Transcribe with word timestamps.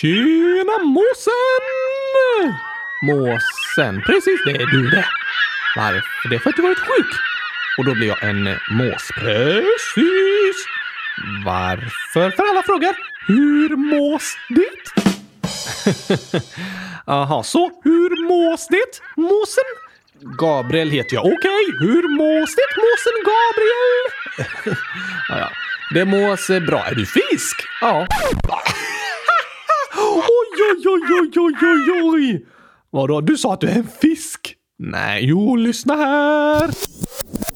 Tjena 0.00 0.78
måsen! 0.78 2.54
Måsen, 3.02 4.02
precis 4.06 4.40
det 4.44 4.50
är 4.50 4.66
du 4.66 4.90
det. 4.90 5.04
Varför? 5.76 6.28
Det 6.28 6.34
är 6.34 6.38
för 6.38 6.50
att 6.50 6.56
du 6.56 6.62
varit 6.62 6.78
sjuk. 6.78 7.06
Och 7.78 7.84
då 7.84 7.94
blir 7.94 8.08
jag 8.08 8.22
en 8.22 8.44
mås. 8.70 9.08
Precis! 9.14 10.56
Varför? 11.44 12.30
För 12.30 12.50
alla 12.50 12.62
frågar 12.62 12.96
hur 13.26 13.76
mås 13.76 14.36
det? 14.48 15.02
Jaha, 17.06 17.42
så 17.52 17.70
hur 17.84 18.28
mås 18.28 18.66
det? 18.68 19.22
Måsen? 19.22 19.64
Gabriel 20.38 20.90
heter 20.90 21.14
jag. 21.14 21.24
Okej, 21.24 21.34
okay. 21.34 21.88
hur 21.88 22.08
mås 22.16 22.54
det? 22.54 22.68
Måsen 22.82 23.16
Gabriel? 23.30 24.04
ja, 25.28 25.38
ja. 25.38 25.50
Det 25.94 26.04
mås 26.04 26.50
eh, 26.50 26.60
bra. 26.60 26.84
Är 26.86 26.94
du 26.94 27.06
fisk? 27.06 27.66
Ja 27.80 28.06
oj, 30.58 30.84
oj, 30.86 31.00
oj, 31.20 31.30
oj, 31.36 31.54
oj, 31.62 31.90
oj, 31.90 32.02
oj. 32.14 32.46
Vadå, 32.90 33.20
du 33.20 33.36
sa 33.36 33.52
att 33.52 33.60
du 33.60 33.66
är 33.68 33.76
en 33.76 33.86
fisk? 34.00 34.54
Nej, 34.78 35.24
jo, 35.24 35.56
lyssna 35.56 35.94
här. 35.94 36.70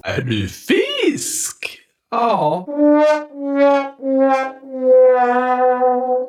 Är 0.02 0.20
du 0.20 0.48
fisk? 0.48 1.51
Ja. 2.12 2.66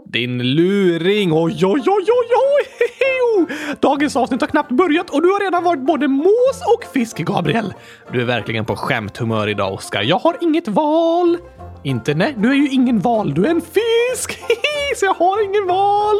Din 0.06 0.56
luring! 0.56 1.34
Oj, 1.34 1.66
oj, 1.66 1.82
oj, 1.86 2.06
oj, 2.08 2.30
oj! 2.58 3.48
Dagens 3.80 4.16
avsnitt 4.16 4.42
har 4.42 4.48
knappt 4.48 4.72
börjat 4.72 5.09
och 5.09 5.22
du 5.22 5.28
har 5.28 5.40
redan 5.40 5.64
varit 5.64 5.80
både 5.80 6.08
mås 6.08 6.62
och 6.76 6.94
fisk, 6.94 7.18
Gabriel. 7.18 7.73
Du 8.12 8.22
är 8.22 8.26
verkligen 8.26 8.66
på 8.66 8.76
skämthumör 8.76 9.48
idag, 9.48 9.73
Oskar. 9.73 10.02
Jag 10.02 10.20
har 10.20 10.38
inget 10.42 10.68
val. 10.68 11.38
Inte? 11.84 12.14
Nej, 12.14 12.34
du 12.38 12.50
är 12.50 12.56
ju 12.56 12.70
ingen 12.70 13.00
val. 13.00 13.34
Du 13.34 13.45
är 13.45 13.50
en 13.50 13.62
fisk! 13.62 14.40
Så 14.95 15.06
jag 15.06 15.14
har 15.14 15.44
ingen 15.44 15.68
val. 15.68 16.16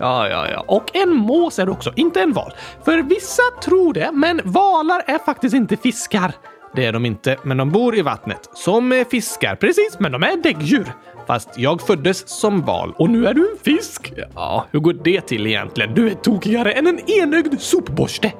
Ja, 0.00 0.28
ja, 0.28 0.48
ja. 0.50 0.64
Och 0.68 0.96
en 0.96 1.16
mås 1.16 1.58
är 1.58 1.66
du 1.66 1.72
också, 1.72 1.92
inte 1.96 2.20
en 2.20 2.32
val. 2.32 2.52
För 2.84 3.02
vissa 3.02 3.42
tror 3.64 3.92
det, 3.92 4.10
men 4.12 4.40
valar 4.44 5.02
är 5.06 5.18
faktiskt 5.18 5.54
inte 5.54 5.76
fiskar. 5.76 6.32
Det 6.76 6.84
är 6.84 6.92
de 6.92 7.06
inte, 7.06 7.36
men 7.42 7.56
de 7.56 7.70
bor 7.70 7.96
i 7.96 8.02
vattnet. 8.02 8.50
Som 8.54 9.04
fiskar, 9.10 9.56
precis, 9.56 9.96
men 9.98 10.12
de 10.12 10.22
är 10.22 10.36
däggdjur. 10.36 10.92
Fast 11.26 11.58
jag 11.58 11.80
föddes 11.80 12.28
som 12.28 12.60
val 12.60 12.94
och 12.96 13.10
nu 13.10 13.26
är 13.26 13.34
du 13.34 13.50
en 13.50 13.58
fisk. 13.62 14.12
Ja, 14.34 14.66
hur 14.70 14.80
går 14.80 14.92
det 14.92 15.20
till 15.20 15.46
egentligen? 15.46 15.94
Du 15.94 16.10
är 16.10 16.14
tokigare 16.14 16.72
än 16.72 16.86
en 16.86 17.10
enögd 17.10 17.60
sopborste. 17.60 18.32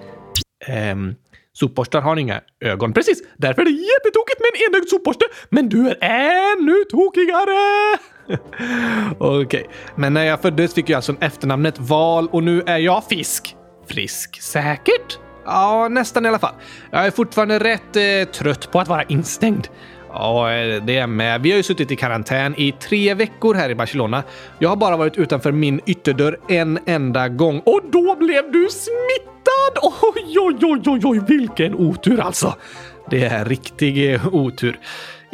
Ehm, 0.66 1.14
sopborstar 1.52 2.00
har 2.00 2.16
inga 2.16 2.40
ögon. 2.60 2.92
Precis, 2.92 3.22
därför 3.36 3.62
är 3.62 3.66
det 3.66 3.70
jättetokigt 3.70 4.40
med 4.40 4.48
en 4.54 4.74
enögd 4.74 4.88
sopborste. 4.88 5.24
Men 5.48 5.68
du 5.68 5.88
är 5.88 5.98
ännu 6.00 6.84
tokigare! 6.90 7.98
Okej, 9.18 9.44
okay. 9.44 9.64
men 9.96 10.14
när 10.14 10.24
jag 10.24 10.42
föddes 10.42 10.74
fick 10.74 10.88
jag 10.88 10.96
alltså 10.96 11.14
efternamnet 11.20 11.78
Val 11.78 12.28
och 12.32 12.42
nu 12.42 12.62
är 12.66 12.78
jag 12.78 13.04
fisk. 13.04 13.56
Frisk 13.86 14.42
säkert? 14.42 15.18
Ja, 15.44 15.88
nästan 15.88 16.24
i 16.24 16.28
alla 16.28 16.38
fall. 16.38 16.54
Jag 16.90 17.06
är 17.06 17.10
fortfarande 17.10 17.58
rätt 17.58 17.96
eh, 17.96 18.32
trött 18.32 18.72
på 18.72 18.80
att 18.80 18.88
vara 18.88 19.02
instängd. 19.02 19.68
Ja, 20.12 20.52
eh, 20.52 20.82
det 20.84 20.96
är 20.96 21.06
med. 21.06 21.40
Vi 21.40 21.50
har 21.50 21.56
ju 21.56 21.62
suttit 21.62 21.90
i 21.90 21.96
karantän 21.96 22.54
i 22.56 22.72
tre 22.72 23.14
veckor 23.14 23.54
här 23.54 23.70
i 23.70 23.74
Barcelona. 23.74 24.22
Jag 24.58 24.68
har 24.68 24.76
bara 24.76 24.96
varit 24.96 25.16
utanför 25.16 25.52
min 25.52 25.80
ytterdörr 25.86 26.38
en 26.48 26.78
enda 26.86 27.28
gång 27.28 27.60
och 27.60 27.80
då 27.92 28.16
blev 28.16 28.52
du 28.52 28.68
smittad! 28.70 29.34
Oj, 29.82 30.38
oj, 30.38 30.58
oj, 30.62 30.82
oj, 30.86 31.00
oj, 31.04 31.20
vilken 31.28 31.74
otur 31.74 32.20
alltså! 32.20 32.54
Det 33.10 33.24
är 33.24 33.44
riktig 33.44 34.14
eh, 34.14 34.34
otur. 34.34 34.78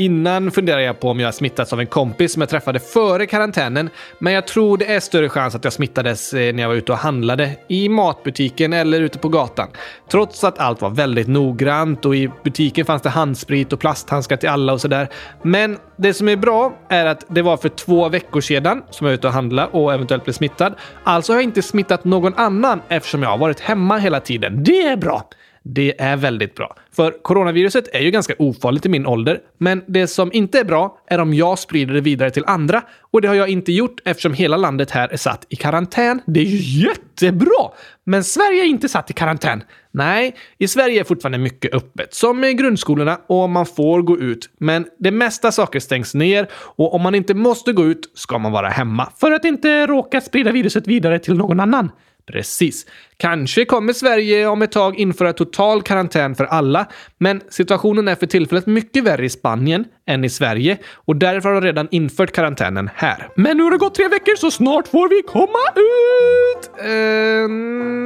Innan 0.00 0.50
funderade 0.50 0.82
jag 0.82 1.00
på 1.00 1.10
om 1.10 1.20
jag 1.20 1.34
smittats 1.34 1.72
av 1.72 1.80
en 1.80 1.86
kompis 1.86 2.32
som 2.32 2.42
jag 2.42 2.48
träffade 2.48 2.80
före 2.80 3.26
karantänen, 3.26 3.90
men 4.18 4.32
jag 4.32 4.46
tror 4.46 4.78
det 4.78 4.92
är 4.92 5.00
större 5.00 5.28
chans 5.28 5.54
att 5.54 5.64
jag 5.64 5.72
smittades 5.72 6.34
eh, 6.34 6.54
när 6.54 6.62
jag 6.62 6.68
var 6.68 6.76
ute 6.76 6.92
och 6.92 6.98
handlade, 6.98 7.56
i 7.68 7.88
matbutiken 7.88 8.72
eller 8.72 9.00
ute 9.00 9.18
på 9.18 9.28
gatan. 9.28 9.68
Trots 10.10 10.44
att 10.44 10.58
allt 10.58 10.80
var 10.80 10.90
väldigt 10.90 11.28
noggrant 11.28 12.04
och 12.04 12.16
i 12.16 12.30
butiken 12.44 12.86
fanns 12.86 13.02
det 13.02 13.08
handsprit 13.08 13.72
och 13.72 13.80
plasthandskar 13.80 14.36
till 14.36 14.48
alla 14.48 14.72
och 14.72 14.80
sådär. 14.80 15.08
Men 15.42 15.78
det 15.96 16.14
som 16.14 16.28
är 16.28 16.36
bra 16.36 16.72
är 16.88 17.06
att 17.06 17.24
det 17.28 17.42
var 17.42 17.56
för 17.56 17.68
två 17.68 18.08
veckor 18.08 18.40
sedan 18.40 18.82
som 18.90 19.06
jag 19.06 19.10
var 19.10 19.14
ute 19.14 19.26
och 19.26 19.32
handlade 19.32 19.68
och 19.72 19.94
eventuellt 19.94 20.24
blev 20.24 20.34
smittad. 20.34 20.74
Alltså 21.04 21.32
har 21.32 21.36
jag 21.36 21.44
inte 21.44 21.62
smittat 21.62 22.04
någon 22.04 22.34
annan 22.34 22.80
eftersom 22.88 23.22
jag 23.22 23.30
har 23.30 23.38
varit 23.38 23.60
hemma 23.60 23.98
hela 23.98 24.20
tiden. 24.20 24.64
Det 24.64 24.82
är 24.82 24.96
bra! 24.96 25.28
Det 25.62 26.00
är 26.00 26.16
väldigt 26.16 26.54
bra. 26.54 26.76
För 26.92 27.22
coronaviruset 27.22 27.88
är 27.92 28.00
ju 28.00 28.10
ganska 28.10 28.34
ofarligt 28.38 28.86
i 28.86 28.88
min 28.88 29.06
ålder, 29.06 29.40
men 29.58 29.82
det 29.86 30.06
som 30.06 30.32
inte 30.32 30.60
är 30.60 30.64
bra 30.64 30.98
är 31.06 31.18
om 31.18 31.34
jag 31.34 31.58
sprider 31.58 31.94
det 31.94 32.00
vidare 32.00 32.30
till 32.30 32.44
andra. 32.46 32.82
Och 33.00 33.20
det 33.20 33.28
har 33.28 33.34
jag 33.34 33.48
inte 33.48 33.72
gjort 33.72 34.00
eftersom 34.04 34.34
hela 34.34 34.56
landet 34.56 34.90
här 34.90 35.08
är 35.08 35.16
satt 35.16 35.46
i 35.48 35.56
karantän. 35.56 36.22
Det 36.26 36.40
är 36.40 36.44
ju 36.44 36.88
jättebra! 36.88 37.70
Men 38.04 38.24
Sverige 38.24 38.62
är 38.62 38.66
inte 38.66 38.88
satt 38.88 39.10
i 39.10 39.12
karantän. 39.12 39.62
Nej, 39.92 40.36
i 40.58 40.68
Sverige 40.68 41.00
är 41.00 41.04
fortfarande 41.04 41.38
mycket 41.38 41.74
öppet, 41.74 42.14
som 42.14 42.44
i 42.44 42.54
grundskolorna 42.54 43.20
och 43.26 43.50
man 43.50 43.66
får 43.66 44.02
gå 44.02 44.18
ut. 44.18 44.50
Men 44.58 44.86
det 44.98 45.10
mesta 45.10 45.52
saker 45.52 45.80
stängs 45.80 46.14
ner 46.14 46.48
och 46.52 46.94
om 46.94 47.02
man 47.02 47.14
inte 47.14 47.34
måste 47.34 47.72
gå 47.72 47.84
ut 47.84 48.10
ska 48.14 48.38
man 48.38 48.52
vara 48.52 48.68
hemma 48.68 49.12
för 49.20 49.32
att 49.32 49.44
inte 49.44 49.86
råka 49.86 50.20
sprida 50.20 50.52
viruset 50.52 50.86
vidare 50.86 51.18
till 51.18 51.34
någon 51.34 51.60
annan. 51.60 51.90
Precis. 52.32 52.86
Kanske 53.16 53.64
kommer 53.64 53.92
Sverige 53.92 54.46
om 54.46 54.62
ett 54.62 54.72
tag 54.72 54.98
införa 54.98 55.32
total 55.32 55.82
karantän 55.82 56.34
för 56.34 56.44
alla, 56.44 56.86
men 57.18 57.40
situationen 57.48 58.08
är 58.08 58.14
för 58.14 58.26
tillfället 58.26 58.66
mycket 58.66 59.04
värre 59.04 59.24
i 59.24 59.28
Spanien 59.28 59.84
än 60.06 60.24
i 60.24 60.30
Sverige 60.30 60.78
och 60.94 61.16
därför 61.16 61.48
har 61.48 61.60
de 61.60 61.66
redan 61.66 61.88
infört 61.90 62.32
karantänen 62.32 62.90
här. 62.94 63.28
Men 63.36 63.56
nu 63.56 63.62
har 63.62 63.70
det 63.70 63.76
gått 63.76 63.94
tre 63.94 64.08
veckor 64.08 64.36
så 64.36 64.50
snart 64.50 64.88
får 64.88 65.08
vi 65.08 65.22
komma 65.22 65.64
ut! 65.76 66.70
Uh, 66.86 67.48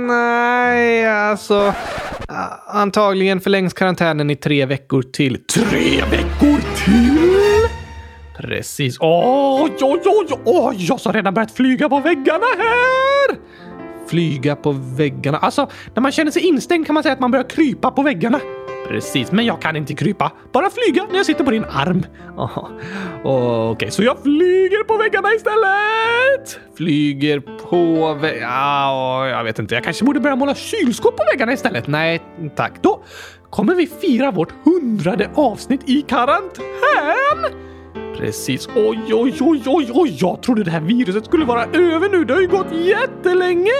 nej, 0.08 1.06
alltså... 1.06 1.74
Uh, 2.30 2.76
antagligen 2.76 3.40
förlängs 3.40 3.74
karantänen 3.74 4.30
i 4.30 4.36
tre 4.36 4.66
veckor 4.66 5.02
till. 5.02 5.44
Tre 5.44 6.02
veckor 6.10 6.60
till? 6.84 7.24
Precis. 8.36 8.96
Oj, 9.00 9.76
oj, 9.80 10.00
oj, 10.04 10.26
oj! 10.44 10.76
Jag 10.78 10.98
har 11.04 11.12
redan 11.12 11.34
börjat 11.34 11.52
flyga 11.52 11.88
på 11.88 12.00
väggarna 12.00 12.46
här! 12.58 13.36
Flyga 14.06 14.56
på 14.56 14.72
väggarna. 14.72 15.38
Alltså, 15.38 15.70
när 15.94 16.02
man 16.02 16.12
känner 16.12 16.30
sig 16.30 16.42
instängd 16.42 16.86
kan 16.86 16.94
man 16.94 17.02
säga 17.02 17.12
att 17.12 17.20
man 17.20 17.30
börjar 17.30 17.48
krypa 17.48 17.90
på 17.90 18.02
väggarna. 18.02 18.40
Precis, 18.88 19.32
men 19.32 19.46
jag 19.46 19.62
kan 19.62 19.76
inte 19.76 19.94
krypa. 19.94 20.32
Bara 20.52 20.70
flyga 20.70 21.06
när 21.10 21.16
jag 21.16 21.26
sitter 21.26 21.44
på 21.44 21.50
din 21.50 21.64
arm. 21.64 22.06
Okej, 22.36 23.70
okay, 23.70 23.90
så 23.90 24.02
jag 24.02 24.22
flyger 24.22 24.84
på 24.84 24.96
väggarna 24.96 25.28
istället! 25.34 26.60
Flyger 26.76 27.40
på 27.40 28.14
väggarna... 28.14 28.92
Oh, 28.92 29.28
jag 29.28 29.44
vet 29.44 29.58
inte. 29.58 29.74
Jag 29.74 29.84
kanske 29.84 30.04
borde 30.04 30.20
börja 30.20 30.36
måla 30.36 30.54
kylskåp 30.54 31.16
på 31.16 31.24
väggarna 31.32 31.52
istället. 31.52 31.86
Nej, 31.86 32.22
tack. 32.56 32.72
Då 32.80 33.02
kommer 33.50 33.74
vi 33.74 33.86
fira 33.86 34.30
vårt 34.30 34.52
hundrade 34.64 35.30
avsnitt 35.34 35.80
i 35.88 36.02
karantän! 36.02 37.73
Precis. 38.18 38.68
Oj, 38.76 39.14
oj, 39.14 39.36
oj, 39.40 39.62
oj, 39.66 39.90
oj! 39.94 40.16
Jag 40.20 40.42
trodde 40.42 40.64
det 40.64 40.70
här 40.70 40.80
viruset 40.80 41.24
skulle 41.24 41.44
vara 41.44 41.64
över 41.64 42.08
nu. 42.08 42.24
Det 42.24 42.34
har 42.34 42.40
ju 42.40 42.48
gått 42.48 42.72
jättelänge! 42.72 43.70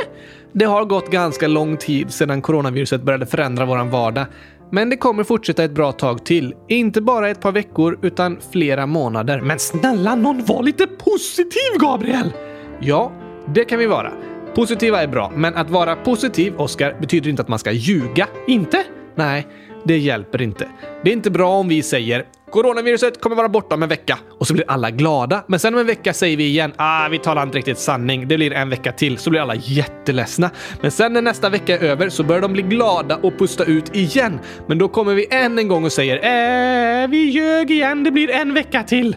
Det 0.53 0.65
har 0.65 0.85
gått 0.85 1.11
ganska 1.11 1.47
lång 1.47 1.77
tid 1.77 2.13
sedan 2.13 2.43
coronaviruset 2.43 3.03
började 3.03 3.27
förändra 3.27 3.65
våran 3.65 3.91
vardag. 3.91 4.27
Men 4.71 4.91
det 4.91 4.97
kommer 4.97 5.25
fortsätta 5.25 5.65
ett 5.65 5.71
bra 5.71 5.93
tag 5.93 6.25
till. 6.25 6.55
Inte 6.69 7.01
bara 7.01 7.31
ett 7.31 7.41
par 7.41 7.53
veckor, 7.53 7.99
utan 8.03 8.39
flera 8.53 8.87
månader. 8.87 9.41
Men 9.41 9.59
snälla 9.59 10.15
någon, 10.15 10.45
var 10.45 10.63
lite 10.63 10.87
positiv, 10.87 11.79
Gabriel! 11.81 12.33
Ja, 12.81 13.13
det 13.55 13.65
kan 13.65 13.79
vi 13.79 13.87
vara. 13.87 14.13
Positiva 14.55 15.03
är 15.03 15.07
bra, 15.07 15.33
men 15.37 15.55
att 15.55 15.71
vara 15.71 15.97
positiv, 15.97 16.55
Oskar, 16.57 16.97
betyder 17.01 17.31
inte 17.31 17.43
att 17.43 17.49
man 17.49 17.59
ska 17.59 17.73
ljuga. 17.73 18.29
Inte? 18.47 18.85
Nej, 19.15 19.47
det 19.85 19.99
hjälper 19.99 20.43
inte. 20.43 20.69
Det 21.05 21.11
är 21.11 21.15
inte 21.15 21.31
bra 21.31 21.51
om 21.51 21.69
vi 21.69 21.83
säger 21.83 22.25
Coronaviruset 22.55 23.21
kommer 23.21 23.37
vara 23.37 23.49
borta 23.49 23.75
om 23.75 23.83
en 23.83 23.89
vecka 23.89 24.19
och 24.39 24.47
så 24.47 24.55
blir 24.55 24.65
alla 24.69 24.91
glada. 24.91 25.45
Men 25.47 25.61
sen 25.61 25.75
om 25.75 25.81
en 25.81 25.87
vecka 25.87 26.13
säger 26.13 26.37
vi 26.37 26.45
igen 26.45 26.73
ah, 26.77 27.09
vi 27.09 27.19
talar 27.19 27.43
inte 27.43 27.59
riktigt 27.59 27.79
sanning. 27.79 28.29
Det 28.29 28.37
blir 28.37 28.53
en 28.53 28.71
vecka 28.71 28.93
till 28.93 29.19
så 29.19 29.31
blir 29.31 29.41
alla 29.41 29.55
jätteledsna. 29.55 30.51
Men 30.83 30.91
sen 30.91 31.13
när 31.13 31.23
nästa 31.23 31.49
vecka 31.49 31.79
är 31.79 31.85
över 31.85 32.09
så 32.09 32.23
börjar 32.23 32.43
de 32.43 32.53
bli 32.53 32.63
glada 32.63 33.17
och 33.17 33.39
pusta 33.39 33.65
ut 33.65 33.97
igen. 33.97 34.41
Men 34.67 34.79
då 34.79 34.89
kommer 34.89 35.15
vi 35.15 35.27
än 35.31 35.59
en 35.59 35.69
gång 35.69 35.85
och 35.85 35.93
säger 35.93 36.17
eh, 36.17 37.09
vi 37.09 37.31
ljög 37.31 37.71
igen. 37.71 38.05
Det 38.05 38.11
blir 38.11 38.31
en 38.31 38.55
vecka 38.55 38.83
till. 38.83 39.17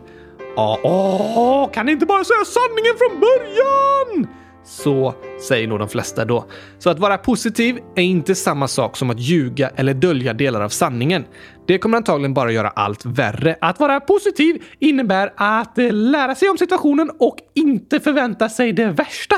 Ja, 0.55 0.79
åh, 0.83 1.71
kan 1.71 1.85
ni 1.85 1.91
inte 1.91 2.05
bara 2.05 2.23
säga 2.23 2.45
sanningen 2.45 2.93
från 2.97 3.19
början? 3.19 4.27
Så 4.67 5.13
säger 5.47 5.67
nog 5.67 5.79
de 5.79 5.89
flesta 5.89 6.25
då. 6.25 6.45
Så 6.79 6.89
att 6.89 6.99
vara 6.99 7.17
positiv 7.17 7.79
är 7.95 8.03
inte 8.03 8.35
samma 8.35 8.67
sak 8.67 8.97
som 8.97 9.09
att 9.09 9.19
ljuga 9.19 9.69
eller 9.75 9.93
dölja 9.93 10.33
delar 10.33 10.61
av 10.61 10.69
sanningen. 10.69 11.25
Det 11.67 11.77
kommer 11.77 11.97
antagligen 11.97 12.33
bara 12.33 12.51
göra 12.51 12.69
allt 12.69 13.05
värre. 13.05 13.55
Att 13.61 13.79
vara 13.79 13.99
positiv 13.99 14.63
innebär 14.79 15.33
att 15.35 15.77
eh, 15.77 15.91
lära 15.91 16.35
sig 16.35 16.49
om 16.49 16.57
situationen 16.57 17.11
och 17.19 17.37
inte 17.55 17.99
förvänta 17.99 18.49
sig 18.49 18.73
det 18.73 18.85
värsta. 18.85 19.35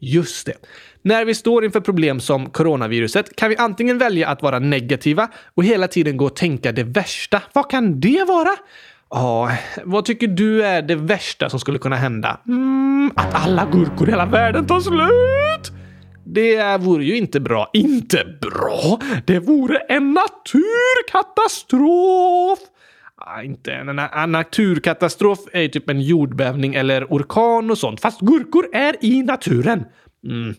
Just 0.00 0.46
det. 0.46 0.54
När 1.02 1.24
vi 1.24 1.34
står 1.34 1.64
inför 1.64 1.80
problem 1.80 2.20
som 2.20 2.50
coronaviruset 2.50 3.36
kan 3.36 3.48
vi 3.48 3.56
antingen 3.56 3.98
välja 3.98 4.28
att 4.28 4.42
vara 4.42 4.58
negativa 4.58 5.28
och 5.54 5.64
hela 5.64 5.88
tiden 5.88 6.16
gå 6.16 6.24
och 6.24 6.36
tänka 6.36 6.72
det 6.72 6.84
värsta. 6.84 7.42
Vad 7.52 7.70
kan 7.70 8.00
det 8.00 8.24
vara? 8.28 8.56
Ja, 9.10 9.50
vad 9.84 10.04
tycker 10.04 10.26
du 10.26 10.64
är 10.64 10.82
det 10.82 10.94
värsta 10.94 11.50
som 11.50 11.60
skulle 11.60 11.78
kunna 11.78 11.96
hända? 11.96 12.40
Mm, 12.46 13.10
att 13.16 13.34
alla 13.34 13.68
gurkor 13.72 14.08
i 14.08 14.10
hela 14.10 14.26
världen 14.26 14.66
tar 14.66 14.80
slut! 14.80 15.72
Det 16.24 16.78
vore 16.80 17.04
ju 17.04 17.16
inte 17.16 17.40
bra. 17.40 17.70
Inte 17.72 18.24
bra? 18.40 19.00
Det 19.26 19.38
vore 19.38 19.78
en 19.78 20.14
naturkatastrof! 20.14 22.58
Ah, 23.16 23.42
inte 23.42 23.72
en, 23.72 23.98
en 23.98 24.32
naturkatastrof 24.32 25.38
är 25.52 25.68
typ 25.68 25.90
en 25.90 26.00
jordbävning 26.00 26.74
eller 26.74 27.04
orkan 27.04 27.70
och 27.70 27.78
sånt. 27.78 28.00
Fast 28.00 28.20
gurkor 28.20 28.66
är 28.72 28.96
i 29.00 29.22
naturen. 29.22 29.84
Mm. 30.26 30.54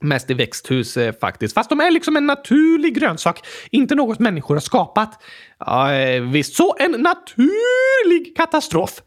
Mest 0.00 0.30
i 0.30 0.34
växthus 0.34 0.96
eh, 0.96 1.14
faktiskt. 1.20 1.54
Fast 1.54 1.70
de 1.70 1.80
är 1.80 1.90
liksom 1.90 2.16
en 2.16 2.26
naturlig 2.26 2.94
grönsak. 2.94 3.46
Inte 3.70 3.94
något 3.94 4.18
människor 4.18 4.54
har 4.54 4.60
skapat. 4.60 5.22
Ja, 5.58 5.92
eh, 5.92 6.22
visst, 6.22 6.54
så 6.54 6.76
en 6.78 6.90
naturlig 6.90 8.36
katastrof. 8.36 9.02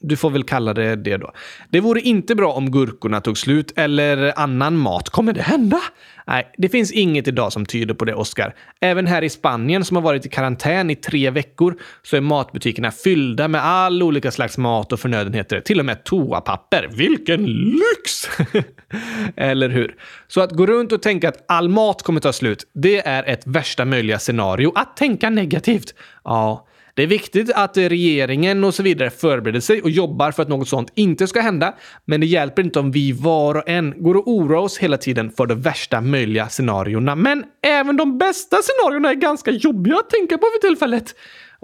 Du 0.00 0.16
får 0.16 0.30
väl 0.30 0.44
kalla 0.44 0.74
det 0.74 0.96
det 0.96 1.16
då. 1.16 1.32
Det 1.70 1.80
vore 1.80 2.00
inte 2.00 2.34
bra 2.34 2.52
om 2.52 2.70
gurkorna 2.70 3.20
tog 3.20 3.38
slut 3.38 3.72
eller 3.76 4.38
annan 4.38 4.76
mat. 4.76 5.08
Kommer 5.08 5.32
det 5.32 5.42
hända? 5.42 5.80
Nej, 6.26 6.52
det 6.58 6.68
finns 6.68 6.92
inget 6.92 7.28
idag 7.28 7.52
som 7.52 7.66
tyder 7.66 7.94
på 7.94 8.04
det, 8.04 8.14
Oskar. 8.14 8.54
Även 8.80 9.06
här 9.06 9.24
i 9.24 9.30
Spanien, 9.30 9.84
som 9.84 9.96
har 9.96 10.02
varit 10.02 10.26
i 10.26 10.28
karantän 10.28 10.90
i 10.90 10.96
tre 10.96 11.30
veckor, 11.30 11.76
så 12.02 12.16
är 12.16 12.20
matbutikerna 12.20 12.90
fyllda 12.90 13.48
med 13.48 13.64
all 13.64 14.02
olika 14.02 14.30
slags 14.30 14.58
mat 14.58 14.92
och 14.92 15.00
förnödenheter. 15.00 15.60
Till 15.60 15.80
och 15.80 15.86
med 15.86 16.04
toapapper. 16.04 16.88
Vilken 16.92 17.46
lyx! 17.46 18.28
Eller 19.36 19.68
hur? 19.68 19.94
Så 20.28 20.40
att 20.40 20.52
gå 20.52 20.66
runt 20.66 20.92
och 20.92 21.02
tänka 21.02 21.28
att 21.28 21.44
all 21.48 21.68
mat 21.68 22.02
kommer 22.02 22.20
ta 22.20 22.32
slut, 22.32 22.64
det 22.74 23.06
är 23.06 23.24
ett 23.24 23.46
värsta 23.46 23.84
möjliga 23.84 24.18
scenario. 24.18 24.72
Att 24.74 24.96
tänka 24.96 25.30
negativt. 25.30 25.94
Ja, 26.24 26.67
det 26.98 27.02
är 27.02 27.06
viktigt 27.06 27.50
att 27.54 27.76
regeringen 27.76 28.64
och 28.64 28.74
så 28.74 28.82
vidare 28.82 29.10
förbereder 29.10 29.60
sig 29.60 29.82
och 29.82 29.90
jobbar 29.90 30.32
för 30.32 30.42
att 30.42 30.48
något 30.48 30.68
sånt 30.68 30.92
inte 30.94 31.26
ska 31.26 31.40
hända. 31.40 31.74
Men 32.04 32.20
det 32.20 32.26
hjälper 32.26 32.62
inte 32.62 32.78
om 32.78 32.90
vi 32.90 33.12
var 33.12 33.54
och 33.54 33.68
en 33.68 34.02
går 34.02 34.14
och 34.14 34.28
oroar 34.28 34.58
oss 34.58 34.78
hela 34.78 34.96
tiden 34.96 35.30
för 35.30 35.46
de 35.46 35.60
värsta 35.60 36.00
möjliga 36.00 36.48
scenarierna. 36.48 37.14
Men 37.14 37.44
även 37.62 37.96
de 37.96 38.18
bästa 38.18 38.56
scenarierna 38.62 39.10
är 39.10 39.14
ganska 39.14 39.50
jobbiga 39.50 39.96
att 39.96 40.10
tänka 40.10 40.38
på 40.38 40.46
för 40.46 40.68
tillfället. 40.68 41.14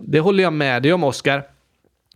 Det 0.03 0.21
håller 0.21 0.43
jag 0.43 0.53
med 0.53 0.83
dig 0.83 0.93
om, 0.93 1.05
Oskar. 1.05 1.43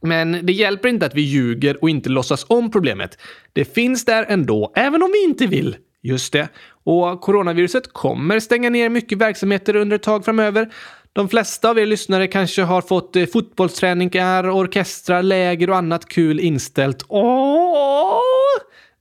Men 0.02 0.46
det 0.46 0.52
hjälper 0.52 0.88
inte 0.88 1.06
att 1.06 1.14
vi 1.14 1.22
ljuger 1.22 1.82
och 1.82 1.90
inte 1.90 2.08
låtsas 2.08 2.46
om 2.48 2.70
problemet. 2.70 3.18
Det 3.52 3.74
finns 3.74 4.04
där 4.04 4.26
ändå, 4.28 4.72
även 4.76 5.02
om 5.02 5.10
vi 5.12 5.24
inte 5.24 5.46
vill. 5.46 5.76
Just 6.02 6.32
det. 6.32 6.48
Och 6.84 7.20
coronaviruset 7.20 7.92
kommer 7.92 8.40
stänga 8.40 8.70
ner 8.70 8.88
mycket 8.88 9.18
verksamheter 9.18 9.76
under 9.76 9.96
ett 9.96 10.02
tag 10.02 10.24
framöver. 10.24 10.72
De 11.18 11.28
flesta 11.28 11.70
av 11.70 11.78
er 11.78 11.86
lyssnare 11.86 12.26
kanske 12.26 12.62
har 12.62 12.82
fått 12.82 13.16
eh, 13.16 13.26
fotbollsträningar, 13.26 14.50
orkestrar, 14.50 15.22
läger 15.22 15.70
och 15.70 15.76
annat 15.76 16.08
kul 16.08 16.40
inställt. 16.40 17.04
Åh! 17.08 18.20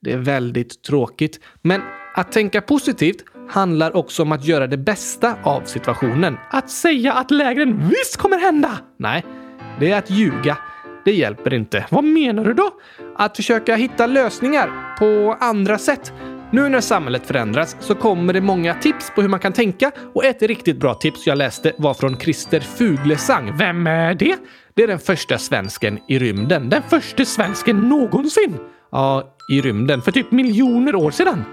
Det 0.01 0.11
är 0.11 0.17
väldigt 0.17 0.81
tråkigt. 0.81 1.39
Men 1.61 1.81
att 2.15 2.31
tänka 2.31 2.61
positivt 2.61 3.23
handlar 3.49 3.95
också 3.95 4.23
om 4.23 4.31
att 4.31 4.45
göra 4.45 4.67
det 4.67 4.77
bästa 4.77 5.35
av 5.43 5.61
situationen. 5.65 6.37
Att 6.51 6.69
säga 6.69 7.13
att 7.13 7.31
lägren 7.31 7.89
visst 7.89 8.17
kommer 8.17 8.37
hända! 8.37 8.79
Nej, 8.99 9.25
det 9.79 9.91
är 9.91 9.97
att 9.97 10.09
ljuga. 10.09 10.57
Det 11.05 11.11
hjälper 11.11 11.53
inte. 11.53 11.85
Vad 11.89 12.03
menar 12.03 12.45
du 12.45 12.53
då? 12.53 12.71
Att 13.15 13.35
försöka 13.35 13.75
hitta 13.75 14.07
lösningar 14.07 14.97
på 14.99 15.37
andra 15.39 15.77
sätt. 15.77 16.13
Nu 16.51 16.69
när 16.69 16.81
samhället 16.81 17.27
förändras 17.27 17.75
så 17.79 17.95
kommer 17.95 18.33
det 18.33 18.41
många 18.41 18.73
tips 18.73 19.11
på 19.15 19.21
hur 19.21 19.29
man 19.29 19.39
kan 19.39 19.53
tänka 19.53 19.91
och 20.13 20.25
ett 20.25 20.41
riktigt 20.41 20.77
bra 20.77 20.93
tips 20.93 21.27
jag 21.27 21.37
läste 21.37 21.73
var 21.77 21.93
från 21.93 22.17
Christer 22.17 22.59
Fuglesang. 22.59 23.57
Vem 23.57 23.87
är 23.87 24.13
det? 24.13 24.37
Det 24.73 24.83
är 24.83 24.87
den 24.87 24.99
första 24.99 25.37
svensken 25.37 25.99
i 26.07 26.19
rymden. 26.19 26.69
Den 26.69 26.81
första 26.89 27.25
svensken 27.25 27.77
någonsin! 27.77 28.57
Ja, 28.91 29.35
i 29.51 29.61
rymden. 29.61 30.01
För 30.01 30.11
typ 30.11 30.31
miljoner 30.31 30.95
år 30.95 31.11
sedan. 31.11 31.43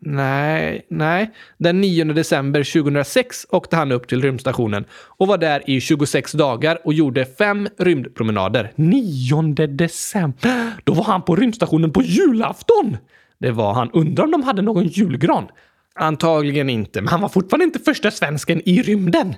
Nej, 0.00 0.86
nej. 0.90 1.30
Den 1.58 1.80
9 1.80 2.04
december 2.04 2.82
2006 2.82 3.46
åkte 3.50 3.76
han 3.76 3.92
upp 3.92 4.08
till 4.08 4.22
rymdstationen 4.22 4.84
och 4.92 5.26
var 5.26 5.38
där 5.38 5.70
i 5.70 5.80
26 5.80 6.32
dagar 6.32 6.78
och 6.84 6.94
gjorde 6.94 7.24
fem 7.24 7.68
rymdpromenader. 7.78 8.72
9 8.76 9.42
december? 9.66 10.72
Då 10.84 10.94
var 10.94 11.04
han 11.04 11.22
på 11.22 11.36
rymdstationen 11.36 11.92
på 11.92 12.02
julafton! 12.02 12.96
Det 13.42 13.52
var 13.52 13.72
han. 13.72 13.90
Undrar 13.92 14.24
om 14.24 14.30
de 14.30 14.42
hade 14.42 14.62
någon 14.62 14.86
julgran? 14.86 15.48
Antagligen 15.94 16.70
inte, 16.70 17.00
men 17.00 17.08
han 17.08 17.20
var 17.20 17.28
fortfarande 17.28 17.64
inte 17.64 17.78
första 17.78 18.10
svensken 18.10 18.68
i 18.68 18.82
rymden. 18.82 19.34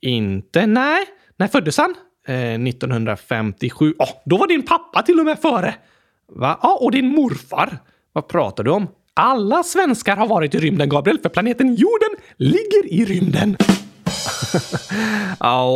Inte? 0.00 0.66
Nej. 0.66 1.04
När 1.36 1.48
föddes 1.48 1.78
han? 1.78 1.94
Eh, 2.28 2.34
1957. 2.34 3.94
Oh, 3.98 4.08
då 4.24 4.36
var 4.36 4.46
din 4.46 4.62
pappa 4.62 5.02
till 5.02 5.20
och 5.20 5.26
med 5.26 5.38
före. 5.38 5.74
Va? 6.32 6.58
Ja, 6.62 6.78
och 6.80 6.90
din 6.90 7.06
morfar. 7.06 7.78
Vad 8.12 8.28
pratar 8.28 8.64
du 8.64 8.70
om? 8.70 8.86
Alla 9.14 9.62
svenskar 9.62 10.16
har 10.16 10.28
varit 10.28 10.54
i 10.54 10.58
rymden, 10.58 10.88
Gabriel, 10.88 11.18
för 11.18 11.28
planeten 11.28 11.74
jorden 11.74 12.10
ligger 12.36 12.92
i 12.92 13.04
rymden. 13.04 13.56
ja, 15.40 15.66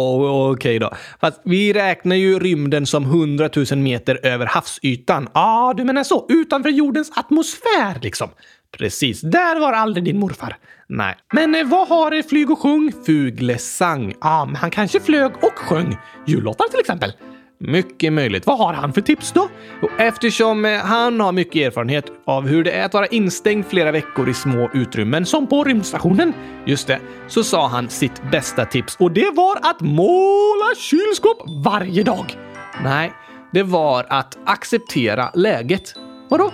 okej 0.51 0.51
okay 0.51 0.79
då. 0.79 0.95
Fast 1.21 1.41
vi 1.45 1.73
räknar 1.73 2.17
ju 2.17 2.39
rymden 2.39 2.87
som 2.87 3.05
100 3.05 3.51
000 3.71 3.79
meter 3.79 4.27
över 4.27 4.47
havsytan. 4.47 5.29
Ja, 5.35 5.41
ah, 5.41 5.75
du 5.75 5.85
menar 5.85 6.05
så. 6.05 6.27
Utanför 6.29 6.71
jordens 6.71 7.19
atmosfär 7.19 7.99
liksom. 8.03 8.29
Precis, 8.79 9.21
där 9.21 9.61
var 9.61 9.73
aldrig 9.73 10.05
din 10.05 10.19
morfar. 10.19 10.57
Nej. 10.89 11.17
Men 11.33 11.55
eh, 11.55 11.67
vad 11.67 11.89
har 11.89 12.23
flyg 12.29 12.51
och 12.51 12.59
sjung? 12.59 12.93
Fuglesang. 13.07 14.11
Ja, 14.11 14.17
ah, 14.21 14.45
men 14.45 14.57
han 14.57 14.71
kanske 14.71 15.01
flög 15.01 15.33
och 15.43 15.59
sjöng 15.59 15.99
jullåtar 16.27 16.69
till 16.69 16.81
exempel. 16.81 17.13
Mycket 17.61 18.13
möjligt. 18.13 18.47
Vad 18.47 18.59
har 18.59 18.73
han 18.73 18.93
för 18.93 19.01
tips 19.01 19.33
då? 19.33 19.49
Och 19.83 20.01
eftersom 20.01 20.65
eh, 20.65 20.79
han 20.79 21.21
har 21.21 21.33
mycket 21.33 21.67
erfarenhet 21.67 22.05
av 22.25 22.47
hur 22.47 22.65
det 22.65 22.71
är 22.71 22.85
att 22.85 22.95
vara 22.95 23.07
instängd 23.07 23.67
flera 23.67 23.93
veckor 23.93 24.29
i 24.29 24.35
små 24.35 24.71
utrymmen, 24.75 25.27
som 25.27 25.47
på 25.47 25.65
rymdstationen, 25.65 26.33
just 26.67 26.87
det, 26.87 27.01
så 27.29 27.45
sa 27.45 27.69
han 27.69 27.89
sitt 27.89 28.23
bästa 28.33 28.65
tips 28.65 28.97
och 28.97 29.13
det 29.13 29.31
var 29.35 29.57
att 29.57 29.81
måla 29.81 30.75
kylskåp 30.77 31.65
varje 31.65 32.03
dag. 32.03 32.37
Nej, 32.85 33.13
det 33.53 33.63
var 33.63 34.07
att 34.09 34.39
acceptera 34.45 35.31
läget. 35.35 35.95
Vadå? 36.31 36.53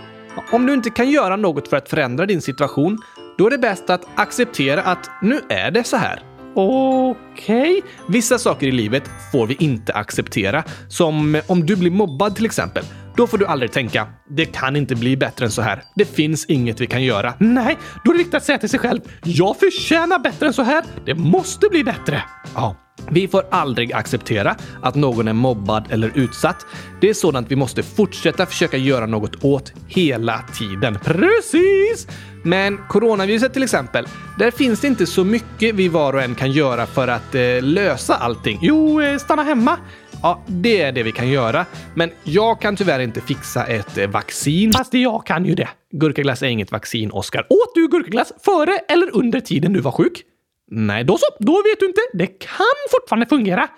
Om 0.53 0.67
du 0.67 0.75
inte 0.75 0.91
kan 0.91 1.11
göra 1.11 1.37
något 1.37 1.69
för 1.69 1.77
att 1.77 1.89
förändra 1.89 2.27
din 2.27 2.43
situation, 2.43 2.99
då 3.39 3.47
är 3.47 3.51
det 3.51 3.59
bäst 3.59 3.91
att 3.91 4.07
acceptera 4.15 4.83
att 4.83 5.11
nu 5.23 5.41
är 5.49 5.71
det 5.71 5.85
så 5.85 5.97
här. 5.97 6.34
Okej. 6.55 7.79
Okay. 7.79 7.83
Vissa 8.09 8.39
saker 8.39 8.67
i 8.67 8.73
livet 8.73 9.03
får 9.33 9.47
vi 9.47 9.57
inte 9.59 9.93
acceptera. 9.93 10.65
Som 10.89 11.35
eh, 11.35 11.43
om 11.47 11.67
du 11.67 11.77
blir 11.77 11.91
mobbad 11.91 12.37
till 12.37 12.47
exempel. 12.47 12.85
Då 13.17 13.27
får 13.27 13.39
du 13.39 13.47
aldrig 13.47 13.73
tänka 13.73 14.07
“det 14.31 14.47
kan 14.47 14.77
inte 14.77 14.95
bli 14.95 15.17
bättre 15.17 15.45
än 15.45 15.51
så 15.51 15.63
här. 15.63 15.83
Det 15.95 16.05
finns 16.05 16.45
inget 16.45 16.81
vi 16.81 16.87
kan 16.87 17.03
göra”. 17.03 17.35
Nej, 17.39 17.79
då 18.05 18.11
är 18.11 18.15
det 18.15 18.19
viktigt 18.19 18.35
att 18.35 18.45
säga 18.45 18.59
till 18.59 18.69
sig 18.69 18.81
själv 18.81 19.01
“jag 19.25 19.57
förtjänar 19.57 20.19
bättre 20.19 20.47
än 20.47 20.53
så 20.53 20.63
här. 20.63 20.85
Det 21.07 21.15
måste 21.15 21.69
bli 21.69 21.85
bättre”. 21.85 22.23
Ja. 22.55 22.77
Vi 23.11 23.29
får 23.29 23.45
aldrig 23.51 23.93
acceptera 23.93 24.57
att 24.83 24.95
någon 24.95 25.29
är 25.29 25.33
mobbad 25.33 25.85
eller 25.91 26.13
utsatt. 26.15 26.67
Det 27.01 27.09
är 27.09 27.15
sådant 27.15 27.51
vi 27.51 27.57
måste 27.57 27.83
fortsätta 27.83 28.47
försöka 28.47 28.77
göra 28.77 29.07
något 29.07 29.45
åt 29.45 29.73
hela 29.89 30.45
tiden. 30.55 30.99
Precis! 31.05 32.07
Men 32.47 32.79
coronaviruset 32.89 33.53
till 33.53 33.63
exempel, 33.63 34.07
där 34.39 34.51
finns 34.51 34.81
det 34.81 34.87
inte 34.87 35.07
så 35.07 35.25
mycket 35.25 35.75
vi 35.75 35.89
var 35.89 36.13
och 36.13 36.23
en 36.23 36.35
kan 36.35 36.51
göra 36.51 36.87
för 36.87 37.09
att 37.09 37.35
eh, 37.35 37.63
lösa 37.63 38.15
allting. 38.15 38.59
Jo, 38.63 39.01
eh, 39.01 39.19
stanna 39.19 39.43
hemma. 39.43 39.79
Ja, 40.23 40.43
det 40.47 40.81
är 40.83 40.93
det 40.93 41.03
vi 41.03 41.13
kan 41.13 41.29
göra. 41.29 41.67
Men 41.95 42.11
jag 42.23 42.61
kan 42.61 42.77
tyvärr 42.77 43.01
inte 43.01 43.21
fixa 43.21 43.65
ett 43.67 43.99
eh, 43.99 44.07
vaccin. 44.07 44.73
Fast 44.73 44.95
jag 44.95 45.27
kan 45.27 45.45
ju 45.45 45.55
det. 45.55 45.69
Gurkaglass 45.91 46.43
är 46.43 46.47
inget 46.47 46.73
vaccin, 46.73 47.11
Oskar. 47.11 47.47
Åt 47.51 47.75
du 47.75 47.89
gurkaglass 47.89 48.33
före 48.45 48.79
eller 48.89 49.17
under 49.17 49.41
tiden 49.41 49.73
du 49.73 49.81
var 49.81 49.93
sjuk? 49.93 50.23
Nej, 50.71 51.05
då 51.05 51.19
så. 51.19 51.27
Då 51.39 51.53
vet 51.53 51.81
du 51.81 51.87
inte. 51.87 52.01
Det 52.13 52.27
kan 52.27 52.77
fortfarande 52.91 53.27
fungera. 53.27 53.69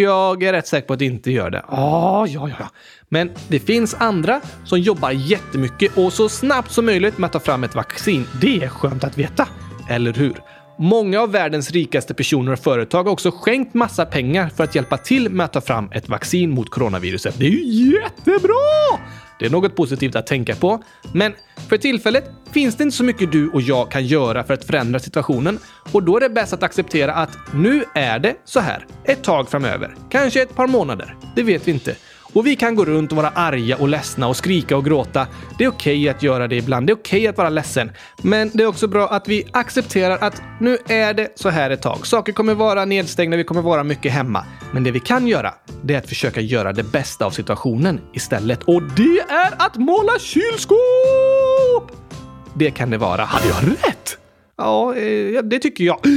Jag 0.00 0.42
är 0.42 0.52
rätt 0.52 0.66
säker 0.66 0.86
på 0.86 0.92
att 0.92 0.98
det 0.98 1.04
inte 1.04 1.30
gör 1.30 1.50
det. 1.50 1.64
Ah, 1.68 2.26
ja, 2.26 2.48
ja, 2.48 2.54
ja. 2.58 2.70
Men 3.08 3.30
det 3.48 3.60
finns 3.60 3.94
andra 3.94 4.40
som 4.64 4.80
jobbar 4.80 5.10
jättemycket 5.10 5.96
och 5.96 6.12
så 6.12 6.28
snabbt 6.28 6.70
som 6.72 6.86
möjligt 6.86 7.18
med 7.18 7.26
att 7.26 7.32
ta 7.32 7.40
fram 7.40 7.64
ett 7.64 7.74
vaccin. 7.74 8.26
Det 8.40 8.62
är 8.62 8.68
skönt 8.68 9.04
att 9.04 9.18
veta. 9.18 9.48
Eller 9.88 10.12
hur? 10.12 10.34
Många 10.78 11.20
av 11.20 11.32
världens 11.32 11.70
rikaste 11.70 12.14
personer 12.14 12.52
och 12.52 12.58
företag 12.58 13.04
har 13.04 13.10
också 13.10 13.30
skänkt 13.30 13.74
massa 13.74 14.06
pengar 14.06 14.48
för 14.48 14.64
att 14.64 14.74
hjälpa 14.74 14.96
till 14.96 15.30
med 15.30 15.44
att 15.44 15.52
ta 15.52 15.60
fram 15.60 15.90
ett 15.92 16.08
vaccin 16.08 16.50
mot 16.50 16.70
coronaviruset. 16.70 17.34
Det 17.38 17.46
är 17.46 17.50
ju 17.50 17.92
jättebra! 17.92 18.98
Det 19.38 19.46
är 19.46 19.50
något 19.50 19.76
positivt 19.76 20.16
att 20.16 20.26
tänka 20.26 20.54
på. 20.54 20.82
Men 21.12 21.34
för 21.68 21.76
tillfället 21.76 22.30
finns 22.52 22.76
det 22.76 22.84
inte 22.84 22.96
så 22.96 23.04
mycket 23.04 23.32
du 23.32 23.48
och 23.50 23.62
jag 23.62 23.90
kan 23.90 24.06
göra 24.06 24.44
för 24.44 24.54
att 24.54 24.64
förändra 24.64 24.98
situationen 24.98 25.58
och 25.92 26.02
då 26.02 26.16
är 26.16 26.20
det 26.20 26.28
bäst 26.28 26.52
att 26.52 26.62
acceptera 26.62 27.14
att 27.14 27.38
nu 27.54 27.84
är 27.94 28.18
det 28.18 28.34
så 28.44 28.60
här 28.60 28.86
ett 29.04 29.24
tag 29.24 29.48
framöver. 29.48 29.94
Kanske 30.10 30.42
ett 30.42 30.54
par 30.54 30.66
månader. 30.66 31.16
Det 31.36 31.42
vet 31.42 31.68
vi 31.68 31.72
inte. 31.72 31.96
Och 32.38 32.46
vi 32.46 32.56
kan 32.56 32.74
gå 32.74 32.84
runt 32.84 33.12
och 33.12 33.16
vara 33.16 33.28
arga 33.28 33.76
och 33.76 33.88
ledsna 33.88 34.28
och 34.28 34.36
skrika 34.36 34.76
och 34.76 34.84
gråta. 34.84 35.26
Det 35.58 35.64
är 35.64 35.68
okej 35.68 36.00
okay 36.00 36.08
att 36.08 36.22
göra 36.22 36.48
det 36.48 36.56
ibland. 36.56 36.86
Det 36.86 36.90
är 36.90 36.94
okej 36.94 37.18
okay 37.18 37.28
att 37.28 37.38
vara 37.38 37.48
ledsen. 37.48 37.92
Men 38.22 38.50
det 38.54 38.62
är 38.62 38.66
också 38.66 38.86
bra 38.86 39.08
att 39.08 39.28
vi 39.28 39.44
accepterar 39.52 40.18
att 40.18 40.42
nu 40.60 40.78
är 40.88 41.14
det 41.14 41.32
så 41.34 41.48
här 41.48 41.70
ett 41.70 41.82
tag. 41.82 42.06
Saker 42.06 42.32
kommer 42.32 42.54
vara 42.54 42.84
nedstängda, 42.84 43.36
vi 43.36 43.44
kommer 43.44 43.62
vara 43.62 43.84
mycket 43.84 44.12
hemma. 44.12 44.44
Men 44.72 44.84
det 44.84 44.90
vi 44.90 45.00
kan 45.00 45.26
göra, 45.26 45.54
det 45.82 45.94
är 45.94 45.98
att 45.98 46.08
försöka 46.08 46.40
göra 46.40 46.72
det 46.72 46.82
bästa 46.82 47.26
av 47.26 47.30
situationen 47.30 48.00
istället. 48.12 48.62
Och 48.62 48.82
det 48.82 49.20
är 49.28 49.54
att 49.58 49.76
måla 49.76 50.18
kylskåp! 50.18 51.92
Det 52.54 52.70
kan 52.70 52.90
det 52.90 52.98
vara. 52.98 53.24
Hade 53.24 53.48
jag 53.48 53.68
rätt? 53.88 54.18
Ja, 54.56 54.96
eh, 54.96 55.42
det 55.42 55.58
tycker 55.58 55.84
jag. 55.84 55.98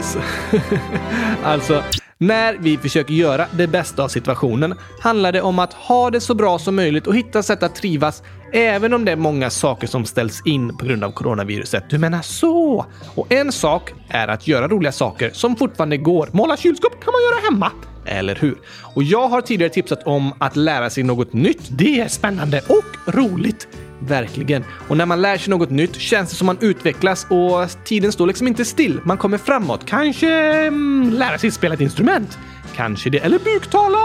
Yes! 0.00 0.16
alltså, 1.44 1.82
när 2.20 2.56
vi 2.58 2.78
försöker 2.78 3.14
göra 3.14 3.46
det 3.56 3.66
bästa 3.66 4.04
av 4.04 4.08
situationen 4.08 4.74
handlar 5.00 5.32
det 5.32 5.42
om 5.42 5.58
att 5.58 5.72
ha 5.72 6.10
det 6.10 6.20
så 6.20 6.34
bra 6.34 6.58
som 6.58 6.76
möjligt 6.76 7.06
och 7.06 7.16
hitta 7.16 7.42
sätt 7.42 7.62
att 7.62 7.74
trivas 7.74 8.22
även 8.52 8.94
om 8.94 9.04
det 9.04 9.12
är 9.12 9.16
många 9.16 9.50
saker 9.50 9.86
som 9.86 10.04
ställs 10.04 10.42
in 10.46 10.76
på 10.76 10.84
grund 10.84 11.04
av 11.04 11.10
coronaviruset. 11.10 11.84
Du 11.90 11.98
menar 11.98 12.22
så? 12.22 12.86
Och 13.14 13.32
en 13.32 13.52
sak 13.52 13.92
är 14.08 14.28
att 14.28 14.48
göra 14.48 14.68
roliga 14.68 14.92
saker 14.92 15.30
som 15.32 15.56
fortfarande 15.56 15.96
går. 15.96 16.28
Måla 16.32 16.56
kylskåp 16.56 17.04
kan 17.04 17.12
man 17.12 17.22
göra 17.22 17.50
hemma. 17.50 17.72
Eller 18.06 18.34
hur? 18.34 18.58
Och 18.94 19.02
jag 19.02 19.28
har 19.28 19.40
tidigare 19.40 19.72
tipsat 19.72 20.02
om 20.06 20.32
att 20.38 20.56
lära 20.56 20.90
sig 20.90 21.02
något 21.02 21.32
nytt. 21.32 21.68
Det 21.70 22.00
är 22.00 22.08
spännande 22.08 22.60
och 22.68 23.14
roligt. 23.14 23.68
Verkligen. 24.00 24.64
Och 24.88 24.96
när 24.96 25.06
man 25.06 25.22
lär 25.22 25.38
sig 25.38 25.50
något 25.50 25.70
nytt 25.70 25.96
känns 25.96 26.30
det 26.30 26.36
som 26.36 26.46
man 26.46 26.58
utvecklas 26.60 27.26
och 27.30 27.84
tiden 27.84 28.12
står 28.12 28.26
liksom 28.26 28.46
inte 28.46 28.64
still. 28.64 29.00
Man 29.04 29.18
kommer 29.18 29.38
framåt. 29.38 29.86
Kanske 29.86 30.30
mm, 30.66 31.10
lära 31.12 31.38
sig 31.38 31.50
spela 31.50 31.74
ett 31.74 31.80
instrument. 31.80 32.38
Kanske 32.76 33.10
det. 33.10 33.18
Eller 33.18 33.38
buktala. 33.38 33.98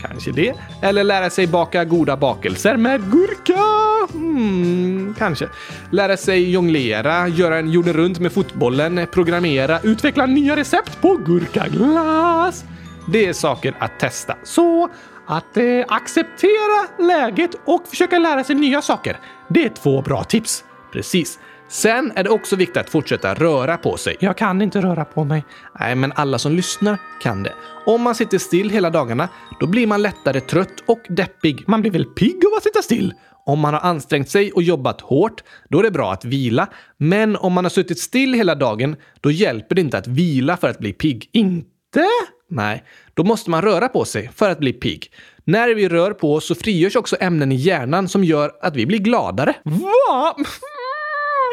Kanske 0.00 0.32
det. 0.32 0.54
Eller 0.82 1.04
lära 1.04 1.30
sig 1.30 1.46
baka 1.46 1.84
goda 1.84 2.16
bakelser 2.16 2.76
med 2.76 3.10
gurka. 3.10 3.62
Mm, 4.14 5.14
kanske. 5.18 5.48
Lära 5.90 6.16
sig 6.16 6.50
jonglera, 6.50 7.28
göra 7.28 7.58
en 7.58 7.70
jorden 7.70 7.94
runt 7.94 8.18
med 8.18 8.32
fotbollen, 8.32 9.06
programmera, 9.12 9.80
utveckla 9.82 10.26
nya 10.26 10.56
recept 10.56 11.00
på 11.00 11.16
gurkaglass. 11.16 12.64
Det 13.08 13.26
är 13.26 13.32
saker 13.32 13.74
att 13.78 14.00
testa. 14.00 14.36
Så 14.44 14.90
att 15.26 15.56
eh, 15.56 15.84
acceptera 15.88 16.86
läget 16.98 17.50
och 17.64 17.86
försöka 17.88 18.18
lära 18.18 18.44
sig 18.44 18.56
nya 18.56 18.82
saker. 18.82 19.18
Det 19.48 19.64
är 19.64 19.68
två 19.68 20.02
bra 20.02 20.24
tips. 20.24 20.64
Precis. 20.92 21.38
Sen 21.68 22.12
är 22.14 22.24
det 22.24 22.30
också 22.30 22.56
viktigt 22.56 22.76
att 22.76 22.90
fortsätta 22.90 23.34
röra 23.34 23.76
på 23.76 23.96
sig. 23.96 24.16
Jag 24.20 24.36
kan 24.36 24.62
inte 24.62 24.80
röra 24.80 25.04
på 25.04 25.24
mig. 25.24 25.44
Nej, 25.80 25.94
men 25.94 26.12
alla 26.12 26.38
som 26.38 26.52
lyssnar 26.52 26.98
kan 27.22 27.42
det. 27.42 27.52
Om 27.86 28.02
man 28.02 28.14
sitter 28.14 28.38
still 28.38 28.70
hela 28.70 28.90
dagarna, 28.90 29.28
då 29.60 29.66
blir 29.66 29.86
man 29.86 30.02
lättare 30.02 30.40
trött 30.40 30.82
och 30.86 31.00
deppig. 31.08 31.64
Man 31.66 31.80
blir 31.80 31.90
väl 31.90 32.04
pigg 32.04 32.42
av 32.46 32.56
att 32.56 32.62
sitta 32.62 32.82
still? 32.82 33.14
Om 33.46 33.60
man 33.60 33.74
har 33.74 33.80
ansträngt 33.80 34.30
sig 34.30 34.52
och 34.52 34.62
jobbat 34.62 35.00
hårt, 35.00 35.42
då 35.68 35.78
är 35.78 35.82
det 35.82 35.90
bra 35.90 36.12
att 36.12 36.24
vila. 36.24 36.66
Men 36.96 37.36
om 37.36 37.52
man 37.52 37.64
har 37.64 37.70
suttit 37.70 37.98
still 37.98 38.34
hela 38.34 38.54
dagen, 38.54 38.96
då 39.20 39.30
hjälper 39.30 39.74
det 39.74 39.80
inte 39.80 39.98
att 39.98 40.06
vila 40.06 40.56
för 40.56 40.68
att 40.68 40.78
bli 40.78 40.92
pigg. 40.92 41.28
Inte? 41.32 42.06
Nej, 42.48 42.84
då 43.14 43.24
måste 43.24 43.50
man 43.50 43.62
röra 43.62 43.88
på 43.88 44.04
sig 44.04 44.30
för 44.36 44.50
att 44.50 44.58
bli 44.58 44.72
pigg. 44.72 45.12
När 45.44 45.74
vi 45.74 45.88
rör 45.88 46.10
på 46.10 46.34
oss 46.34 46.46
så 46.46 46.54
frigörs 46.54 46.96
också 46.96 47.16
ämnen 47.20 47.52
i 47.52 47.54
hjärnan 47.54 48.08
som 48.08 48.24
gör 48.24 48.52
att 48.60 48.76
vi 48.76 48.86
blir 48.86 48.98
gladare. 48.98 49.54
Va? 49.64 50.34
Mm, 50.36 50.46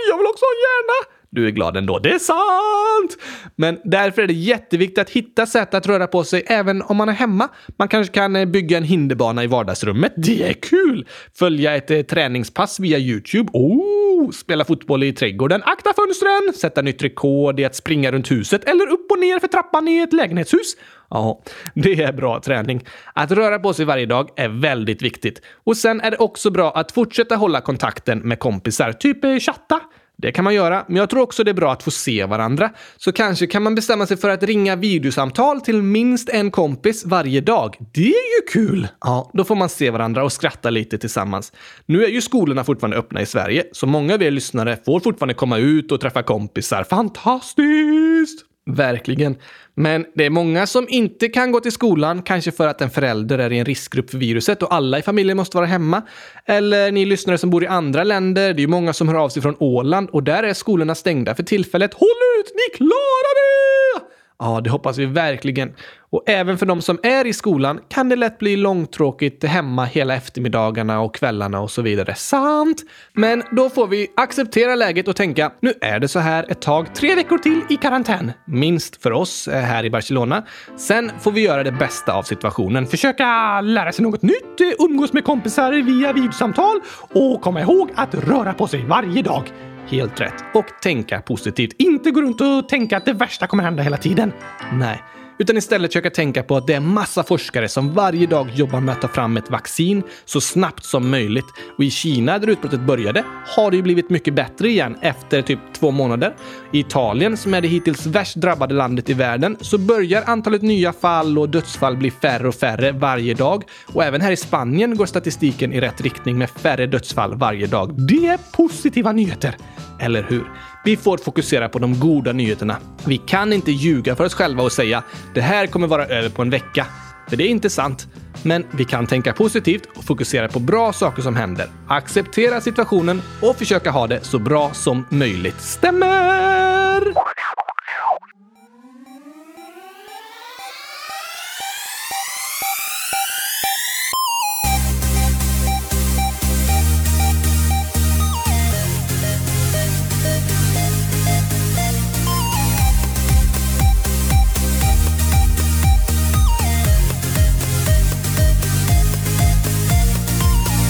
jag 0.09 0.17
vill 0.17 0.27
också 0.27 0.45
ha 0.45 0.53
hjärna! 0.53 1.13
Du 1.29 1.47
är 1.47 1.51
glad 1.51 1.77
ändå. 1.77 1.99
Det 1.99 2.09
är 2.09 2.19
sant! 2.19 3.17
Men 3.55 3.79
därför 3.83 4.21
är 4.21 4.27
det 4.27 4.33
jätteviktigt 4.33 4.99
att 4.99 5.09
hitta 5.09 5.45
sätt 5.45 5.73
att 5.73 5.87
röra 5.87 6.07
på 6.07 6.23
sig 6.23 6.43
även 6.47 6.81
om 6.81 6.97
man 6.97 7.09
är 7.09 7.13
hemma. 7.13 7.49
Man 7.77 7.87
kanske 7.87 8.13
kan 8.13 8.35
eh, 8.35 8.45
bygga 8.45 8.77
en 8.77 8.83
hinderbana 8.83 9.43
i 9.43 9.47
vardagsrummet. 9.47 10.13
Det 10.17 10.49
är 10.49 10.53
kul! 10.53 11.07
Följa 11.35 11.75
ett 11.75 11.91
eh, 11.91 12.01
träningspass 12.01 12.79
via 12.79 12.97
YouTube. 12.97 13.49
Oh! 13.53 14.02
Spela 14.33 14.65
fotboll 14.65 15.03
i 15.03 15.13
trädgården. 15.13 15.63
Akta 15.65 15.93
fönstren! 15.93 16.53
Sätta 16.55 16.81
nytt 16.81 17.03
rekord 17.03 17.59
i 17.59 17.65
att 17.65 17.75
springa 17.75 18.11
runt 18.11 18.31
huset 18.31 18.63
eller 18.63 18.87
upp 18.87 19.11
och 19.11 19.19
ner 19.19 19.39
för 19.39 19.47
trappan 19.47 19.87
i 19.87 19.99
ett 19.99 20.13
lägenhetshus. 20.13 20.75
Ja, 21.09 21.41
det 21.75 22.03
är 22.03 22.13
bra 22.13 22.39
träning. 22.39 22.85
Att 23.13 23.31
röra 23.31 23.59
på 23.59 23.73
sig 23.73 23.85
varje 23.85 24.05
dag 24.05 24.29
är 24.35 24.49
väldigt 24.49 25.01
viktigt. 25.01 25.41
Och 25.63 25.77
sen 25.77 26.01
är 26.01 26.11
det 26.11 26.17
också 26.17 26.51
bra 26.51 26.71
att 26.71 26.91
fortsätta 26.91 27.35
hålla 27.35 27.61
kontakten 27.61 28.19
med 28.19 28.39
kompisar, 28.39 28.91
typ 28.91 29.41
chatta. 29.41 29.79
Det 30.17 30.31
kan 30.31 30.43
man 30.43 30.53
göra, 30.53 30.85
men 30.87 30.97
jag 30.97 31.09
tror 31.09 31.21
också 31.21 31.43
det 31.43 31.51
är 31.51 31.55
bra 31.55 31.71
att 31.71 31.83
få 31.83 31.91
se 31.91 32.25
varandra. 32.25 32.69
Så 32.97 33.11
kanske 33.11 33.47
kan 33.47 33.63
man 33.63 33.75
bestämma 33.75 34.05
sig 34.05 34.17
för 34.17 34.29
att 34.29 34.43
ringa 34.43 34.75
videosamtal 34.75 35.61
till 35.61 35.81
minst 35.81 36.29
en 36.29 36.51
kompis 36.51 37.05
varje 37.05 37.41
dag. 37.41 37.77
Det 37.93 38.07
är 38.07 38.07
ju 38.07 38.47
kul! 38.53 38.87
Ja, 39.01 39.31
då 39.33 39.43
får 39.43 39.55
man 39.55 39.69
se 39.69 39.89
varandra 39.89 40.23
och 40.23 40.31
skratta 40.31 40.69
lite 40.69 40.97
tillsammans. 40.97 41.51
Nu 41.85 42.03
är 42.03 42.09
ju 42.09 42.21
skolorna 42.21 42.63
fortfarande 42.63 42.97
öppna 42.97 43.21
i 43.21 43.25
Sverige, 43.25 43.65
så 43.71 43.87
många 43.87 44.13
av 44.13 44.23
er 44.23 44.31
lyssnare 44.31 44.77
får 44.85 44.99
fortfarande 44.99 45.33
komma 45.33 45.57
ut 45.57 45.91
och 45.91 46.01
träffa 46.01 46.23
kompisar. 46.23 46.83
Fantastiskt! 46.83 48.52
Verkligen. 48.65 49.35
Men 49.75 50.05
det 50.15 50.25
är 50.25 50.29
många 50.29 50.67
som 50.67 50.85
inte 50.89 51.27
kan 51.27 51.51
gå 51.51 51.59
till 51.59 51.71
skolan, 51.71 52.21
kanske 52.21 52.51
för 52.51 52.67
att 52.67 52.81
en 52.81 52.89
förälder 52.89 53.39
är 53.39 53.51
i 53.51 53.59
en 53.59 53.65
riskgrupp 53.65 54.09
för 54.09 54.17
viruset 54.17 54.63
och 54.63 54.73
alla 54.73 54.99
i 54.99 55.01
familjen 55.01 55.37
måste 55.37 55.57
vara 55.57 55.65
hemma. 55.65 56.01
Eller 56.45 56.91
ni 56.91 57.05
lyssnare 57.05 57.37
som 57.37 57.49
bor 57.49 57.63
i 57.63 57.67
andra 57.67 58.03
länder, 58.03 58.53
det 58.53 58.59
är 58.59 58.61
ju 58.61 58.67
många 58.67 58.93
som 58.93 59.07
hör 59.07 59.15
av 59.15 59.29
sig 59.29 59.41
från 59.41 59.55
Åland 59.59 60.09
och 60.09 60.23
där 60.23 60.43
är 60.43 60.53
skolorna 60.53 60.95
stängda 60.95 61.35
för 61.35 61.43
tillfället. 61.43 61.93
Håll 61.93 62.39
ut, 62.39 62.51
ni 62.55 62.77
klarar 62.77 63.35
det! 63.35 64.12
Ja, 64.39 64.61
det 64.61 64.69
hoppas 64.69 64.97
vi 64.97 65.05
verkligen. 65.05 65.73
Och 66.09 66.23
även 66.25 66.57
för 66.57 66.65
de 66.65 66.81
som 66.81 66.99
är 67.03 67.27
i 67.27 67.33
skolan 67.33 67.79
kan 67.89 68.09
det 68.09 68.15
lätt 68.15 68.39
bli 68.39 68.55
långtråkigt 68.55 69.43
hemma 69.43 69.85
hela 69.85 70.15
eftermiddagarna 70.15 71.01
och 71.01 71.15
kvällarna 71.15 71.61
och 71.61 71.71
så 71.71 71.81
vidare. 71.81 72.15
Sant! 72.15 72.83
Men 73.13 73.43
då 73.51 73.69
får 73.69 73.87
vi 73.87 74.07
acceptera 74.15 74.75
läget 74.75 75.07
och 75.07 75.15
tänka, 75.15 75.51
nu 75.61 75.73
är 75.81 75.99
det 75.99 76.07
så 76.07 76.19
här 76.19 76.45
ett 76.51 76.61
tag, 76.61 76.95
tre 76.95 77.15
veckor 77.15 77.37
till 77.37 77.61
i 77.69 77.75
karantän. 77.75 78.31
Minst 78.47 79.03
för 79.03 79.11
oss 79.11 79.47
eh, 79.47 79.61
här 79.61 79.85
i 79.85 79.89
Barcelona. 79.89 80.43
Sen 80.77 81.11
får 81.19 81.31
vi 81.31 81.41
göra 81.41 81.63
det 81.63 81.71
bästa 81.71 82.13
av 82.13 82.23
situationen. 82.23 82.87
Försöka 82.87 83.61
lära 83.61 83.91
sig 83.91 84.03
något 84.03 84.21
nytt, 84.21 84.61
eh, 84.61 84.85
umgås 84.85 85.13
med 85.13 85.23
kompisar 85.23 85.71
via 85.71 86.13
videosamtal 86.13 86.81
och 86.99 87.41
komma 87.41 87.61
ihåg 87.61 87.91
att 87.95 88.15
röra 88.15 88.53
på 88.53 88.67
sig 88.67 88.85
varje 88.85 89.21
dag. 89.21 89.72
Helt 89.87 90.21
rätt. 90.21 90.43
Och 90.53 90.65
tänka 90.81 91.21
positivt. 91.21 91.75
Inte 91.77 92.11
gå 92.11 92.21
runt 92.21 92.41
och 92.41 92.69
tänka 92.69 92.97
att 92.97 93.05
det 93.05 93.13
värsta 93.13 93.47
kommer 93.47 93.63
hända 93.63 93.83
hela 93.83 93.97
tiden. 93.97 94.31
Nej 94.73 95.01
utan 95.37 95.57
istället 95.57 95.91
försöka 95.91 96.09
tänka 96.09 96.43
på 96.43 96.57
att 96.57 96.67
det 96.67 96.73
är 96.73 96.79
massa 96.79 97.23
forskare 97.23 97.69
som 97.69 97.93
varje 97.93 98.27
dag 98.27 98.49
jobbar 98.53 98.79
med 98.79 98.95
att 98.95 99.01
ta 99.01 99.07
fram 99.07 99.37
ett 99.37 99.49
vaccin 99.49 100.03
så 100.25 100.41
snabbt 100.41 100.83
som 100.83 101.09
möjligt. 101.09 101.45
Och 101.77 101.83
i 101.83 101.89
Kina, 101.89 102.39
där 102.39 102.47
utbrottet 102.47 102.79
började, 102.79 103.23
har 103.45 103.71
det 103.71 103.77
ju 103.77 103.83
blivit 103.83 104.09
mycket 104.09 104.33
bättre 104.33 104.67
igen 104.67 104.97
efter 105.01 105.41
typ 105.41 105.59
två 105.73 105.91
månader. 105.91 106.35
I 106.73 106.79
Italien, 106.79 107.37
som 107.37 107.53
är 107.53 107.61
det 107.61 107.67
hittills 107.67 108.05
värst 108.05 108.35
drabbade 108.35 108.73
landet 108.73 109.09
i 109.09 109.13
världen, 109.13 109.57
så 109.61 109.77
börjar 109.77 110.23
antalet 110.25 110.61
nya 110.61 110.93
fall 110.93 111.37
och 111.39 111.49
dödsfall 111.49 111.97
bli 111.97 112.11
färre 112.11 112.47
och 112.47 112.55
färre 112.55 112.91
varje 112.91 113.33
dag. 113.33 113.63
Och 113.93 114.03
även 114.03 114.21
här 114.21 114.31
i 114.31 114.37
Spanien 114.37 114.97
går 114.97 115.05
statistiken 115.05 115.73
i 115.73 115.81
rätt 115.81 116.01
riktning 116.01 116.37
med 116.37 116.49
färre 116.49 116.87
dödsfall 116.87 117.35
varje 117.35 117.67
dag. 117.67 118.07
Det 118.07 118.27
är 118.27 118.39
positiva 118.51 119.11
nyheter, 119.11 119.55
eller 119.99 120.23
hur? 120.29 120.51
Vi 120.85 120.97
får 120.97 121.17
fokusera 121.17 121.69
på 121.69 121.79
de 121.79 121.99
goda 121.99 122.33
nyheterna. 122.33 122.77
Vi 123.05 123.17
kan 123.17 123.53
inte 123.53 123.71
ljuga 123.71 124.15
för 124.15 124.23
oss 124.23 124.33
själva 124.33 124.63
och 124.63 124.71
säga 124.71 125.03
det 125.33 125.41
här 125.41 125.67
kommer 125.67 125.87
vara 125.87 126.05
över 126.05 126.29
på 126.29 126.41
en 126.41 126.49
vecka. 126.49 126.85
För 127.27 127.37
det 127.37 127.43
är 127.43 127.49
inte 127.49 127.69
sant. 127.69 128.07
Men 128.43 128.65
vi 128.71 128.85
kan 128.85 129.07
tänka 129.07 129.33
positivt 129.33 129.85
och 129.95 130.03
fokusera 130.03 130.47
på 130.47 130.59
bra 130.59 130.93
saker 130.93 131.21
som 131.21 131.35
händer. 131.35 131.67
Acceptera 131.87 132.61
situationen 132.61 133.21
och 133.41 133.55
försöka 133.55 133.91
ha 133.91 134.07
det 134.07 134.23
så 134.23 134.39
bra 134.39 134.73
som 134.73 135.05
möjligt. 135.09 135.61
Stämmer! 135.61 137.13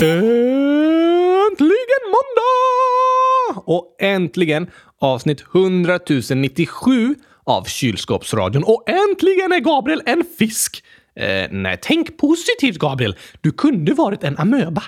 Äntligen 0.04 2.04
måndag! 2.06 3.64
Och 3.66 3.96
äntligen 4.00 4.70
avsnitt 5.00 5.44
100 5.56 6.00
097 6.36 7.16
av 7.44 7.64
Kylskåpsradion. 7.64 8.64
Och 8.64 8.90
äntligen 8.90 9.52
är 9.52 9.60
Gabriel 9.60 10.02
en 10.06 10.24
fisk! 10.38 10.84
Eh, 11.16 11.48
nej, 11.52 11.80
tänk 11.82 12.18
positivt 12.18 12.78
Gabriel. 12.78 13.16
Du 13.42 13.52
kunde 13.52 13.94
varit 13.94 14.24
en 14.24 14.38
amöba. 14.38 14.84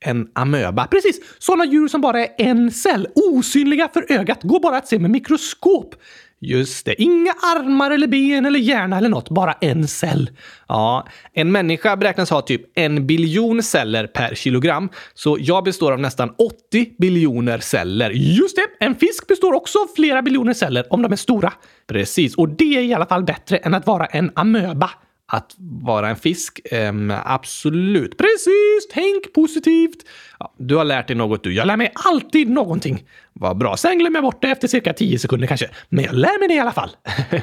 En 0.00 0.28
amöba. 0.34 0.86
Precis, 0.86 1.20
sådana 1.38 1.64
djur 1.64 1.88
som 1.88 2.00
bara 2.00 2.24
är 2.24 2.34
en 2.38 2.70
cell, 2.70 3.08
osynliga 3.14 3.88
för 3.88 4.12
ögat, 4.12 4.42
går 4.42 4.60
bara 4.60 4.76
att 4.76 4.88
se 4.88 4.98
med 4.98 5.10
mikroskop. 5.10 5.94
Just 6.40 6.86
det, 6.86 7.02
inga 7.02 7.30
armar 7.30 7.90
eller 7.90 8.06
ben 8.06 8.46
eller 8.46 8.58
hjärna 8.58 8.98
eller 8.98 9.08
något, 9.08 9.30
bara 9.30 9.52
en 9.52 9.88
cell. 9.88 10.30
Ja, 10.68 11.06
en 11.32 11.52
människa 11.52 11.96
beräknas 11.96 12.30
ha 12.30 12.40
typ 12.40 12.62
en 12.78 13.06
biljon 13.06 13.62
celler 13.62 14.06
per 14.06 14.34
kilogram, 14.34 14.88
så 15.14 15.36
jag 15.40 15.64
består 15.64 15.92
av 15.92 16.00
nästan 16.00 16.34
80 16.38 16.86
biljoner 16.98 17.58
celler. 17.58 18.10
Just 18.10 18.56
det, 18.56 18.84
en 18.84 18.94
fisk 18.94 19.26
består 19.26 19.52
också 19.52 19.78
av 19.78 19.88
flera 19.96 20.22
biljoner 20.22 20.54
celler 20.54 20.92
om 20.92 21.02
de 21.02 21.12
är 21.12 21.16
stora. 21.16 21.52
Precis, 21.86 22.34
och 22.34 22.48
det 22.48 22.76
är 22.76 22.82
i 22.82 22.94
alla 22.94 23.06
fall 23.06 23.24
bättre 23.24 23.56
än 23.56 23.74
att 23.74 23.86
vara 23.86 24.06
en 24.06 24.30
amöba. 24.34 24.90
Att 25.32 25.54
vara 25.58 26.08
en 26.08 26.16
fisk? 26.16 26.60
Um, 26.72 27.12
absolut. 27.24 28.16
Precis! 28.16 28.88
Tänk 28.92 29.32
positivt! 29.34 30.04
Ja, 30.38 30.54
du 30.56 30.76
har 30.76 30.84
lärt 30.84 31.06
dig 31.06 31.16
något 31.16 31.44
du. 31.44 31.54
Jag 31.54 31.66
lär 31.66 31.76
mig 31.76 31.92
alltid 31.94 32.50
någonting. 32.50 33.04
Vad 33.32 33.58
bra. 33.58 33.76
Sen 33.76 33.98
glömmer 33.98 34.16
jag 34.16 34.24
bort 34.24 34.42
det 34.42 34.48
efter 34.48 34.68
cirka 34.68 34.92
10 34.92 35.18
sekunder 35.18 35.46
kanske. 35.46 35.70
Men 35.88 36.04
jag 36.04 36.14
lär 36.14 36.38
mig 36.38 36.48
det 36.48 36.54
i 36.54 36.58
alla 36.58 36.72
fall. 36.72 36.90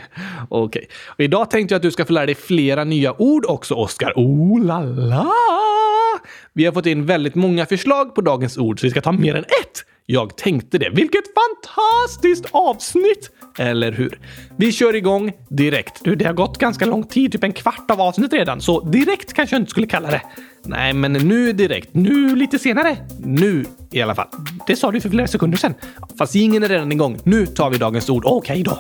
Okej. 0.50 0.88
Okay. 1.18 1.26
Idag 1.26 1.50
tänkte 1.50 1.74
jag 1.74 1.80
att 1.80 1.84
du 1.84 1.92
ska 1.92 2.06
få 2.06 2.14
lära 2.14 2.26
dig 2.26 2.36
flera 2.36 2.84
nya 2.84 3.22
ord 3.22 3.46
också, 3.46 3.74
Oskar. 3.74 4.14
Oh 4.16 4.66
la 4.66 4.80
la! 4.80 5.32
Vi 6.54 6.66
har 6.66 6.74
fått 6.74 6.86
in 6.86 7.06
väldigt 7.06 7.36
många 7.36 7.66
förslag 7.66 8.16
på 8.16 8.22
dagens 8.22 8.58
ord, 8.58 8.80
så 8.80 8.88
vi 8.88 8.92
ska 8.92 9.02
ta 9.02 9.12
mer 9.12 9.36
än 9.36 9.44
ett. 9.44 9.86
Jag 10.08 10.38
tänkte 10.38 10.78
det. 10.78 10.90
Vilket 10.90 11.24
fantastiskt 11.34 12.46
avsnitt! 12.52 13.32
Eller 13.60 13.92
hur? 13.92 14.20
Vi 14.58 14.72
kör 14.72 14.96
igång 14.96 15.32
direkt. 15.50 16.04
Du, 16.04 16.16
det 16.16 16.26
har 16.26 16.34
gått 16.34 16.58
ganska 16.58 16.86
lång 16.86 17.04
tid, 17.04 17.32
typ 17.32 17.44
en 17.44 17.54
kvart 17.54 17.92
av 17.92 18.02
avsnittet 18.02 18.34
redan, 18.34 18.62
så 18.62 18.80
direkt 18.80 19.34
kanske 19.34 19.56
jag 19.56 19.62
inte 19.62 19.70
skulle 19.70 19.88
kalla 19.88 20.12
det. 20.12 20.22
Nej, 20.66 20.94
men 20.94 21.14
nu 21.14 21.54
direkt. 21.54 21.90
Nu 21.94 22.36
lite 22.36 22.60
senare. 22.60 22.98
Nu 23.20 23.66
i 23.92 24.02
alla 24.02 24.16
fall. 24.16 24.28
Det 24.68 24.76
sa 24.76 24.92
du 24.92 25.02
för 25.02 25.10
flera 25.10 25.28
sekunder 25.28 25.58
sedan. 25.58 25.74
Fast 26.18 26.36
ingen 26.36 26.64
är 26.64 26.68
redan 26.68 26.92
igång. 26.92 27.20
Nu 27.24 27.46
tar 27.46 27.70
vi 27.70 27.78
dagens 27.78 28.10
ord. 28.10 28.24
Okej 28.26 28.62
okay, 28.62 28.64
då. 28.64 28.80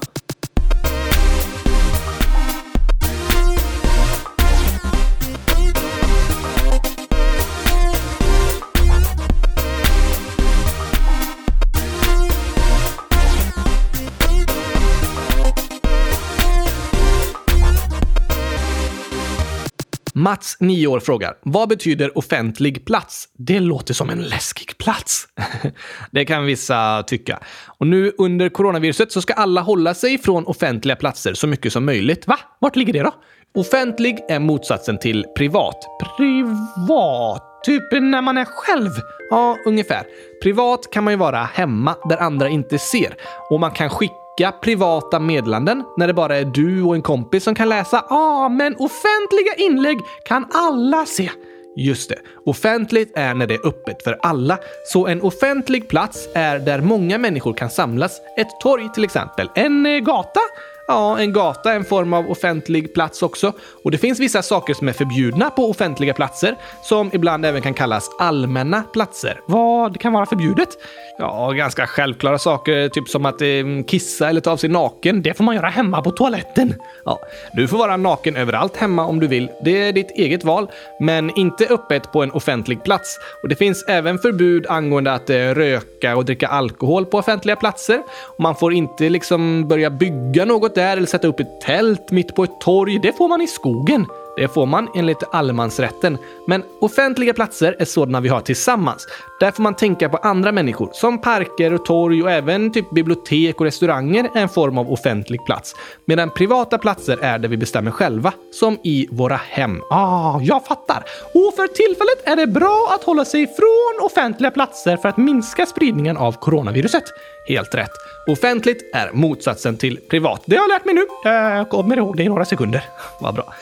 Mats, 20.17 20.57
9 20.59 20.87
år, 20.87 20.99
frågar 20.99 21.37
Vad 21.43 21.69
betyder 21.69 22.17
offentlig 22.17 22.85
plats? 22.85 23.29
Det 23.37 23.59
låter 23.59 23.93
som 23.93 24.09
en 24.09 24.23
läskig 24.23 24.77
plats. 24.77 25.27
det 26.11 26.25
kan 26.25 26.45
vissa 26.45 27.03
tycka. 27.07 27.39
Och 27.65 27.87
nu 27.87 28.11
under 28.17 28.49
coronaviruset 28.49 29.11
så 29.11 29.21
ska 29.21 29.33
alla 29.33 29.61
hålla 29.61 29.93
sig 29.93 30.17
från 30.17 30.45
offentliga 30.45 30.95
platser 30.95 31.33
så 31.33 31.47
mycket 31.47 31.73
som 31.73 31.85
möjligt. 31.85 32.27
Va? 32.27 32.39
Vart 32.59 32.75
ligger 32.75 32.93
det 32.93 33.03
då? 33.03 33.13
Offentlig 33.55 34.19
är 34.29 34.39
motsatsen 34.39 34.97
till 34.97 35.25
privat. 35.37 35.77
Privat? 36.17 37.63
Typ 37.65 37.91
när 37.91 38.21
man 38.21 38.37
är 38.37 38.45
själv? 38.45 38.91
Ja, 39.29 39.57
ungefär. 39.65 40.03
Privat 40.43 40.91
kan 40.91 41.03
man 41.03 41.13
ju 41.13 41.17
vara 41.17 41.43
hemma 41.43 41.95
där 42.09 42.17
andra 42.17 42.49
inte 42.49 42.79
ser 42.79 43.15
och 43.49 43.59
man 43.59 43.71
kan 43.71 43.89
skicka 43.89 44.24
skicka 44.37 44.51
privata 44.51 45.19
meddelanden 45.19 45.83
när 45.97 46.07
det 46.07 46.13
bara 46.13 46.37
är 46.37 46.45
du 46.45 46.83
och 46.83 46.95
en 46.95 47.01
kompis 47.01 47.43
som 47.43 47.55
kan 47.55 47.69
läsa. 47.69 48.05
Ja, 48.09 48.15
ah, 48.15 48.49
men 48.49 48.75
offentliga 48.75 49.53
inlägg 49.57 49.99
kan 50.25 50.45
alla 50.53 51.05
se. 51.05 51.31
Just 51.77 52.09
det. 52.09 52.19
Offentligt 52.45 53.11
är 53.15 53.33
när 53.33 53.47
det 53.47 53.53
är 53.53 53.67
öppet 53.67 54.03
för 54.03 54.17
alla. 54.21 54.57
Så 54.85 55.07
en 55.07 55.21
offentlig 55.21 55.87
plats 55.87 56.27
är 56.35 56.59
där 56.59 56.81
många 56.81 57.17
människor 57.17 57.53
kan 57.53 57.69
samlas. 57.69 58.21
Ett 58.37 58.59
torg 58.61 58.89
till 58.93 59.03
exempel. 59.03 59.49
En 59.55 59.85
eh, 59.85 59.99
gata 59.99 60.39
Ja, 60.87 61.19
en 61.19 61.33
gata 61.33 61.71
är 61.71 61.75
en 61.75 61.85
form 61.85 62.13
av 62.13 62.31
offentlig 62.31 62.93
plats 62.93 63.23
också. 63.23 63.53
Och 63.83 63.91
det 63.91 63.97
finns 63.97 64.19
vissa 64.19 64.41
saker 64.41 64.73
som 64.73 64.87
är 64.87 64.93
förbjudna 64.93 65.49
på 65.49 65.69
offentliga 65.69 66.13
platser, 66.13 66.55
som 66.83 67.09
ibland 67.13 67.45
även 67.45 67.61
kan 67.61 67.73
kallas 67.73 68.09
allmänna 68.19 68.83
platser. 68.83 69.41
Vad 69.45 69.99
kan 69.99 70.13
vara 70.13 70.25
förbjudet? 70.25 70.69
Ja, 71.17 71.51
ganska 71.51 71.87
självklara 71.87 72.37
saker, 72.37 72.89
typ 72.89 73.09
som 73.09 73.25
att 73.25 73.41
eh, 73.41 73.47
kissa 73.87 74.29
eller 74.29 74.41
ta 74.41 74.51
av 74.51 74.57
sig 74.57 74.69
naken. 74.69 75.21
Det 75.21 75.33
får 75.33 75.43
man 75.43 75.55
göra 75.55 75.69
hemma 75.69 76.01
på 76.01 76.11
toaletten. 76.11 76.73
Ja, 77.05 77.19
du 77.53 77.67
får 77.67 77.77
vara 77.77 77.97
naken 77.97 78.35
överallt 78.35 78.77
hemma 78.77 79.05
om 79.05 79.19
du 79.19 79.27
vill. 79.27 79.49
Det 79.63 79.87
är 79.87 79.93
ditt 79.93 80.11
eget 80.11 80.43
val, 80.43 80.67
men 80.99 81.37
inte 81.37 81.67
öppet 81.67 82.11
på 82.11 82.23
en 82.23 82.31
offentlig 82.31 82.83
plats. 82.83 83.19
Och 83.43 83.49
det 83.49 83.55
finns 83.55 83.85
även 83.87 84.19
förbud 84.19 84.67
angående 84.67 85.13
att 85.13 85.29
eh, 85.29 85.35
röka 85.35 86.15
och 86.15 86.25
dricka 86.25 86.47
alkohol 86.47 87.05
på 87.05 87.17
offentliga 87.17 87.55
platser. 87.55 88.03
Och 88.37 88.39
man 88.39 88.55
får 88.55 88.73
inte 88.73 89.09
liksom 89.09 89.67
börja 89.67 89.89
bygga 89.89 90.45
något 90.45 90.75
där 90.75 90.97
eller 90.97 91.07
sätta 91.07 91.27
upp 91.27 91.39
ett 91.39 91.61
tält 91.61 92.11
mitt 92.11 92.35
på 92.35 92.43
ett 92.43 92.61
torg. 92.61 92.99
Det 93.03 93.13
får 93.13 93.27
man 93.27 93.41
i 93.41 93.47
skogen. 93.47 94.05
Det 94.35 94.47
får 94.47 94.65
man 94.65 94.89
enligt 94.95 95.23
allemansrätten. 95.31 96.17
Men 96.47 96.63
offentliga 96.81 97.33
platser 97.33 97.75
är 97.79 97.85
sådana 97.85 98.21
vi 98.21 98.29
har 98.29 98.41
tillsammans. 98.41 99.07
Där 99.39 99.51
får 99.51 99.63
man 99.63 99.75
tänka 99.75 100.09
på 100.09 100.17
andra 100.17 100.51
människor, 100.51 100.89
som 100.93 101.21
parker 101.21 101.73
och 101.73 101.85
torg 101.85 102.23
och 102.23 102.31
även 102.31 102.71
typ 102.73 102.89
bibliotek 102.89 103.59
och 103.59 103.65
restauranger 103.65 104.29
är 104.33 104.41
en 104.41 104.49
form 104.49 104.77
av 104.77 104.91
offentlig 104.91 105.45
plats. 105.45 105.75
Medan 106.05 106.29
privata 106.29 106.77
platser 106.77 107.17
är 107.21 107.39
där 107.39 107.49
vi 107.49 107.57
bestämmer 107.57 107.91
själva, 107.91 108.33
som 108.51 108.77
i 108.83 109.07
våra 109.11 109.35
hem. 109.35 109.81
Ah, 109.89 110.39
jag 110.41 110.65
fattar! 110.65 111.03
Och 111.33 111.53
för 111.55 111.67
tillfället 111.67 112.27
är 112.27 112.35
det 112.35 112.47
bra 112.47 112.91
att 112.95 113.03
hålla 113.03 113.25
sig 113.25 113.47
från 113.47 114.05
offentliga 114.05 114.51
platser 114.51 114.97
för 114.97 115.09
att 115.09 115.17
minska 115.17 115.65
spridningen 115.65 116.17
av 116.17 116.31
coronaviruset. 116.31 117.03
Helt 117.47 117.75
rätt. 117.75 117.91
Offentligt 118.27 118.95
är 118.95 119.11
motsatsen 119.13 119.77
till 119.77 119.99
privat. 120.09 120.41
Det 120.45 120.55
har 120.55 120.63
jag 120.63 120.69
lärt 120.69 120.85
mig 120.85 120.93
nu. 120.93 121.05
Jag 121.23 121.69
kommer 121.69 121.97
ihåg 121.97 122.17
det 122.17 122.23
i 122.23 122.29
några 122.29 122.45
sekunder. 122.45 122.83
Vad 123.19 123.35
bra. 123.35 123.53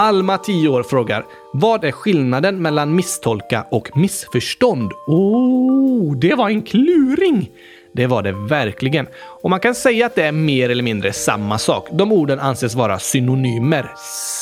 Alma, 0.00 0.38
10 0.38 0.68
år, 0.68 0.82
frågar 0.82 1.24
Vad 1.52 1.84
är 1.84 1.92
skillnaden 1.92 2.62
mellan 2.62 2.94
misstolka 2.94 3.66
och 3.70 3.96
missförstånd? 3.96 4.92
Oh, 5.06 6.16
det 6.16 6.34
var 6.34 6.50
en 6.50 6.62
kluring! 6.62 7.50
Det 7.92 8.06
var 8.06 8.22
det 8.22 8.32
verkligen. 8.32 9.06
Och 9.42 9.50
man 9.50 9.60
kan 9.60 9.74
säga 9.74 10.06
att 10.06 10.14
det 10.14 10.22
är 10.22 10.32
mer 10.32 10.70
eller 10.70 10.82
mindre 10.82 11.12
samma 11.12 11.58
sak. 11.58 11.88
De 11.92 12.12
orden 12.12 12.40
anses 12.40 12.74
vara 12.74 12.98
synonymer. 12.98 13.90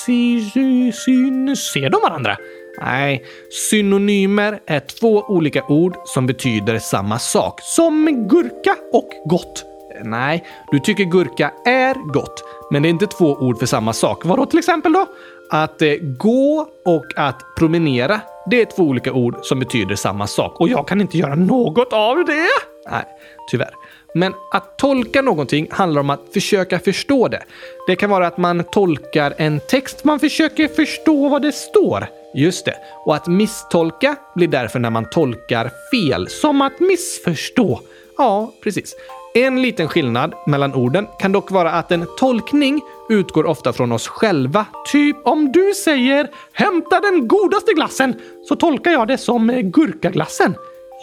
Si, 0.07 0.51
si, 0.55 0.93
syn, 0.93 1.57
ser 1.57 1.91
de 1.91 2.01
varandra? 2.03 2.37
Nej, 2.83 3.25
synonymer 3.51 4.61
är 4.67 4.81
två 4.81 5.25
olika 5.29 5.65
ord 5.65 5.97
som 6.05 6.27
betyder 6.27 6.79
samma 6.79 7.19
sak. 7.19 7.61
Som 7.63 8.29
gurka 8.29 8.77
och 8.93 9.11
gott. 9.25 9.65
Nej, 10.05 10.45
du 10.71 10.79
tycker 10.79 11.05
gurka 11.05 11.53
är 11.65 12.13
gott, 12.13 12.45
men 12.71 12.83
det 12.83 12.89
är 12.89 12.91
inte 12.91 13.07
två 13.07 13.27
ord 13.27 13.59
för 13.59 13.67
samma 13.67 13.93
sak. 13.93 14.25
Vadå 14.25 14.47
till 14.47 14.59
exempel 14.59 14.93
då? 14.93 15.07
Att 15.51 15.83
eh, 15.83 15.95
gå 16.01 16.69
och 16.85 17.05
att 17.17 17.43
promenera, 17.57 18.21
det 18.47 18.61
är 18.61 18.65
två 18.65 18.83
olika 18.83 19.13
ord 19.13 19.37
som 19.43 19.59
betyder 19.59 19.95
samma 19.95 20.27
sak. 20.27 20.61
Och 20.61 20.69
jag 20.69 20.89
kan 20.89 21.01
inte 21.01 21.19
göra 21.19 21.35
något 21.35 21.93
av 21.93 22.25
det! 22.25 22.49
Nej, 22.91 23.05
tyvärr. 23.51 23.71
Men 24.15 24.35
att 24.53 24.79
tolka 24.79 25.23
någonting 25.23 25.69
handlar 25.71 26.01
om 26.01 26.11
att 26.11 26.21
försöka 26.33 26.79
förstå 26.79 27.29
det. 27.29 27.43
Det 27.87 27.97
kan 27.97 28.11
vara 28.11 28.27
att 28.27 28.39
man 28.39 28.65
tolkar 28.65 29.35
en 29.37 29.61
text, 29.61 30.05
man 30.05 30.21
försöker 30.21 30.69
förstå 30.69 31.29
vad 31.29 31.43
det 31.43 31.53
står. 31.53 32.07
Just 32.35 32.65
det. 32.65 32.75
Och 33.05 33.15
att 33.15 33.27
misstolka 33.27 34.17
blir 34.35 34.49
därför 34.49 34.79
när 34.79 34.91
man 34.91 35.11
tolkar 35.11 35.71
fel, 35.91 36.29
som 36.29 36.63
att 36.63 36.81
missförstå. 36.81 37.81
Ja, 38.17 38.53
precis. 38.63 38.95
En 39.35 39.63
liten 39.63 39.89
skillnad 39.89 40.35
mellan 40.47 40.75
orden 40.75 41.07
kan 41.19 41.33
dock 41.33 41.51
vara 41.51 41.71
att 41.71 41.93
en 41.93 42.07
tolkning 42.19 42.81
utgår 43.09 43.47
ofta 43.47 43.73
från 43.73 43.93
oss 43.93 44.09
själva. 44.09 44.67
Typ 44.93 45.17
om 45.25 45.53
du 45.53 45.75
säger 45.75 46.31
“hämta 46.53 47.01
den 47.01 47.29
godaste 47.29 47.73
glassen” 47.73 48.15
så 48.49 48.57
tolkar 48.57 48.91
jag 48.91 49.09
det 49.09 49.19
som 49.19 49.47
gurkaglassen. 49.63 50.55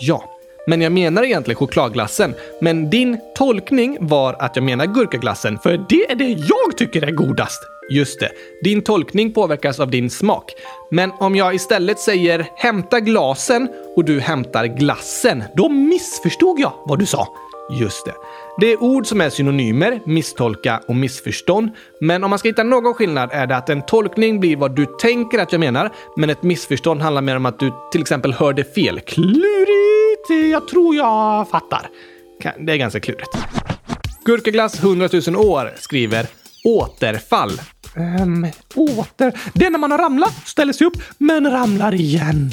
Ja, 0.02 0.36
men 0.68 0.82
jag 0.82 0.92
menar 0.92 1.24
egentligen 1.24 1.58
chokladglassen. 1.58 2.34
Men 2.62 2.90
din 2.90 3.20
tolkning 3.36 3.98
var 4.00 4.34
att 4.40 4.56
jag 4.56 4.66
menar 4.66 4.86
gurkaglassen, 4.86 5.60
för 5.60 5.86
det 5.90 6.12
är 6.12 6.16
det 6.16 6.30
jag 6.30 6.78
tycker 6.78 7.02
är 7.02 7.12
godast. 7.12 7.62
Just 7.90 8.20
det. 8.20 8.30
Din 8.64 8.82
tolkning 8.82 9.34
påverkas 9.34 9.80
av 9.80 9.92
din 9.92 10.10
smak. 10.10 10.54
Men 10.92 11.12
om 11.12 11.36
jag 11.36 11.56
istället 11.56 12.00
säger 12.00 12.48
“hämta 12.56 13.00
glasen” 13.00 13.68
och 13.96 14.06
du 14.06 14.20
hämtar 14.20 14.66
glassen, 14.66 15.44
då 15.56 15.70
missförstod 15.70 16.60
jag 16.60 16.74
vad 16.86 17.00
du 17.00 17.06
sa. 17.06 17.28
Just 17.70 18.06
det. 18.06 18.14
Det 18.60 18.72
är 18.72 18.84
ord 18.84 19.08
som 19.08 19.22
är 19.22 19.30
synonymer, 19.30 20.02
misstolka 20.06 20.82
och 20.88 20.96
missförstånd. 20.96 21.70
Men 22.02 22.24
om 22.24 22.30
man 22.30 22.40
ska 22.40 22.50
hitta 22.50 22.64
någon 22.64 22.94
skillnad 22.94 23.30
är 23.32 23.48
det 23.48 23.58
att 23.58 23.70
en 23.70 23.82
tolkning 23.82 24.40
blir 24.40 24.56
vad 24.56 24.76
du 24.76 24.86
tänker 24.86 25.40
att 25.40 25.52
jag 25.52 25.60
menar, 25.60 25.92
men 26.16 26.30
ett 26.30 26.44
missförstånd 26.44 27.02
handlar 27.02 27.22
mer 27.22 27.36
om 27.36 27.46
att 27.46 27.60
du 27.60 27.72
till 27.92 28.02
exempel 28.02 28.34
hörde 28.34 28.64
fel. 28.64 29.00
Klurigt! 29.00 30.52
Jag 30.52 30.68
tror 30.68 30.96
jag 30.96 31.50
fattar. 31.50 31.90
Det 32.60 32.72
är 32.72 32.78
ganska 32.78 33.00
klurigt. 33.00 33.38
Gurkaglass 34.26 34.84
100 34.84 35.10
000 35.28 35.36
år 35.36 35.74
skriver 35.78 36.28
återfall. 36.64 37.62
Um, 37.96 38.48
åter... 38.76 39.40
Det 39.54 39.66
är 39.66 39.70
när 39.70 39.80
man 39.80 39.92
har 39.92 39.98
ramlat, 39.98 40.48
ställer 40.48 40.74
sig 40.74 40.88
upp, 40.88 40.98
men 41.18 41.52
ramlar 41.52 41.94
igen. 41.94 42.52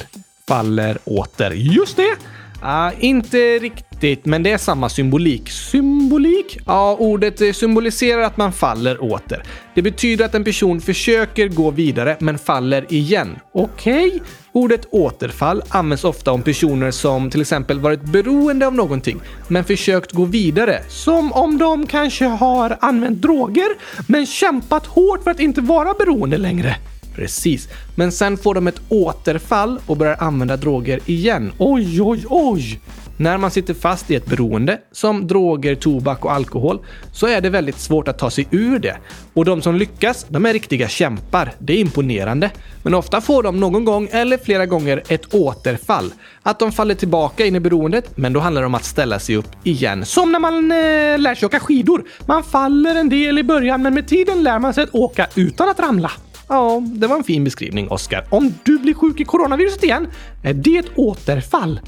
Faller 0.48 0.98
åter. 1.04 1.50
Just 1.50 1.96
det! 1.96 2.16
Ah, 2.62 2.90
inte 3.00 3.58
riktigt, 3.58 4.26
men 4.26 4.42
det 4.42 4.50
är 4.50 4.58
samma 4.58 4.88
symbolik. 4.88 5.50
Symbolik? 5.50 6.58
Ja, 6.66 6.82
Ja, 6.82 6.96
ordet 6.98 7.56
symboliserar 7.56 8.22
att 8.22 8.36
man 8.36 8.52
faller 8.52 9.02
åter. 9.02 9.42
Det 9.74 9.82
betyder 9.82 10.24
att 10.24 10.34
en 10.34 10.44
person 10.44 10.80
försöker 10.80 11.48
gå 11.48 11.70
vidare 11.70 12.16
men 12.20 12.38
faller 12.38 12.92
igen. 12.92 13.38
Okej? 13.52 14.06
Okay. 14.06 14.20
Ordet 14.52 14.86
återfall 14.90 15.62
används 15.68 16.04
ofta 16.04 16.32
om 16.32 16.42
personer 16.42 16.90
som 16.90 17.30
till 17.30 17.40
exempel 17.40 17.80
varit 17.80 18.02
beroende 18.02 18.66
av 18.66 18.74
någonting 18.74 19.20
men 19.48 19.64
försökt 19.64 20.12
gå 20.12 20.24
vidare. 20.24 20.82
Som 20.88 21.32
om 21.32 21.58
de 21.58 21.86
kanske 21.86 22.24
har 22.24 22.76
använt 22.80 23.22
droger 23.22 23.68
men 24.08 24.26
kämpat 24.26 24.86
hårt 24.86 25.24
för 25.24 25.30
att 25.30 25.40
inte 25.40 25.60
vara 25.60 25.94
beroende 25.94 26.38
längre. 26.38 26.76
Precis. 27.14 27.68
Men 27.94 28.12
sen 28.12 28.36
får 28.36 28.54
de 28.54 28.66
ett 28.66 28.80
återfall 28.88 29.80
och 29.86 29.96
börjar 29.96 30.16
använda 30.18 30.56
droger 30.56 31.00
igen. 31.06 31.52
Oj, 31.58 32.02
oj, 32.02 32.24
oj! 32.28 32.80
När 33.16 33.38
man 33.38 33.50
sitter 33.50 33.74
fast 33.74 34.10
i 34.10 34.14
ett 34.14 34.26
beroende, 34.26 34.78
som 34.92 35.26
droger, 35.26 35.74
tobak 35.74 36.24
och 36.24 36.32
alkohol, 36.32 36.78
så 37.12 37.26
är 37.26 37.40
det 37.40 37.50
väldigt 37.50 37.78
svårt 37.78 38.08
att 38.08 38.18
ta 38.18 38.30
sig 38.30 38.48
ur 38.50 38.78
det. 38.78 38.96
Och 39.34 39.44
de 39.44 39.62
som 39.62 39.74
lyckas, 39.74 40.26
de 40.28 40.46
är 40.46 40.52
riktiga 40.52 40.88
kämpar. 40.88 41.52
Det 41.58 41.72
är 41.72 41.78
imponerande. 41.78 42.50
Men 42.82 42.94
ofta 42.94 43.20
får 43.20 43.42
de 43.42 43.60
någon 43.60 43.84
gång 43.84 44.08
eller 44.12 44.38
flera 44.38 44.66
gånger 44.66 45.02
ett 45.08 45.34
återfall. 45.34 46.12
Att 46.42 46.58
de 46.58 46.72
faller 46.72 46.94
tillbaka 46.94 47.46
in 47.46 47.56
i 47.56 47.60
beroendet, 47.60 48.16
men 48.16 48.32
då 48.32 48.40
handlar 48.40 48.62
det 48.62 48.66
om 48.66 48.74
att 48.74 48.84
ställa 48.84 49.18
sig 49.18 49.36
upp 49.36 49.48
igen. 49.64 50.04
Som 50.04 50.32
när 50.32 50.38
man 50.38 50.72
eh, 50.72 51.18
lär 51.18 51.34
sig 51.34 51.46
åka 51.46 51.60
skidor. 51.60 52.04
Man 52.26 52.44
faller 52.44 52.94
en 52.94 53.08
del 53.08 53.38
i 53.38 53.42
början, 53.42 53.82
men 53.82 53.94
med 53.94 54.08
tiden 54.08 54.42
lär 54.42 54.58
man 54.58 54.74
sig 54.74 54.84
att 54.84 54.94
åka 54.94 55.26
utan 55.34 55.68
att 55.68 55.80
ramla. 55.80 56.10
Ja, 56.52 56.82
det 56.84 57.06
var 57.06 57.16
en 57.16 57.24
fin 57.24 57.44
beskrivning, 57.44 57.88
Oskar. 57.88 58.24
Om 58.30 58.54
du 58.62 58.78
blir 58.78 58.94
sjuk 58.94 59.20
i 59.20 59.24
coronaviruset 59.24 59.84
igen, 59.84 60.06
är 60.42 60.54
det 60.54 60.76
ett 60.76 60.90
återfall? 60.96 61.80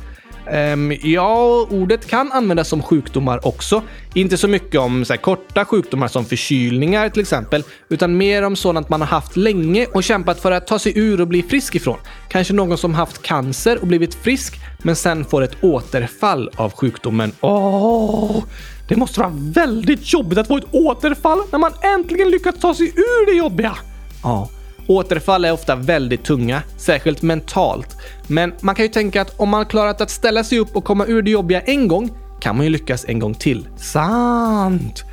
Um, 0.53 0.93
ja, 1.03 1.67
ordet 1.71 2.07
kan 2.07 2.33
användas 2.33 2.69
som 2.69 2.83
sjukdomar 2.83 3.47
också. 3.47 3.83
Inte 4.15 4.37
så 4.37 4.49
mycket 4.49 4.81
om 4.81 5.05
så 5.05 5.13
här, 5.13 5.21
korta 5.21 5.65
sjukdomar 5.65 6.09
som 6.09 6.25
förkylningar 6.25 7.09
till 7.09 7.23
exempel, 7.23 7.63
utan 7.89 8.17
mer 8.17 8.43
om 8.43 8.57
sådant 8.57 8.89
man 8.89 9.01
har 9.01 9.09
haft 9.09 9.37
länge 9.37 9.87
och 9.87 10.05
kämpat 10.05 10.41
för 10.41 10.53
att 10.53 10.67
ta 10.67 10.79
sig 10.79 10.99
ur 10.99 11.21
och 11.21 11.29
bli 11.29 11.43
frisk 11.43 11.75
ifrån. 11.75 11.99
Kanske 12.29 12.55
någon 12.55 12.79
som 12.79 12.95
haft 12.95 13.23
cancer 13.23 13.79
och 13.81 13.87
blivit 13.87 14.15
frisk, 14.15 14.55
men 14.83 14.97
sen 14.97 15.25
får 15.25 15.43
ett 15.43 15.65
återfall 15.65 16.51
av 16.57 16.73
sjukdomen. 16.73 17.33
Oh, 17.41 18.45
det 18.89 18.97
måste 18.97 19.21
vara 19.21 19.33
väldigt 19.35 20.13
jobbigt 20.13 20.39
att 20.39 20.49
få 20.49 20.57
ett 20.57 20.75
återfall 20.75 21.39
när 21.53 21.59
man 21.59 21.73
äntligen 21.83 22.31
lyckats 22.31 22.61
ta 22.61 22.75
sig 22.75 22.87
ur 22.87 23.27
det 23.27 23.33
jobbiga. 23.33 23.77
Ja. 24.25 24.49
Återfall 24.87 25.45
är 25.45 25.53
ofta 25.53 25.77
väldigt 25.77 26.25
tunga, 26.25 26.63
särskilt 26.77 27.23
mentalt. 27.23 27.97
Men 28.27 28.53
man 28.61 28.75
kan 28.75 28.85
ju 28.85 28.89
tänka 28.89 29.23
att 29.23 29.41
om 29.41 29.49
man 29.49 29.67
klarat 29.67 30.01
att 30.01 30.11
ställa 30.11 30.45
sig 30.45 30.59
upp 30.59 30.77
och 30.77 30.85
komma 30.85 31.07
ur 31.07 31.23
det 31.23 31.31
jobbiga 31.31 31.61
en 31.61 31.89
gång 31.89 32.11
kan 32.41 32.57
man 32.57 32.65
ju 32.65 32.71
lyckas 32.71 33.05
en 33.09 33.19
gång 33.19 33.35
till. 33.35 33.69
Sant! 33.77 35.05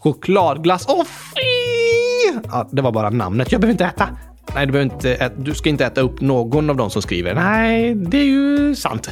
Chokladglass. 0.00 0.84
Åh, 0.88 1.00
oh, 1.00 1.04
fy! 1.04 2.40
Ja, 2.44 2.68
det 2.72 2.82
var 2.82 2.92
bara 2.92 3.10
namnet. 3.10 3.52
Jag 3.52 3.60
behöver 3.60 3.72
inte 3.72 3.84
äta. 3.84 4.08
Nej, 4.54 4.66
du, 4.66 4.72
behöver 4.72 4.94
inte 4.94 5.14
äta. 5.14 5.34
du 5.36 5.54
ska 5.54 5.68
inte 5.68 5.86
äta 5.86 6.00
upp 6.00 6.20
någon 6.20 6.70
av 6.70 6.76
de 6.76 6.90
som 6.90 7.02
skriver. 7.02 7.34
Nej, 7.34 7.94
det 7.94 8.18
är 8.18 8.24
ju 8.24 8.74
sant. 8.74 9.10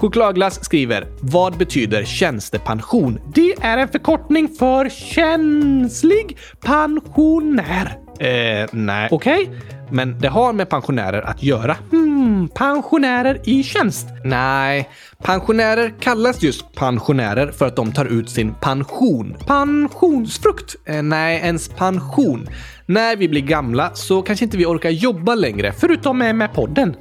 Chokladglass 0.00 0.64
skriver 0.64 1.06
“Vad 1.20 1.58
betyder 1.58 2.04
tjänstepension?” 2.04 3.20
Det 3.34 3.54
är 3.60 3.78
en 3.78 3.88
förkortning 3.88 4.48
för 4.58 4.88
känslig 4.88 6.38
pensionär. 6.60 7.98
Eh, 8.20 8.68
nej. 8.72 9.08
Okej, 9.10 9.42
okay. 9.42 9.56
men 9.90 10.18
det 10.20 10.28
har 10.28 10.52
med 10.52 10.68
pensionärer 10.68 11.22
att 11.22 11.42
göra. 11.42 11.76
Hmm, 11.90 12.48
pensionärer 12.48 13.40
i 13.44 13.62
tjänst? 13.62 14.06
Nej, 14.24 14.88
pensionärer 15.22 15.94
kallas 16.00 16.42
just 16.42 16.74
pensionärer 16.74 17.52
för 17.52 17.66
att 17.66 17.76
de 17.76 17.92
tar 17.92 18.04
ut 18.04 18.30
sin 18.30 18.54
pension. 18.54 19.36
Pensionsfrukt? 19.46 20.76
Eh, 20.84 21.02
nej, 21.02 21.40
ens 21.44 21.68
pension. 21.68 22.48
När 22.86 23.16
vi 23.16 23.28
blir 23.28 23.42
gamla 23.42 23.90
så 23.94 24.22
kanske 24.22 24.44
inte 24.44 24.56
vi 24.56 24.66
orkar 24.66 24.90
jobba 24.90 25.34
längre, 25.34 25.72
förutom 25.72 26.18
med, 26.18 26.34
med 26.34 26.52
podden. 26.52 26.96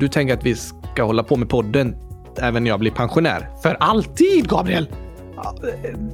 Du 0.00 0.08
tänker 0.08 0.34
att 0.34 0.46
vi 0.46 0.54
ska 0.54 1.02
hålla 1.02 1.22
på 1.22 1.36
med 1.36 1.48
podden 1.48 1.96
även 2.38 2.64
när 2.64 2.70
jag 2.70 2.80
blir 2.80 2.90
pensionär? 2.90 3.48
För 3.62 3.76
alltid, 3.80 4.48
Gabriel! 4.48 4.88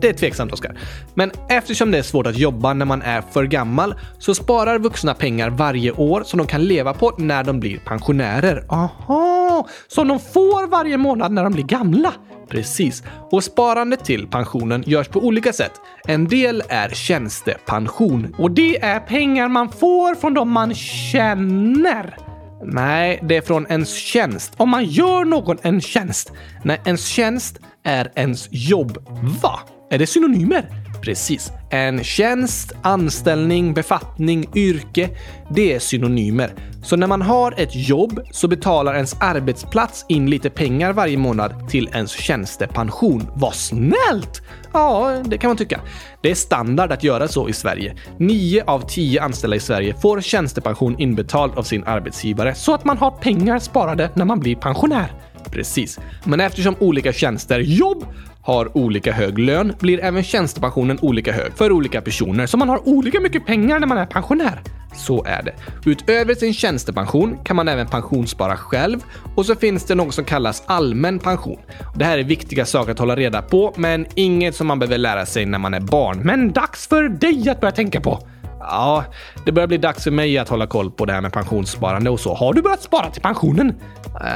det 0.01 0.09
är 0.09 0.13
tveksamt, 0.13 0.53
Oskar. 0.53 0.79
Men 1.15 1.31
eftersom 1.49 1.91
det 1.91 1.99
är 1.99 2.03
svårt 2.03 2.27
att 2.27 2.39
jobba 2.39 2.75
när 2.75 2.87
man 2.87 3.03
är 3.03 3.21
för 3.21 3.45
gammal 3.45 3.95
så 4.19 4.35
sparar 4.35 4.79
vuxna 4.79 5.15
pengar 5.15 5.51
varje 5.51 5.93
år 5.93 6.23
som 6.23 6.39
de 6.39 6.47
kan 6.47 6.65
leva 6.65 6.95
på 6.95 7.13
när 7.19 7.45
de 7.45 7.61
blir 7.61 7.79
pensionärer. 7.79 8.65
Aha! 8.69 9.69
Som 9.89 10.09
de 10.09 10.21
får 10.21 10.67
varje 10.67 10.97
månad 10.97 11.33
när 11.33 11.45
de 11.45 11.53
blir 11.53 11.65
gamla? 11.65 12.13
Precis. 12.49 13.03
Och 13.31 13.45
sparandet 13.45 14.05
till 14.05 14.27
pensionen 14.27 14.85
görs 14.87 15.09
på 15.09 15.21
olika 15.21 15.53
sätt. 15.53 15.73
En 16.07 16.29
del 16.29 16.63
är 16.69 16.89
tjänstepension. 16.89 18.35
Och 18.39 18.51
det 18.51 18.83
är 18.83 19.01
pengar 19.01 19.49
man 19.49 19.69
får 19.69 20.15
från 20.15 20.35
de 20.35 20.51
man 20.51 20.75
känner. 20.75 22.28
Nej, 22.63 23.21
det 23.23 23.37
är 23.37 23.41
från 23.43 23.67
ens 23.67 23.95
tjänst. 23.95 24.53
Om 24.57 24.69
man 24.69 24.85
gör 24.85 25.25
någon 25.25 25.59
en 25.63 25.81
tjänst. 25.81 26.33
Nej, 26.65 26.81
ens 26.85 27.07
tjänst 27.07 27.59
är 27.85 28.13
ens 28.15 28.49
jobb. 28.51 28.99
Va? 29.43 29.61
Är 29.91 29.99
det 29.99 30.07
synonymer? 30.07 30.88
Precis. 31.01 31.53
En 31.71 32.05
tjänst, 32.05 32.73
anställning, 32.83 33.75
befattning, 33.75 34.49
yrke. 34.55 35.11
Det 35.51 35.75
är 35.75 35.79
synonymer. 35.79 36.55
Så 36.83 36.97
när 36.97 37.07
man 37.07 37.23
har 37.23 37.55
ett 37.57 37.89
jobb 37.89 38.21
så 38.31 38.49
betalar 38.49 38.95
ens 38.95 39.17
arbetsplats 39.21 40.05
in 40.09 40.31
lite 40.31 40.51
pengar 40.51 40.93
varje 40.93 41.19
månad 41.19 41.69
till 41.69 41.91
ens 41.95 42.11
tjänstepension. 42.11 43.27
Vad 43.35 43.55
snällt! 43.55 44.43
Ja, 44.73 45.23
det 45.25 45.39
kan 45.39 45.49
man 45.49 45.57
tycka. 45.57 45.81
Det 46.23 46.31
är 46.31 46.35
standard 46.35 46.93
att 46.93 47.05
göra 47.05 47.29
så 47.29 47.49
i 47.49 47.53
Sverige. 47.53 47.97
Nio 48.19 48.65
av 48.65 48.81
tio 48.89 49.23
anställda 49.23 49.57
i 49.57 49.61
Sverige 49.61 49.95
får 49.95 50.21
tjänstepension 50.21 51.01
inbetald 51.01 51.59
av 51.59 51.63
sin 51.63 51.85
arbetsgivare 51.85 52.55
så 52.55 52.75
att 52.75 52.85
man 52.85 52.99
har 52.99 53.11
pengar 53.11 53.59
sparade 53.59 54.11
när 54.15 54.25
man 54.25 54.41
blir 54.41 54.57
pensionär. 54.57 55.13
Precis. 55.51 55.99
Men 56.25 56.41
eftersom 56.41 56.77
olika 56.79 57.13
tjänster, 57.13 57.61
jobb, 57.61 58.05
har 58.43 58.77
olika 58.77 59.13
hög 59.13 59.39
lön 59.39 59.73
blir 59.81 60.05
även 60.05 60.23
tjänstepensionen 60.23 60.99
olika 61.03 61.33
hög 61.33 61.53
för 61.57 61.73
olika 61.73 62.01
personer, 62.01 62.47
så 62.47 62.57
man 62.57 62.69
har 62.69 62.89
olika 62.89 63.21
mycket 63.21 63.47
pengar 63.47 63.79
när 63.79 63.87
man 63.87 63.99
är 63.99 64.07
pensionär. 64.07 64.63
Så 64.97 65.25
är 65.25 65.43
det. 65.43 65.55
Utöver 65.91 66.35
sin 66.35 66.55
tjänstepension 66.55 67.39
kan 67.45 67.57
man 67.57 67.69
även 67.69 67.87
pensionsspara 67.87 68.57
själv 68.57 68.99
och 69.35 69.47
så 69.47 69.55
finns 69.55 69.85
det 69.85 69.95
något 69.95 70.15
som 70.15 70.25
kallas 70.25 70.63
allmän 70.67 71.19
pension. 71.19 71.59
Det 71.95 72.05
här 72.05 72.19
är 72.19 72.25
viktiga 72.25 72.65
saker 72.65 72.93
att 72.93 72.99
hålla 72.99 73.17
reda 73.17 73.43
på, 73.43 73.75
men 73.77 74.07
inget 74.15 74.57
som 74.57 74.67
man 74.67 74.79
behöver 74.79 74.99
lära 74.99 75.27
sig 75.27 75.47
när 75.47 75.59
man 75.59 75.75
är 75.75 75.81
barn. 75.81 76.21
Men 76.25 76.53
dags 76.53 76.89
för 76.89 77.09
dig 77.09 77.49
att 77.49 77.61
börja 77.61 77.73
tänka 77.73 78.01
på. 78.01 78.23
Ja, 78.71 79.05
det 79.45 79.53
börjar 79.53 79.67
bli 79.67 79.79
dags 79.79 80.05
för 80.05 80.11
mig 80.11 80.39
att 80.39 80.49
hålla 80.49 80.67
koll 80.67 80.91
på 80.91 81.05
det 81.05 81.13
här 81.13 81.21
med 81.21 81.33
pensionssparande 81.33 82.11
och 82.11 82.21
så. 82.21 82.35
Har 82.35 82.53
du 82.53 82.63
börjat 82.63 82.83
spara 82.83 83.11
till 83.11 83.23
pensionen? 83.23 83.75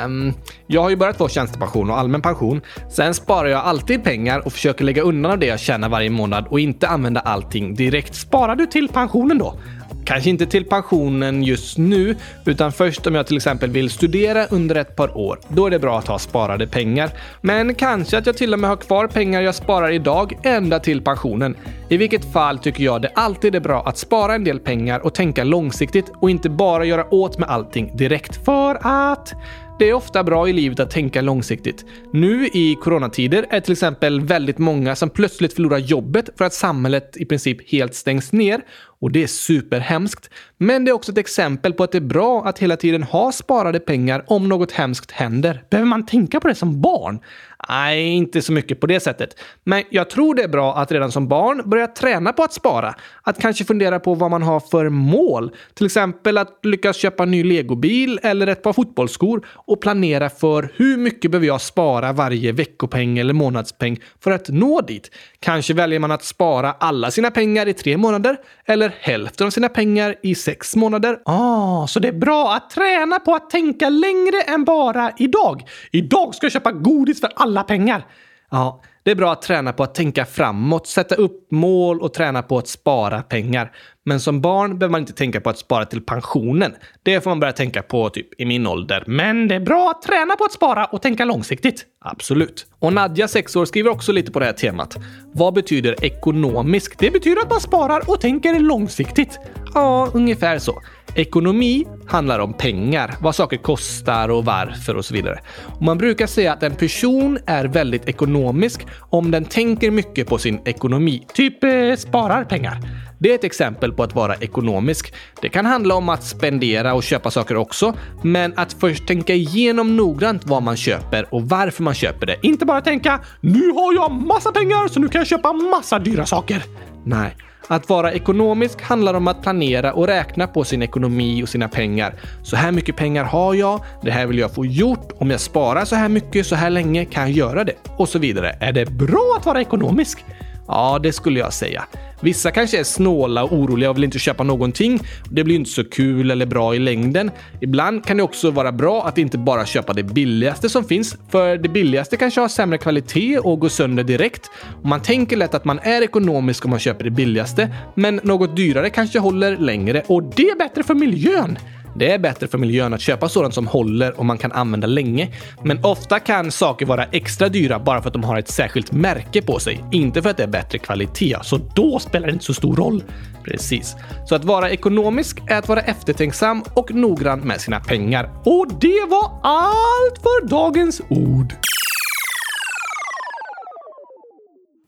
Um, 0.04 0.34
jag 0.66 0.82
har 0.82 0.90
ju 0.90 0.96
börjat 0.96 1.16
få 1.16 1.28
tjänstepension 1.28 1.90
och 1.90 1.98
allmän 1.98 2.22
pension. 2.22 2.60
Sen 2.90 3.14
sparar 3.14 3.48
jag 3.48 3.60
alltid 3.64 4.04
pengar 4.04 4.46
och 4.46 4.52
försöker 4.52 4.84
lägga 4.84 5.02
undan 5.02 5.32
av 5.32 5.38
det 5.38 5.46
jag 5.46 5.60
tjänar 5.60 5.88
varje 5.88 6.10
månad 6.10 6.46
och 6.48 6.60
inte 6.60 6.88
använda 6.88 7.20
allting 7.20 7.74
direkt. 7.74 8.14
Sparar 8.14 8.56
du 8.56 8.66
till 8.66 8.88
pensionen 8.88 9.38
då? 9.38 9.54
Kanske 10.04 10.30
inte 10.30 10.46
till 10.46 10.64
pensionen 10.64 11.42
just 11.42 11.78
nu, 11.78 12.16
utan 12.44 12.72
först 12.72 13.06
om 13.06 13.14
jag 13.14 13.26
till 13.26 13.36
exempel 13.36 13.70
vill 13.70 13.90
studera 13.90 14.46
under 14.46 14.74
ett 14.74 14.96
par 14.96 15.16
år. 15.16 15.38
Då 15.48 15.66
är 15.66 15.70
det 15.70 15.78
bra 15.78 15.98
att 15.98 16.08
ha 16.08 16.18
sparade 16.18 16.66
pengar. 16.66 17.10
Men 17.40 17.74
kanske 17.74 18.18
att 18.18 18.26
jag 18.26 18.36
till 18.36 18.52
och 18.52 18.58
med 18.58 18.70
har 18.70 18.76
kvar 18.76 19.06
pengar 19.06 19.40
jag 19.40 19.54
sparar 19.54 19.90
idag 19.90 20.38
ända 20.42 20.80
till 20.80 21.02
pensionen. 21.02 21.56
I 21.88 21.96
vilket 21.96 22.32
fall 22.32 22.58
tycker 22.58 22.84
jag 22.84 23.02
det 23.02 23.10
alltid 23.14 23.54
är 23.54 23.60
bra 23.60 23.82
att 23.82 23.98
spara 23.98 24.34
en 24.34 24.44
del 24.44 24.60
pengar 24.60 25.00
och 25.00 25.14
tänka 25.14 25.44
långsiktigt 25.44 26.12
och 26.20 26.30
inte 26.30 26.50
bara 26.50 26.84
göra 26.84 27.14
åt 27.14 27.38
med 27.38 27.48
allting 27.48 27.96
direkt. 27.96 28.44
För 28.44 28.78
att 28.82 29.34
det 29.78 29.88
är 29.88 29.94
ofta 29.94 30.24
bra 30.24 30.48
i 30.48 30.52
livet 30.52 30.80
att 30.80 30.90
tänka 30.90 31.20
långsiktigt. 31.20 31.84
Nu 32.12 32.46
i 32.46 32.76
coronatider 32.80 33.46
är 33.50 33.60
till 33.60 33.72
exempel 33.72 34.20
väldigt 34.20 34.58
många 34.58 34.96
som 34.96 35.10
plötsligt 35.10 35.52
förlorar 35.52 35.78
jobbet 35.78 36.28
för 36.38 36.44
att 36.44 36.52
samhället 36.52 37.16
i 37.16 37.24
princip 37.24 37.70
helt 37.72 37.94
stängs 37.94 38.32
ner 38.32 38.60
och 39.02 39.12
det 39.12 39.22
är 39.22 39.26
superhemskt. 39.26 40.30
Men 40.58 40.84
det 40.84 40.90
är 40.90 40.92
också 40.92 41.12
ett 41.12 41.18
exempel 41.18 41.72
på 41.72 41.84
att 41.84 41.92
det 41.92 41.98
är 41.98 42.02
bra 42.02 42.44
att 42.44 42.58
hela 42.58 42.76
tiden 42.76 43.02
ha 43.02 43.32
sparade 43.32 43.80
pengar 43.80 44.24
om 44.26 44.48
något 44.48 44.72
hemskt 44.72 45.10
händer. 45.10 45.64
Behöver 45.70 45.88
man 45.88 46.06
tänka 46.06 46.40
på 46.40 46.48
det 46.48 46.54
som 46.54 46.80
barn? 46.80 47.20
Nej, 47.68 48.08
inte 48.08 48.42
så 48.42 48.52
mycket 48.52 48.80
på 48.80 48.86
det 48.86 49.00
sättet. 49.00 49.40
Men 49.64 49.82
jag 49.90 50.10
tror 50.10 50.34
det 50.34 50.42
är 50.42 50.48
bra 50.48 50.76
att 50.76 50.92
redan 50.92 51.12
som 51.12 51.28
barn 51.28 51.70
börja 51.70 51.86
träna 51.86 52.32
på 52.32 52.42
att 52.42 52.52
spara. 52.52 52.94
Att 53.22 53.40
kanske 53.40 53.64
fundera 53.64 54.00
på 54.00 54.14
vad 54.14 54.30
man 54.30 54.42
har 54.42 54.60
för 54.60 54.88
mål. 54.88 55.50
Till 55.74 55.86
exempel 55.86 56.38
att 56.38 56.58
lyckas 56.62 56.96
köpa 56.96 57.22
en 57.22 57.30
ny 57.30 57.44
legobil 57.44 58.20
eller 58.22 58.46
ett 58.46 58.62
par 58.62 58.72
fotbollsskor 58.72 59.46
och 59.48 59.80
planera 59.80 60.30
för 60.30 60.72
hur 60.76 60.96
mycket 60.96 61.30
behöver 61.30 61.46
jag 61.46 61.60
spara 61.60 62.12
varje 62.12 62.52
veckopeng 62.52 63.18
eller 63.18 63.34
månadspeng 63.34 64.00
för 64.20 64.30
att 64.30 64.48
nå 64.48 64.80
dit. 64.80 65.10
Kanske 65.40 65.74
väljer 65.74 65.98
man 65.98 66.10
att 66.10 66.24
spara 66.24 66.72
alla 66.72 67.10
sina 67.10 67.30
pengar 67.30 67.68
i 67.68 67.74
tre 67.74 67.96
månader 67.96 68.36
eller 68.64 68.91
hälften 69.00 69.46
av 69.46 69.50
sina 69.50 69.68
pengar 69.68 70.14
i 70.22 70.34
sex 70.34 70.76
månader. 70.76 71.18
Ah, 71.24 71.86
så 71.86 72.00
det 72.00 72.08
är 72.08 72.12
bra 72.12 72.54
att 72.54 72.70
träna 72.70 73.18
på 73.18 73.34
att 73.34 73.50
tänka 73.50 73.88
längre 73.88 74.42
än 74.46 74.64
bara 74.64 75.12
idag. 75.18 75.62
Idag 75.90 76.34
ska 76.34 76.44
jag 76.44 76.52
köpa 76.52 76.72
godis 76.72 77.20
för 77.20 77.30
alla 77.36 77.62
pengar. 77.62 78.06
Ja, 78.50 78.82
det 79.02 79.10
är 79.10 79.14
bra 79.14 79.32
att 79.32 79.42
träna 79.42 79.72
på 79.72 79.82
att 79.82 79.94
tänka 79.94 80.24
framåt, 80.24 80.86
sätta 80.86 81.14
upp 81.14 81.50
mål 81.50 82.00
och 82.00 82.14
träna 82.14 82.42
på 82.42 82.58
att 82.58 82.68
spara 82.68 83.22
pengar. 83.22 83.72
Men 84.04 84.20
som 84.20 84.40
barn 84.40 84.78
behöver 84.78 84.92
man 84.92 85.00
inte 85.00 85.12
tänka 85.12 85.40
på 85.40 85.50
att 85.50 85.58
spara 85.58 85.84
till 85.84 86.02
pensionen. 86.02 86.74
Det 87.02 87.20
får 87.20 87.30
man 87.30 87.40
börja 87.40 87.52
tänka 87.52 87.82
på 87.82 88.10
typ 88.10 88.40
i 88.40 88.44
min 88.44 88.66
ålder. 88.66 89.04
Men 89.06 89.48
det 89.48 89.54
är 89.54 89.60
bra 89.60 89.90
att 89.90 90.02
träna 90.02 90.36
på 90.36 90.44
att 90.44 90.52
spara 90.52 90.84
och 90.84 91.02
tänka 91.02 91.24
långsiktigt. 91.24 91.84
Absolut. 92.04 92.66
Och 92.78 92.92
Nadja, 92.92 93.28
6 93.28 93.56
år, 93.56 93.64
skriver 93.64 93.90
också 93.90 94.12
lite 94.12 94.32
på 94.32 94.38
det 94.38 94.44
här 94.44 94.52
temat. 94.52 94.96
Vad 95.32 95.54
betyder 95.54 96.04
ekonomisk? 96.04 96.98
Det 96.98 97.10
betyder 97.10 97.42
att 97.42 97.50
man 97.50 97.60
sparar 97.60 98.10
och 98.10 98.20
tänker 98.20 98.60
långsiktigt. 98.60 99.38
Ja, 99.74 100.10
ungefär 100.14 100.58
så. 100.58 100.82
Ekonomi 101.14 101.84
handlar 102.06 102.38
om 102.38 102.52
pengar, 102.52 103.14
vad 103.20 103.34
saker 103.34 103.56
kostar 103.56 104.28
och 104.28 104.44
varför 104.44 104.96
och 104.96 105.04
så 105.04 105.14
vidare. 105.14 105.40
Och 105.76 105.82
man 105.82 105.98
brukar 105.98 106.26
säga 106.26 106.52
att 106.52 106.62
en 106.62 106.74
person 106.74 107.38
är 107.46 107.64
väldigt 107.64 108.08
ekonomisk 108.08 108.86
om 109.10 109.30
den 109.30 109.44
tänker 109.44 109.90
mycket 109.90 110.28
på 110.28 110.38
sin 110.38 110.60
ekonomi, 110.64 111.26
typ 111.34 111.64
eh, 111.64 111.96
sparar 111.96 112.44
pengar. 112.44 112.78
Det 113.22 113.30
är 113.30 113.34
ett 113.34 113.44
exempel 113.44 113.92
på 113.92 114.02
att 114.02 114.14
vara 114.14 114.34
ekonomisk. 114.34 115.14
Det 115.40 115.48
kan 115.48 115.66
handla 115.66 115.94
om 115.94 116.08
att 116.08 116.24
spendera 116.24 116.94
och 116.94 117.02
köpa 117.02 117.30
saker 117.30 117.56
också, 117.56 117.94
men 118.22 118.52
att 118.56 118.72
först 118.72 119.06
tänka 119.06 119.34
igenom 119.34 119.96
noggrant 119.96 120.46
vad 120.46 120.62
man 120.62 120.76
köper 120.76 121.34
och 121.34 121.48
varför 121.48 121.82
man 121.82 121.94
köper 121.94 122.26
det. 122.26 122.36
Inte 122.42 122.64
bara 122.64 122.80
tänka 122.80 123.20
“nu 123.40 123.70
har 123.70 123.94
jag 123.94 124.12
massa 124.12 124.52
pengar 124.52 124.88
så 124.88 125.00
nu 125.00 125.08
kan 125.08 125.18
jag 125.18 125.26
köpa 125.26 125.52
massa 125.52 125.98
dyra 125.98 126.26
saker”. 126.26 126.64
Nej. 127.04 127.36
Att 127.66 127.88
vara 127.88 128.12
ekonomisk 128.12 128.82
handlar 128.82 129.14
om 129.14 129.28
att 129.28 129.42
planera 129.42 129.92
och 129.92 130.06
räkna 130.06 130.46
på 130.46 130.64
sin 130.64 130.82
ekonomi 130.82 131.42
och 131.42 131.48
sina 131.48 131.68
pengar. 131.68 132.14
Så 132.42 132.56
här 132.56 132.72
mycket 132.72 132.96
pengar 132.96 133.24
har 133.24 133.54
jag, 133.54 133.80
det 134.02 134.10
här 134.10 134.26
vill 134.26 134.38
jag 134.38 134.54
få 134.54 134.66
gjort, 134.66 135.12
om 135.18 135.30
jag 135.30 135.40
sparar 135.40 135.84
så 135.84 135.96
här 135.96 136.08
mycket 136.08 136.46
så 136.46 136.54
här 136.54 136.70
länge 136.70 137.04
kan 137.04 137.22
jag 137.22 137.30
göra 137.30 137.64
det 137.64 137.74
och 137.96 138.08
så 138.08 138.18
vidare. 138.18 138.56
Är 138.60 138.72
det 138.72 138.90
bra 138.90 139.36
att 139.38 139.46
vara 139.46 139.60
ekonomisk? 139.60 140.24
Ja, 140.68 140.98
det 141.02 141.12
skulle 141.12 141.38
jag 141.38 141.52
säga. 141.52 141.84
Vissa 142.22 142.50
kanske 142.50 142.80
är 142.80 142.84
snåla 142.84 143.44
och 143.44 143.52
oroliga 143.52 143.90
och 143.90 143.96
vill 143.96 144.04
inte 144.04 144.18
köpa 144.18 144.42
någonting. 144.42 145.00
Det 145.30 145.44
blir 145.44 145.54
inte 145.54 145.70
så 145.70 145.84
kul 145.84 146.30
eller 146.30 146.46
bra 146.46 146.74
i 146.74 146.78
längden. 146.78 147.30
Ibland 147.60 148.04
kan 148.04 148.16
det 148.16 148.22
också 148.22 148.50
vara 148.50 148.72
bra 148.72 149.06
att 149.06 149.18
inte 149.18 149.38
bara 149.38 149.66
köpa 149.66 149.92
det 149.92 150.02
billigaste 150.02 150.68
som 150.68 150.84
finns, 150.84 151.16
för 151.30 151.56
det 151.56 151.68
billigaste 151.68 152.16
kanske 152.16 152.40
har 152.40 152.48
sämre 152.48 152.78
kvalitet 152.78 153.38
och 153.38 153.58
går 153.58 153.68
sönder 153.68 154.04
direkt. 154.04 154.50
man 154.84 155.02
tänker 155.02 155.36
lätt 155.36 155.54
att 155.54 155.64
man 155.64 155.78
är 155.78 156.02
ekonomisk 156.02 156.64
om 156.64 156.70
man 156.70 156.80
köper 156.80 157.04
det 157.04 157.10
billigaste, 157.10 157.68
men 157.94 158.20
något 158.22 158.56
dyrare 158.56 158.90
kanske 158.90 159.18
håller 159.18 159.56
längre 159.56 160.02
och 160.06 160.22
det 160.22 160.42
är 160.42 160.58
bättre 160.58 160.82
för 160.82 160.94
miljön. 160.94 161.58
Det 161.94 162.12
är 162.12 162.18
bättre 162.18 162.48
för 162.48 162.58
miljön 162.58 162.94
att 162.94 163.00
köpa 163.00 163.28
sådant 163.28 163.54
som 163.54 163.66
håller 163.66 164.18
och 164.18 164.26
man 164.26 164.38
kan 164.38 164.52
använda 164.52 164.86
länge. 164.86 165.28
Men 165.62 165.84
ofta 165.84 166.20
kan 166.20 166.50
saker 166.50 166.86
vara 166.86 167.04
extra 167.04 167.48
dyra 167.48 167.78
bara 167.78 168.02
för 168.02 168.08
att 168.08 168.12
de 168.12 168.24
har 168.24 168.38
ett 168.38 168.48
särskilt 168.48 168.92
märke 168.92 169.42
på 169.42 169.58
sig. 169.58 169.84
Inte 169.92 170.22
för 170.22 170.30
att 170.30 170.36
det 170.36 170.42
är 170.42 170.48
bättre 170.48 170.78
kvalitet, 170.78 171.36
så 171.42 171.60
då 171.74 171.98
spelar 171.98 172.26
det 172.26 172.32
inte 172.32 172.44
så 172.44 172.54
stor 172.54 172.76
roll. 172.76 173.04
Precis. 173.44 173.96
Så 174.26 174.34
att 174.34 174.44
vara 174.44 174.70
ekonomisk 174.70 175.38
är 175.48 175.58
att 175.58 175.68
vara 175.68 175.80
eftertänksam 175.80 176.62
och 176.74 176.94
noggrann 176.94 177.40
med 177.40 177.60
sina 177.60 177.80
pengar. 177.80 178.30
Och 178.44 178.66
det 178.80 179.06
var 179.08 179.40
allt 179.42 180.18
för 180.22 180.46
dagens 180.46 181.00
ord. 181.08 181.54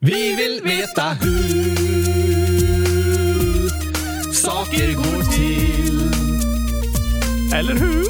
Vi 0.01 0.35
vill 0.35 0.61
veta 0.64 1.03
hur 1.03 1.64
saker 4.33 4.95
går 4.95 5.33
till. 5.33 5.84
Eller 7.55 7.75
hur? 7.75 8.05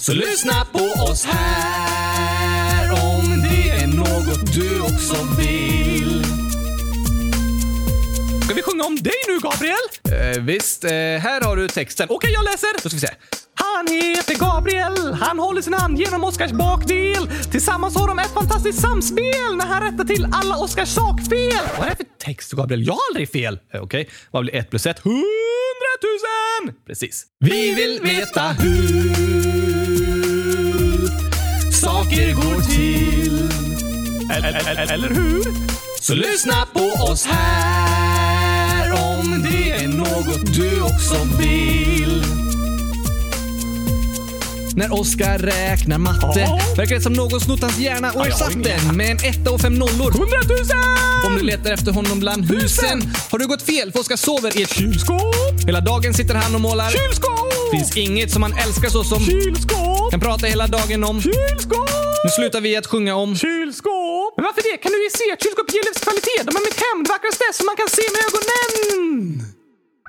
Så 0.00 0.12
lyssna 0.12 0.66
på 0.72 1.02
oss 1.02 1.24
här 1.24 2.92
om 2.92 3.42
det 3.42 3.70
är 3.70 3.86
något 3.86 4.54
du 4.54 4.80
också 4.80 5.16
vill. 5.38 6.24
Ska 8.44 8.54
vi 8.54 8.62
sjunga 8.62 8.84
om 8.84 8.96
dig 8.96 9.12
nu, 9.28 9.38
Gabriel? 9.38 9.76
Eh, 10.36 10.42
visst, 10.42 10.84
eh, 10.84 10.90
här 10.90 11.40
har 11.40 11.56
du 11.56 11.68
texten. 11.68 12.06
Okej, 12.10 12.32
jag 12.32 12.44
läser. 12.44 12.82
Då 12.82 12.88
ska 12.88 12.96
vi 12.96 13.00
se. 13.00 13.08
Han 13.54 13.86
heter 13.86 14.34
Gabriel, 14.34 15.12
han 15.12 15.38
håller 15.38 15.62
sin 15.62 15.74
hand 15.74 15.98
genom 15.98 16.24
Oskars 16.24 16.50
bakdel. 16.50 17.30
Tillsammans 17.50 17.96
har 17.96 18.08
de 18.08 18.18
ett 18.18 18.34
fantastiskt 18.34 18.80
samspel 18.80 19.56
när 19.56 19.66
han 19.66 19.82
rättar 19.82 20.04
till 20.04 20.26
alla 20.32 20.56
Oskars 20.56 20.88
sakfel. 20.88 21.52
Vad 21.78 21.86
är 21.86 21.90
det 21.90 21.96
för 21.96 22.06
text, 22.24 22.52
Gabriel? 22.52 22.86
Jag 22.86 22.92
har 22.92 23.00
aldrig 23.10 23.32
fel. 23.32 23.58
Eh, 23.74 23.82
Okej, 23.82 24.08
vad 24.30 24.42
blir 24.42 24.54
ett 24.54 24.70
plus 24.70 24.86
ett? 24.86 25.00
Hundratusen! 26.62 26.84
Precis. 26.86 27.26
Vi 27.40 27.74
vill 27.74 28.00
veta 28.02 28.48
hur 28.48 29.06
saker 31.72 32.34
går 32.34 32.60
till. 32.60 33.50
Eller, 34.30 34.92
eller 34.92 35.08
hur? 35.08 35.42
Så 36.00 36.14
lyssna 36.14 36.66
på 36.72 37.02
oss 37.12 37.26
här 37.26 38.92
om 38.92 39.42
det 39.42 39.70
är 39.70 39.88
något 39.88 40.54
du 40.54 40.82
också 40.82 41.16
vill. 41.38 42.24
När 44.76 44.92
Oskar 45.00 45.38
räknar 45.38 45.98
matte 45.98 46.40
Ja. 46.40 46.60
verkar 46.76 46.94
det 46.94 47.00
som 47.00 47.12
någon 47.12 47.40
snott 47.40 47.60
hans 47.62 47.78
hjärna 47.78 48.12
och 48.12 48.26
ersatt 48.26 48.62
den 48.64 48.96
med 48.96 49.10
en 49.10 49.16
etta 49.16 49.50
och 49.50 49.60
fem 49.60 49.74
nollor. 49.74 50.10
Hundratusen! 50.12 50.78
Om 51.26 51.36
du 51.36 51.42
letar 51.42 51.70
efter 51.72 51.92
honom 51.92 52.20
bland 52.20 52.44
husen 52.50 52.60
Husen! 53.00 53.12
har 53.30 53.38
du 53.38 53.46
gått 53.46 53.62
fel 53.62 53.92
för 53.92 54.00
Oskar 54.00 54.16
sover 54.16 54.58
i 54.58 54.62
ett 54.62 54.74
Kylskåp! 54.74 55.34
Hela 55.66 55.80
dagen 55.80 56.14
sitter 56.14 56.34
han 56.34 56.54
och 56.54 56.60
målar. 56.60 56.90
Kylskåp! 56.90 57.52
Finns 57.72 57.96
inget 57.96 58.30
som 58.30 58.42
han 58.42 58.52
älskar 58.66 58.88
så 58.88 59.04
som 59.04 59.20
Kylskåp! 59.24 60.10
kan 60.10 60.20
prata 60.20 60.46
hela 60.46 60.66
dagen 60.66 61.04
om. 61.04 61.22
Kylskåp! 61.22 61.90
Nu 62.24 62.30
slutar 62.30 62.60
vi 62.60 62.76
att 62.76 62.86
sjunga 62.86 63.14
om. 63.16 63.36
Kylskåp! 63.36 64.34
Men 64.36 64.44
varför 64.44 64.62
det? 64.72 64.76
Kan 64.82 64.92
du 64.92 65.04
ju 65.04 65.10
se 65.10 65.32
att 65.32 65.42
kylskåp 65.42 65.68
ger 65.74 65.84
livskvalitet? 65.88 66.42
De 66.46 66.56
är 66.56 66.64
mitt 66.68 66.80
hem, 66.86 66.98
det 67.04 67.08
vackraste 67.14 67.44
som 67.58 67.66
man 67.66 67.76
kan 67.80 67.88
se 67.96 68.04
med 68.14 68.20
ögonen! 68.28 69.61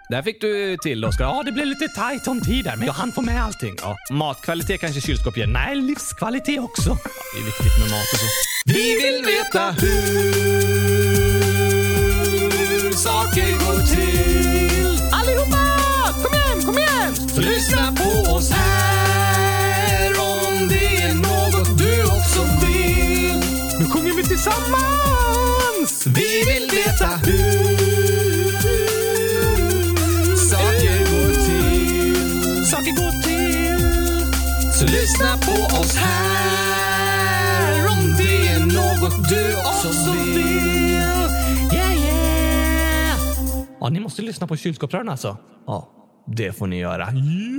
Där 0.10 0.22
fick 0.22 0.42
du 0.42 0.78
till 0.78 1.06
Oskar. 1.06 1.26
Ja, 1.26 1.44
det 1.46 1.52
blev 1.52 1.66
lite 1.66 1.88
tajt 1.88 2.28
om 2.28 2.42
tid 2.42 2.66
där, 2.66 2.76
men 2.76 2.88
jag 2.88 2.94
hann 2.94 3.12
få 3.12 3.22
med 3.22 3.44
allting. 3.44 3.76
Ja, 3.82 3.98
matkvalitet 4.12 4.82
kanske 4.82 5.02
kylskåp 5.02 5.38
ger. 5.38 5.48
Nej, 5.48 5.76
livskvalitet 5.76 6.60
också. 6.60 6.98
Det 7.34 7.40
är 7.40 7.46
viktigt 7.46 7.80
med 7.80 7.90
mat 7.92 8.14
och 8.14 8.20
så. 8.20 8.26
Vi 8.66 8.96
vill 9.02 9.26
veta 9.26 9.72
hur 9.72 10.54
saker 12.94 13.52
går 13.52 13.80
till. 13.96 15.00
Allihopa! 15.12 15.64
Kom 16.24 16.34
igen, 16.34 16.66
kom 16.66 16.78
igen! 16.78 17.30
Så 17.30 17.42
lyssna 17.42 17.96
på 17.96 18.32
oss 18.32 18.52
här 18.52 20.10
om 20.20 20.68
det 20.68 20.96
är 20.96 21.14
något 21.14 21.78
du 21.78 22.04
också 22.04 22.42
vill. 22.66 23.40
Nu 23.80 23.86
sjunger 23.86 24.14
vi 24.14 24.24
tillsammans! 24.24 25.13
Lyssna 35.14 35.38
på 35.38 35.52
oss 35.80 35.96
här 35.96 37.88
om 37.88 38.16
det 38.18 38.48
är 38.48 38.60
något 38.60 39.30
du 39.30 39.56
också 39.56 40.12
vill. 40.12 40.38
Yeah, 41.74 41.96
yeah! 41.98 43.20
Ja, 43.80 43.90
ni 43.90 44.00
måste 44.00 44.22
lyssna 44.22 44.48
på 44.48 44.58
kylskåpsrören 44.58 45.10
alltså. 45.10 45.38
Ja, 45.68 45.90
det 46.28 46.54
får 46.54 46.68
ni 46.68 46.80
göra. 46.80 47.08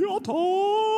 Ja, 0.02 0.20
tack! 0.24 0.93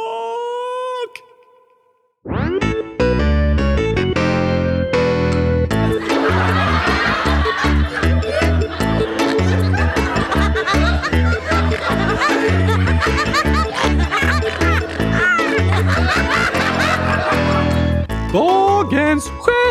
Dagens 18.37 19.25
skämt! 19.41 19.65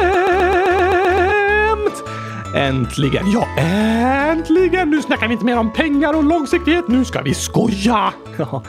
Äntligen, 2.56 3.32
ja 3.32 3.48
äntligen! 3.58 4.90
Nu 4.90 5.02
snackar 5.02 5.28
vi 5.28 5.34
inte 5.34 5.46
mer 5.46 5.58
om 5.58 5.74
pengar 5.74 6.14
och 6.14 6.24
långsiktighet, 6.24 6.88
nu 6.88 7.06
ska 7.06 7.22
vi 7.22 7.34
skoja! 7.34 8.14
Ja, 8.38 8.64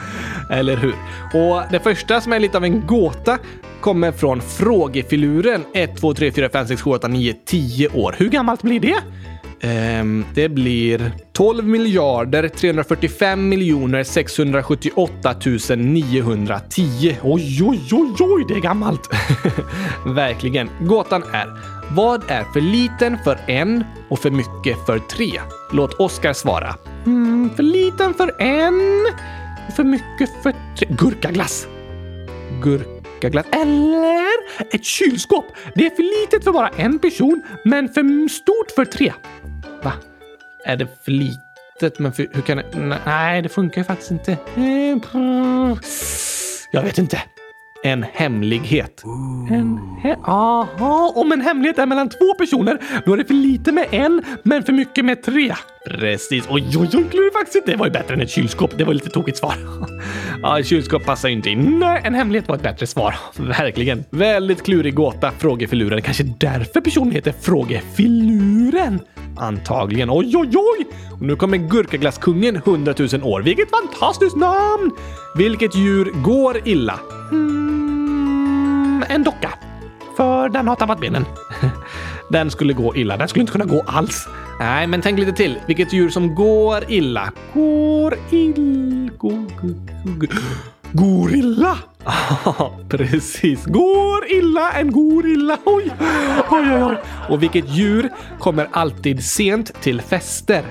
eller 0.51 0.77
hur? 0.77 0.95
Och 1.35 1.63
det 1.71 1.81
första 1.81 2.21
som 2.21 2.33
är 2.33 2.41
lite 2.41 2.57
av 2.57 2.65
en 2.65 2.87
gåta 2.87 3.39
kommer 3.81 4.13
från 4.13 4.41
frågefiluren 4.41 5.65
1, 5.75 5.97
2, 6.01 6.15
3, 6.15 6.33
4, 6.33 6.49
5, 6.49 6.67
6, 6.67 6.83
7, 6.83 6.91
8, 6.91 7.09
9, 7.09 7.35
10 7.47 7.89
år. 7.89 8.15
Hur 8.19 8.29
gammalt 8.29 8.63
blir 8.63 8.81
det? 8.81 8.97
Ehm, 9.61 10.25
det 10.35 10.49
blir 10.49 11.13
12 11.33 11.67
miljarder 11.67 12.49
345 12.49 13.49
miljoner 13.49 14.05
678 14.05 15.35
910. 15.77 17.17
Oj, 17.23 17.63
oj, 17.63 17.81
oj, 17.93 18.15
oj, 18.21 18.45
det 18.49 18.55
är 18.55 18.61
gammalt! 18.61 19.09
Verkligen. 20.07 20.71
Gåtan 20.81 21.23
är 21.33 21.47
vad 21.91 22.23
är 22.29 22.45
för 22.53 22.61
liten 22.61 23.19
för 23.25 23.39
en 23.47 23.85
och 24.09 24.19
för 24.19 24.31
mycket 24.31 24.87
för 24.87 24.99
tre? 24.99 25.41
Låt 25.73 25.95
Oskar 25.95 26.33
svara. 26.33 26.75
Mm, 27.07 27.51
för 27.57 27.63
liten 27.63 28.15
för 28.15 28.43
en 28.43 29.07
och 29.69 29.75
för 29.75 29.85
mycket 29.85 30.43
för 30.43 30.55
tre. 30.79 30.89
Gurkaglass. 30.91 31.67
Gurkaglass. 32.63 33.47
Eller 33.53 34.27
Ett 34.75 34.85
kylskåp. 34.85 35.45
Det 35.75 35.87
är 35.87 35.91
för 35.91 36.23
litet 36.23 36.45
för 36.45 36.53
bara 36.53 36.69
en 36.69 36.99
person, 36.99 37.43
men 37.65 37.89
för 37.89 38.29
stort 38.29 38.71
för 38.77 38.85
tre. 38.85 39.13
Va? 39.87 39.93
Är 40.65 40.77
det 40.77 40.87
för 41.05 41.13
litet, 41.13 41.99
men 41.99 42.13
för, 42.13 42.27
hur 42.33 42.43
kan 42.43 42.57
det... 42.57 42.99
Nej, 43.07 43.43
det 43.43 43.49
funkar 43.49 43.81
ju 43.81 43.85
faktiskt 43.85 44.11
inte. 44.11 44.37
Jag 46.71 46.83
vet 46.83 46.99
inte. 46.99 47.23
En 47.85 48.03
hemlighet. 48.03 49.03
En 49.51 49.79
he 50.03 50.17
Aha, 50.25 51.13
om 51.15 51.33
en 51.33 51.41
hemlighet 51.41 51.79
är 51.79 51.87
mellan 51.87 52.09
två 52.09 52.35
personer, 52.39 52.79
då 53.07 53.13
är 53.13 53.17
det 53.17 53.25
för 53.25 53.35
lite 53.35 53.73
med 53.73 53.87
en, 53.91 54.23
men 54.43 54.63
för 54.63 54.73
mycket 54.73 55.05
med 55.05 55.23
tre. 55.23 55.55
Precis. 55.87 56.45
Oj, 56.49 56.65
oj, 56.79 56.89
oj, 56.95 57.05
klurig 57.11 57.33
faktiskt. 57.33 57.67
Det 57.67 57.77
var 57.77 57.87
ju 57.87 57.93
bättre 57.93 58.15
än 58.15 58.21
ett 58.21 58.31
kylskåp. 58.31 58.79
Det 58.79 58.85
var 58.85 58.95
lite 58.95 59.11
tokigt 59.11 59.39
svar. 59.39 59.55
Ja, 60.43 60.61
ett 60.61 60.67
kylskåp 60.67 61.05
passar 61.05 61.29
ju 61.29 61.35
inte 61.35 61.51
in. 61.51 61.79
Nej, 61.79 62.01
en 62.05 62.15
hemlighet 62.15 62.49
var 62.49 62.57
ett 62.57 62.63
bättre 62.63 62.87
svar. 62.87 63.15
Verkligen. 63.37 64.05
Väldigt 64.11 64.63
klurig 64.63 64.95
gåta, 64.95 65.33
frågefiluren. 65.39 66.03
Kanske 66.03 66.23
därför 66.23 66.81
personen 66.81 67.11
heter 67.11 67.35
Frågefiluren. 67.41 69.01
Antagligen. 69.39 70.11
Oj, 70.11 70.37
oj, 70.37 70.51
oj! 70.55 70.87
Och 71.13 71.23
nu 71.23 71.37
kommer 71.37 71.57
Gurkaglasskungen 71.59 72.57
100 72.57 72.95
000 72.99 73.23
år. 73.23 73.43
Vilket 73.43 73.69
fantastiskt 73.71 74.37
namn! 74.37 74.91
Vilket 75.37 75.77
djur 75.77 76.13
går 76.25 76.69
illa? 76.69 77.01
Mm, 77.33 79.05
en 79.09 79.23
docka. 79.23 79.53
För 80.17 80.49
den 80.49 80.69
har 80.69 80.77
tappat 80.77 81.01
benen. 81.01 81.25
Den 82.31 82.51
skulle 82.51 82.73
gå 82.73 82.97
illa. 82.97 83.17
Den 83.17 83.29
skulle 83.29 83.41
inte 83.41 83.53
kunna 83.53 83.65
gå 83.65 83.85
alls. 83.87 84.29
Nej, 84.61 84.87
men 84.87 85.03
tänk 85.03 85.19
lite 85.19 85.33
till. 85.33 85.59
Vilket 85.67 85.93
djur 85.93 86.09
som 86.09 86.35
går 86.35 86.91
illa? 86.91 87.33
Går 87.55 88.15
ill... 88.31 89.11
Go, 89.19 89.29
go, 89.29 89.69
go, 90.05 90.15
go. 90.21 90.27
Gorilla! 90.93 91.79
Precis. 92.89 93.65
Går 93.65 94.31
illa 94.31 94.73
en 94.73 94.93
gorilla. 94.93 95.59
Oj, 95.65 95.91
oj, 96.51 96.71
oj, 96.73 96.85
oj. 96.85 96.97
Och 97.29 97.43
vilket 97.43 97.69
djur 97.69 98.11
kommer 98.39 98.69
alltid 98.73 99.25
sent 99.25 99.83
till 99.83 100.01
fester? 100.01 100.65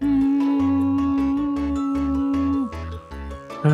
Mm. 0.00 0.28
Eh, 3.64 3.70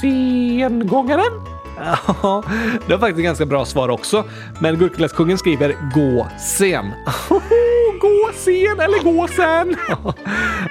Sengångaren? 0.00 1.55
Ja, 1.78 2.42
det 2.86 2.92
var 2.92 2.98
faktiskt 2.98 3.18
ett 3.18 3.24
ganska 3.24 3.46
bra 3.46 3.64
svar 3.64 3.88
också. 3.88 4.24
Men 4.60 4.78
Gurkaglasskungen 4.78 5.38
skriver 5.38 5.74
gå 5.94 6.26
sen. 6.38 6.92
gå 8.00 8.30
sen 8.34 8.80
eller 8.80 9.02
gå 9.04 9.28
sen. 9.28 9.76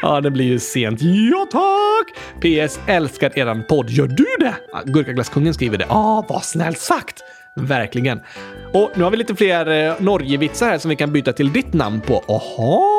ja, 0.01 0.21
det 0.21 0.31
blir 0.31 0.45
ju 0.45 0.59
sent. 0.59 0.99
Ja, 1.01 1.47
tack! 1.51 2.15
PS. 2.41 2.79
Älskar 2.87 3.39
eran 3.39 3.63
podd. 3.69 3.89
Gör 3.89 4.07
du 4.07 4.25
det? 4.39 4.55
Gurkaglasskungen 4.85 5.53
skriver 5.53 5.77
det. 5.77 5.85
Ja, 5.89 6.25
vad 6.29 6.43
snällt 6.43 6.79
sagt. 6.79 7.23
Verkligen. 7.55 8.19
Och 8.73 8.91
nu 8.95 9.03
har 9.03 9.11
vi 9.11 9.17
lite 9.17 9.35
fler 9.35 9.87
eh, 9.87 9.93
Norgevitsar 9.99 10.69
här 10.69 10.77
som 10.77 10.89
vi 10.89 10.95
kan 10.95 11.11
byta 11.11 11.33
till 11.33 11.53
ditt 11.53 11.73
namn 11.73 12.01
på. 12.01 12.23
Aha! 12.27 12.94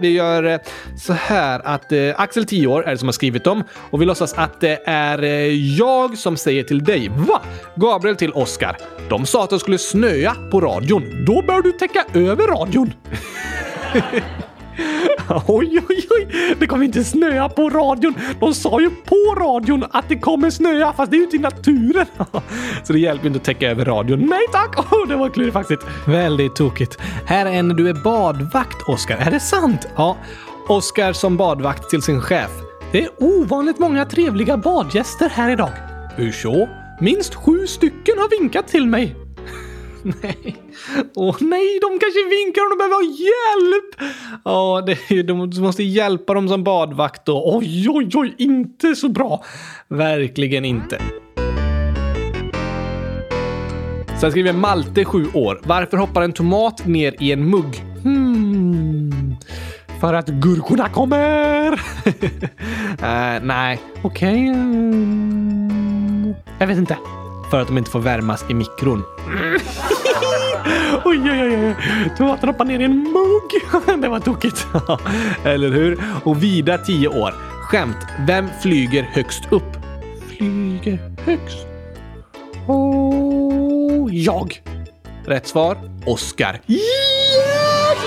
Vi 0.00 0.08
gör 0.08 0.44
eh, 0.44 0.58
så 0.96 1.12
här 1.12 1.60
att 1.64 1.92
eh, 1.92 1.98
Axel 2.16 2.44
10 2.44 2.66
år 2.66 2.86
är 2.86 2.90
det 2.90 2.98
som 2.98 3.08
har 3.08 3.12
skrivit 3.12 3.44
dem 3.44 3.64
och 3.90 4.00
vi 4.00 4.06
låtsas 4.06 4.34
att 4.34 4.60
det 4.60 4.82
är 4.86 5.22
eh, 5.22 5.30
jag 5.78 6.18
som 6.18 6.36
säger 6.36 6.62
till 6.62 6.84
dig. 6.84 7.08
Va? 7.08 7.42
Gabriel 7.76 8.16
till 8.16 8.32
Oskar. 8.32 8.76
De 9.08 9.26
sa 9.26 9.44
att 9.44 9.50
det 9.50 9.58
skulle 9.58 9.78
snöa 9.78 10.34
på 10.50 10.60
radion. 10.60 11.24
Då 11.26 11.42
bör 11.42 11.62
du 11.62 11.72
täcka 11.72 12.04
över 12.14 12.46
radion. 12.46 12.92
Oj, 15.46 15.80
oj, 15.88 16.06
oj! 16.10 16.56
Det 16.58 16.66
kommer 16.66 16.84
inte 16.84 17.04
snöa 17.04 17.48
på 17.48 17.70
radion. 17.70 18.14
De 18.40 18.54
sa 18.54 18.80
ju 18.80 18.90
på 18.90 19.34
radion 19.40 19.84
att 19.90 20.08
det 20.08 20.18
kommer 20.18 20.50
snöa, 20.50 20.92
fast 20.92 21.10
det 21.10 21.16
är 21.16 21.18
ju 21.18 21.24
ute 21.24 21.36
i 21.36 21.38
naturen. 21.38 22.06
Så 22.84 22.92
det 22.92 22.98
hjälper 22.98 23.26
inte 23.26 23.36
att 23.36 23.44
täcka 23.44 23.70
över 23.70 23.84
radion. 23.84 24.20
Nej 24.20 24.46
tack! 24.52 24.76
Oh, 24.96 25.08
det 25.08 25.16
var 25.16 25.28
klurigt 25.28 25.52
faktiskt. 25.52 25.82
Väldigt 26.06 26.56
tokigt. 26.56 26.98
Här 27.26 27.46
är 27.46 27.50
en 27.50 27.68
du 27.68 27.88
är 27.88 27.94
badvakt, 27.94 28.88
Oskar. 28.88 29.16
Är 29.16 29.30
det 29.30 29.40
sant? 29.40 29.88
Ja. 29.96 30.16
Oskar 30.68 31.12
som 31.12 31.36
badvakt 31.36 31.90
till 31.90 32.02
sin 32.02 32.20
chef. 32.20 32.50
Det 32.92 33.04
är 33.04 33.08
ovanligt 33.18 33.78
många 33.78 34.04
trevliga 34.04 34.56
badgäster 34.56 35.28
här 35.28 35.50
idag. 35.50 35.70
Hur 36.16 36.32
så? 36.32 36.68
Minst 37.00 37.34
sju 37.34 37.66
stycken 37.66 38.18
har 38.18 38.40
vinkat 38.40 38.68
till 38.68 38.86
mig. 38.86 39.25
Nej. 40.22 40.56
Åh 41.14 41.30
oh, 41.30 41.36
nej, 41.40 41.78
de 41.80 41.98
kanske 41.98 42.28
vinkar 42.30 42.62
om 42.62 42.70
de 42.70 42.78
behöver 42.78 42.94
ha 42.94 43.02
hjälp! 43.02 44.12
Ja, 44.44 44.84
det, 44.86 45.22
de 45.22 45.62
måste 45.62 45.82
hjälpa 45.82 46.34
dem 46.34 46.48
som 46.48 46.64
badvakt 46.64 47.26
då. 47.26 47.58
Oj, 47.58 47.86
oj, 47.88 48.10
oj, 48.14 48.34
inte 48.38 48.96
så 48.96 49.08
bra. 49.08 49.44
Verkligen 49.88 50.64
inte. 50.64 51.00
Sen 54.20 54.30
skriver 54.30 54.52
Malte, 54.52 55.04
7 55.04 55.26
år. 55.34 55.60
Varför 55.64 55.96
hoppar 55.96 56.22
en 56.22 56.32
tomat 56.32 56.86
ner 56.86 57.14
i 57.20 57.32
en 57.32 57.50
mugg? 57.50 57.84
Hmm. 58.02 59.36
För 60.00 60.14
att 60.14 60.28
gurkorna 60.28 60.88
kommer! 60.88 61.72
uh, 61.72 61.78
nej, 63.42 63.80
okej. 64.02 64.50
Okay. 64.50 64.54
Jag 66.58 66.66
vet 66.66 66.78
inte. 66.78 66.96
För 67.50 67.60
att 67.60 67.68
de 67.68 67.78
inte 67.78 67.90
får 67.90 68.00
värmas 68.00 68.44
i 68.48 68.54
mikron. 68.54 69.02
oj, 71.04 71.30
oj, 71.30 71.42
oj. 71.42 71.76
Tomaten 72.16 72.48
hoppar 72.48 72.64
ner 72.64 72.80
i 72.80 72.84
en 72.84 73.02
mugg. 73.02 74.00
det 74.02 74.08
var 74.08 74.20
tokigt. 74.20 74.66
Eller 75.44 75.70
hur? 75.70 75.98
Och 76.24 76.42
Vida, 76.42 76.78
10 76.78 77.08
år. 77.08 77.34
Skämt. 77.62 77.96
Vem 78.26 78.48
flyger 78.62 79.02
högst 79.02 79.42
upp? 79.50 79.76
Flyger 80.28 80.98
högst? 81.24 81.66
Oh, 82.66 84.14
jag. 84.14 84.62
Rätt 85.26 85.46
svar. 85.46 85.76
Oscar. 86.06 86.60
Yes! 86.66 86.82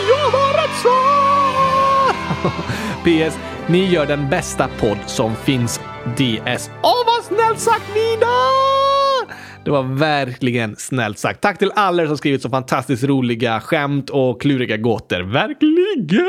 Jag 0.09 0.31
har 0.31 0.53
rätt 0.53 0.75
svar! 0.81 1.29
PS. 3.29 3.37
Ni 3.67 3.89
gör 3.89 4.05
den 4.05 4.29
bästa 4.29 4.67
podd 4.79 4.97
som 5.05 5.35
finns. 5.35 5.79
DS. 6.17 6.69
Åh, 6.83 6.91
oh, 6.91 7.05
vad 7.05 7.23
snällt 7.23 7.59
sagt 7.59 7.95
Vida! 7.95 8.27
Det 9.69 9.73
var 9.73 9.83
verkligen 9.83 10.75
snällt 10.75 11.19
sagt. 11.19 11.41
Tack 11.41 11.59
till 11.59 11.71
alla 11.75 12.03
er 12.03 12.07
som 12.07 12.17
skrivit 12.17 12.41
så 12.41 12.49
fantastiskt 12.49 13.03
roliga 13.03 13.61
skämt 13.61 14.09
och 14.09 14.41
kluriga 14.41 14.77
gåtor. 14.77 15.21
Verkligen! 15.21 16.19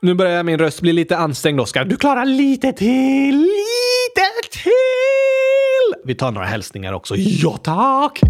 Nu 0.00 0.14
börjar 0.14 0.42
min 0.42 0.58
röst 0.58 0.80
bli 0.80 0.92
lite 0.92 1.16
ansträngd, 1.16 1.60
Oskar. 1.60 1.84
Du 1.84 1.96
klarar 1.96 2.24
lite 2.24 2.72
till, 2.72 3.36
lite 3.36 4.28
till! 4.52 6.02
Vi 6.04 6.14
tar 6.14 6.32
några 6.32 6.46
hälsningar 6.46 6.92
också. 6.92 7.14
Ja, 7.16 7.56
tack! 7.56 8.20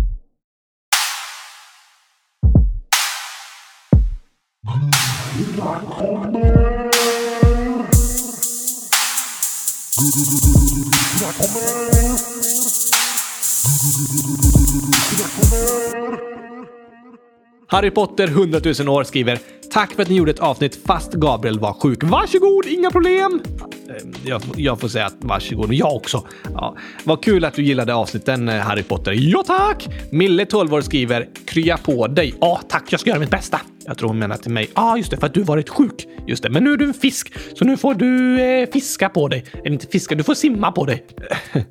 Harry 17.71 17.91
Potter 17.91 18.29
100 18.29 18.61
000 18.79 18.89
år 18.89 19.05
skriver 19.05 19.39
Tack 19.71 19.95
för 19.95 20.03
att 20.03 20.09
ni 20.09 20.15
gjorde 20.15 20.31
ett 20.31 20.41
avsnitt 20.41 20.87
fast 20.87 21.13
Gabriel 21.13 21.59
var 21.59 21.73
sjuk. 21.73 22.03
Varsågod, 22.03 22.67
inga 22.67 22.91
problem! 22.91 23.43
Ehm, 23.89 24.13
jag, 24.25 24.43
jag 24.57 24.81
får 24.81 24.89
säga 24.89 25.07
att 25.07 25.17
varsågod, 25.19 25.73
jag 25.73 25.95
också. 25.95 26.27
Ja, 26.55 26.77
vad 27.05 27.25
kul 27.25 27.45
att 27.45 27.55
du 27.55 27.63
gillade 27.63 27.95
avsnitten 27.95 28.49
eh, 28.49 28.55
Harry 28.55 28.83
Potter. 28.83 29.13
Ja 29.13 29.43
tack! 29.47 29.89
Mille 30.11 30.47
12 30.47 30.75
år 30.75 30.81
skriver 30.81 31.29
Krya 31.47 31.77
på 31.77 32.07
dig. 32.07 32.35
Ja 32.41 32.61
tack, 32.69 32.85
jag 32.91 33.01
ska 33.01 33.11
göra 33.11 33.21
mitt 33.21 33.31
bästa. 33.31 33.61
Jag 33.89 33.99
tror 33.99 34.09
hon 34.09 34.19
menar 34.19 34.37
till 34.37 34.51
mig. 34.51 34.71
Ja, 34.75 34.83
ah, 34.83 34.97
just 34.97 35.11
det, 35.11 35.17
för 35.17 35.27
att 35.27 35.35
du 35.35 35.43
varit 35.43 35.69
sjuk. 35.69 36.09
Just 36.27 36.43
det, 36.43 36.51
men 36.51 36.65
nu 36.65 36.73
är 36.73 36.77
du 36.77 36.85
en 36.85 36.95
fisk, 36.95 37.33
så 37.55 37.65
nu 37.65 37.77
får 37.77 37.95
du 37.95 38.41
eh, 38.41 38.71
fiska 38.71 39.09
på 39.09 39.29
dig. 39.29 39.45
Eller 39.53 39.71
inte 39.71 39.87
fiska, 39.87 40.15
du 40.15 40.25
får 40.25 40.35
simma 40.35 40.73
på 40.73 40.85
dig. 40.85 41.07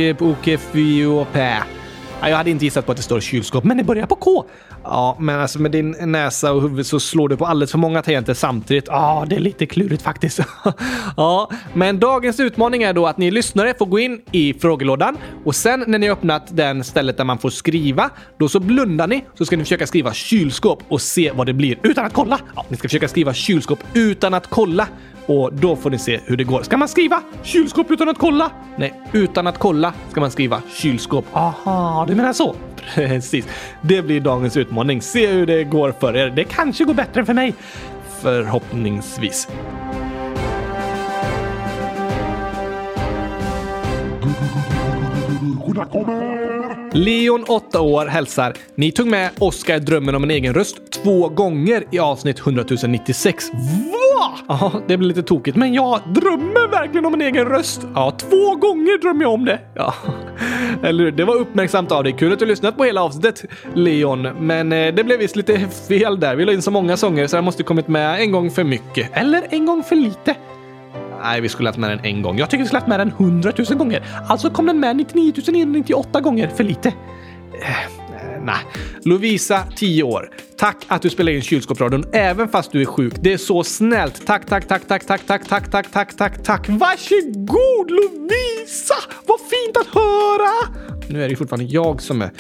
jag 2.30 2.38
hade 2.38 2.50
inte 2.50 2.66
gissat 2.66 2.86
på 2.86 2.92
att 2.92 2.98
det 2.98 3.04
står 3.04 3.20
kylskåp, 3.20 3.64
men 3.64 3.78
det 3.78 3.84
börjar 3.84 4.06
på 4.06 4.16
K. 4.16 4.46
Ja, 4.84 5.18
men 5.20 5.40
alltså 5.40 5.60
med 5.62 5.72
din 5.72 5.96
näsa 6.00 6.54
och 6.54 6.62
huvud 6.62 6.86
så 6.86 7.00
slår 7.00 7.30
du 7.30 7.38
på 7.38 7.46
alldeles 7.46 7.72
för 7.72 7.78
många 7.78 8.02
tangenter 8.02 8.34
samtidigt. 8.34 8.86
Ja, 8.88 9.26
det 9.30 9.36
är 9.36 9.40
lite 9.40 9.66
klurigt 9.66 10.02
faktiskt. 10.02 10.40
ja, 11.18 11.50
men 11.74 12.00
dagens 12.00 12.40
utmaning 12.40 12.84
är 12.84 12.94
då 12.94 13.08
att 13.08 13.18
ni 13.18 13.32
lyssnare 13.32 13.74
får 13.78 13.86
gå 13.86 14.00
in 14.00 14.22
i 14.32 14.54
frågelådan 14.54 15.18
och 15.46 15.56
sen 15.56 15.84
när 15.88 16.00
ni 16.00 16.08
har 16.08 16.14
öppnat 16.14 16.44
den 16.50 16.84
stället 16.84 17.18
där 17.18 17.24
man 17.24 17.38
får 17.38 17.50
skriva, 17.50 18.10
då 18.38 18.50
så 18.50 18.60
blundar 18.60 19.08
ni 19.08 19.26
så 19.38 19.46
ska 19.46 19.58
ni 19.58 19.64
försöka 19.64 19.88
skriva 19.88 20.14
kylskåp 20.14 20.84
och 20.90 21.02
se 21.02 21.32
vad 21.36 21.46
det 21.46 21.54
blir 21.54 21.78
utan 21.84 22.06
att 22.06 22.14
kolla. 22.14 22.40
Ja, 22.56 22.66
ni 22.70 22.78
ska 22.78 22.88
försöka 22.88 23.08
skriva 23.08 23.34
kylskåp 23.34 23.80
utan 23.94 24.34
att 24.34 24.48
kolla 24.48 24.88
och 25.26 25.54
då 25.54 25.76
får 25.76 25.90
ni 25.90 26.00
se 26.00 26.20
hur 26.26 26.38
det 26.38 26.44
går. 26.44 26.64
Ska 26.64 26.78
man 26.78 26.88
skriva 26.88 27.22
kylskåp 27.44 27.92
utan 27.92 28.10
att 28.10 28.18
kolla? 28.18 28.52
Nej, 28.78 28.94
utan 29.14 29.48
att 29.48 29.58
kolla 29.58 29.94
ska 30.12 30.22
man 30.22 30.32
skriva 30.32 30.62
kylskåp. 30.74 31.26
Aha, 31.34 32.06
du 32.08 32.16
menar 32.16 32.34
så? 32.34 32.56
Precis. 32.96 33.48
Det 33.82 34.02
blir 34.02 34.20
dagens 34.20 34.58
utmaning. 34.58 35.02
Se 35.02 35.28
hur 35.28 35.46
det 35.46 35.64
går 35.64 35.94
för 36.00 36.16
er. 36.16 36.30
Det 36.30 36.44
kanske 36.44 36.84
går 36.84 36.94
bättre 36.94 37.26
för 37.26 37.34
mig. 37.34 37.54
Förhoppningsvis. 38.22 39.48
Leon, 46.94 47.44
8 47.48 47.82
år, 47.82 48.06
hälsar. 48.06 48.54
Ni 48.76 48.92
tog 48.92 49.08
med 49.08 49.30
Oscar 49.40 49.80
drömmen 49.80 50.16
om 50.16 50.24
en 50.24 50.32
egen 50.32 50.54
röst 50.54 50.92
två 50.92 51.30
gånger 51.30 51.84
i 51.92 52.00
avsnitt 52.00 52.40
100 52.40 52.64
096. 52.88 53.50
Va? 53.54 54.01
Ja, 54.48 54.72
det 54.88 54.98
blir 54.98 55.08
lite 55.08 55.24
tokigt, 55.24 55.58
men 55.58 55.74
jag 55.74 56.00
drömmer 56.06 56.68
verkligen 56.68 57.06
om 57.06 57.14
en 57.14 57.22
egen 57.22 57.46
röst. 57.46 57.88
Ja, 57.96 58.12
två 58.12 58.56
gånger 58.56 59.02
drömmer 59.02 59.22
jag 59.22 59.34
om 59.34 59.46
det. 59.46 59.60
Ja, 59.76 59.94
eller 60.84 61.04
hur? 61.04 61.12
Det 61.12 61.26
var 61.26 61.36
uppmärksamt 61.36 61.92
av 61.92 62.04
dig. 62.04 62.14
Kul 62.14 62.34
att 62.34 62.40
du 62.40 62.46
lyssnat 62.46 62.78
på 62.78 62.84
hela 62.84 63.04
avsnittet, 63.04 63.46
Leon. 63.74 64.22
Men 64.40 64.72
eh, 64.72 64.94
det 64.94 65.04
blev 65.04 65.20
visst 65.20 65.36
lite 65.36 65.60
fel 65.88 66.20
där. 66.20 66.36
Vi 66.36 66.46
la 66.46 66.54
in 66.54 66.62
så 66.62 66.72
många 66.72 66.98
sånger 66.98 67.28
så 67.28 67.36
det 67.36 67.42
måste 67.42 67.64
kommit 67.64 67.88
med 67.88 68.20
en 68.22 68.32
gång 68.32 68.52
för 68.52 68.64
mycket. 68.64 69.10
Eller 69.14 69.44
en 69.50 69.66
gång 69.66 69.84
för 69.84 69.96
lite. 69.96 70.36
Nej, 71.24 71.42
vi 71.42 71.50
skulle 71.50 71.70
haft 71.70 71.80
med 71.80 71.90
den 71.90 72.00
en 72.04 72.22
gång. 72.22 72.38
Jag 72.38 72.50
tycker 72.50 72.64
vi 72.64 72.68
skulle 72.68 72.80
haft 72.80 72.88
med 72.88 73.00
den 73.00 73.12
hundratusen 73.12 73.78
gånger. 73.78 74.04
Alltså 74.30 74.50
kom 74.50 74.66
den 74.66 74.80
med 74.80 74.96
99 74.96 75.34
998 75.48 76.22
gånger 76.22 76.48
för 76.48 76.64
lite. 76.64 76.90
Eh, 77.62 78.01
Eh, 78.42 78.46
nej. 78.46 78.66
Lovisa, 79.04 79.64
10 79.76 80.04
år. 80.04 80.30
Tack 80.58 80.86
att 80.88 81.02
du 81.02 81.10
spelar 81.10 81.32
in 81.32 81.42
kylskåpsradion 81.42 82.06
även 82.14 82.50
fast 82.50 82.72
du 82.72 82.82
är 82.82 82.86
sjuk. 82.86 83.14
Det 83.22 83.34
är 83.34 83.38
så 83.38 83.64
snällt. 83.64 84.26
Tack, 84.28 84.46
tack, 84.46 84.68
tack, 84.68 84.88
tack, 84.88 85.06
tack, 85.06 85.28
tack, 85.28 85.48
tack, 85.48 85.72
tack, 85.72 85.92
tack, 85.92 86.18
tack, 86.18 86.44
tack. 86.44 86.70
Varsågod 86.70 87.92
Lovisa! 87.92 88.96
Vad 89.26 89.40
fint 89.40 89.78
att 89.78 89.88
höra! 89.88 90.76
Nu 91.10 91.20
är 91.20 91.24
det 91.24 91.30
ju 91.30 91.36
fortfarande 91.36 91.66
jag 91.66 92.02
som 92.02 92.22
är 92.22 92.32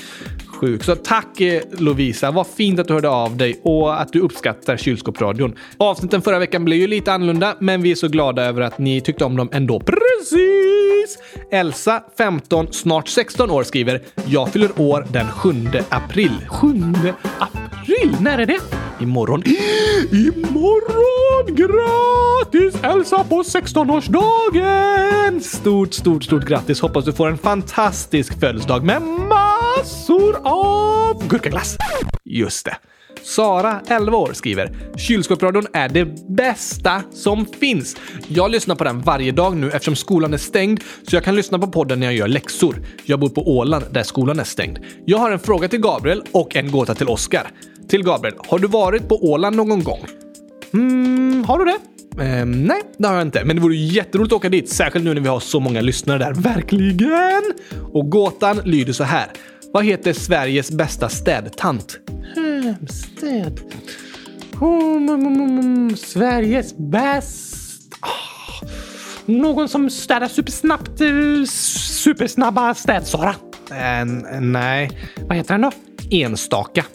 sjuk. 0.62 0.84
Så 0.84 0.96
tack 0.96 1.42
eh, 1.42 1.62
Lovisa, 1.72 2.32
vad 2.32 2.48
fint 2.48 2.80
att 2.80 2.88
du 2.88 2.94
hörde 2.94 3.10
av 3.10 3.38
dig 3.38 3.60
och 3.64 4.02
att 4.02 4.14
du 4.14 4.20
uppskattar 4.20 4.78
kylskåpsradion. 4.78 5.56
Avsnitten 5.78 6.22
förra 6.22 6.40
veckan 6.40 6.66
blev 6.66 6.80
ju 6.80 6.88
lite 6.88 7.14
annorlunda, 7.14 7.56
men 7.60 7.82
vi 7.82 7.92
är 7.92 7.96
så 7.96 8.08
glada 8.08 8.46
över 8.46 8.62
att 8.62 8.80
ni 8.80 9.02
tyckte 9.02 9.26
om 9.26 9.38
dem 9.38 9.50
ändå. 9.52 9.80
Precis! 9.80 11.18
Elsa, 11.52 12.04
15, 12.18 12.68
snart 12.72 13.08
16 13.08 13.52
år 13.52 13.64
skriver 13.64 14.02
“Jag 14.26 14.50
fyller 14.50 14.82
år 14.82 15.08
den 15.10 15.28
7 15.28 15.54
april”. 15.90 16.32
7 16.50 16.68
april? 17.40 18.16
När 18.22 18.40
är 18.40 18.46
det? 18.46 18.60
Imorgon. 19.00 19.44
Imorgon! 20.12 21.56
Grattis 21.56 22.84
Elsa 22.84 23.24
på 23.24 23.44
16-årsdagen! 23.44 25.40
Stort, 25.40 25.94
stort, 25.94 26.24
stort 26.24 26.46
grattis! 26.46 26.82
Hoppas 26.82 27.06
du 27.06 27.14
får 27.14 27.28
en 27.28 27.38
fantastisk 27.38 28.40
födelsedag 28.40 28.84
med 28.84 29.02
massor 29.78 30.42
av 30.44 31.28
gurkaglass. 31.28 31.78
Just 32.26 32.66
det. 32.66 32.76
Sara, 33.24 33.82
11 33.88 34.18
år, 34.18 34.34
skriver 34.34 34.76
“Kylskåpsradion 34.98 35.68
är 35.74 35.90
det 35.90 36.30
bästa 36.30 37.04
som 37.14 37.46
finns. 37.46 37.96
Jag 38.28 38.52
lyssnar 38.52 38.76
på 38.76 38.84
den 38.84 39.02
varje 39.02 39.32
dag 39.32 39.58
nu 39.58 39.68
eftersom 39.72 39.96
skolan 39.96 40.34
är 40.34 40.38
stängd 40.38 40.84
så 41.08 41.16
jag 41.16 41.24
kan 41.24 41.36
lyssna 41.36 41.60
på 41.60 41.68
podden 41.68 42.00
när 42.00 42.08
jag 42.08 42.16
gör 42.16 42.28
läxor. 42.28 42.76
Jag 43.06 43.20
bor 43.20 43.30
på 43.30 43.58
Åland 43.58 43.86
där 43.92 44.04
skolan 44.04 44.40
är 44.40 44.44
stängd. 44.44 44.80
Jag 45.06 45.18
har 45.18 45.32
en 45.32 45.40
fråga 45.40 45.68
till 45.68 45.80
Gabriel 45.82 46.24
och 46.32 46.56
en 46.56 46.72
gåta 46.72 46.96
till 46.96 47.08
Oskar. 47.08 47.52
Till 47.90 48.04
Gabriel, 48.04 48.36
har 48.48 48.60
du 48.60 48.68
varit 48.68 49.10
på 49.10 49.32
Åland 49.32 49.56
någon 49.56 49.84
gång? 49.84 50.06
Mm, 50.74 51.44
har 51.48 51.60
du 51.60 51.66
det? 51.66 51.78
Ehm, 52.20 52.64
nej, 52.64 52.82
det 52.98 53.08
har 53.08 53.16
jag 53.16 53.22
inte. 53.22 53.46
Men 53.46 53.56
det 53.56 53.62
vore 53.62 53.76
jätteroligt 53.76 54.34
att 54.34 54.38
åka 54.38 54.50
dit, 54.50 54.70
särskilt 54.70 55.06
nu 55.06 55.14
när 55.14 55.22
vi 55.22 55.28
har 55.28 55.40
så 55.40 55.60
många 55.60 55.82
lyssnare 55.82 56.18
där. 56.18 56.34
Verkligen! 56.34 57.44
Och 57.94 58.10
gåtan 58.10 58.62
lyder 58.66 58.94
så 58.94 59.04
här. 59.04 59.28
Vad 59.74 59.86
heter 59.86 60.14
Sveriges 60.14 60.72
bästa 60.72 61.10
städtant? 61.10 62.00
Hmm, 62.36 62.76
städ... 62.88 63.60
Mm, 64.62 65.10
mm, 65.10 65.36
mm, 65.60 65.98
Sveriges 65.98 66.78
bäst... 66.78 67.56
Ah, 68.00 68.66
någon 69.26 69.70
som 69.70 69.90
städar 69.90 70.28
supersnabbt. 70.28 71.02
eh, 71.02 71.08
Supersnabba 72.04 72.74
städ-Sara. 72.74 73.36
Eh, 73.72 74.06
nej. 74.42 74.92
Vad 75.28 75.38
heter 75.38 75.54
den 75.54 75.62
då? 75.62 75.72
Enstaka. 76.12 76.86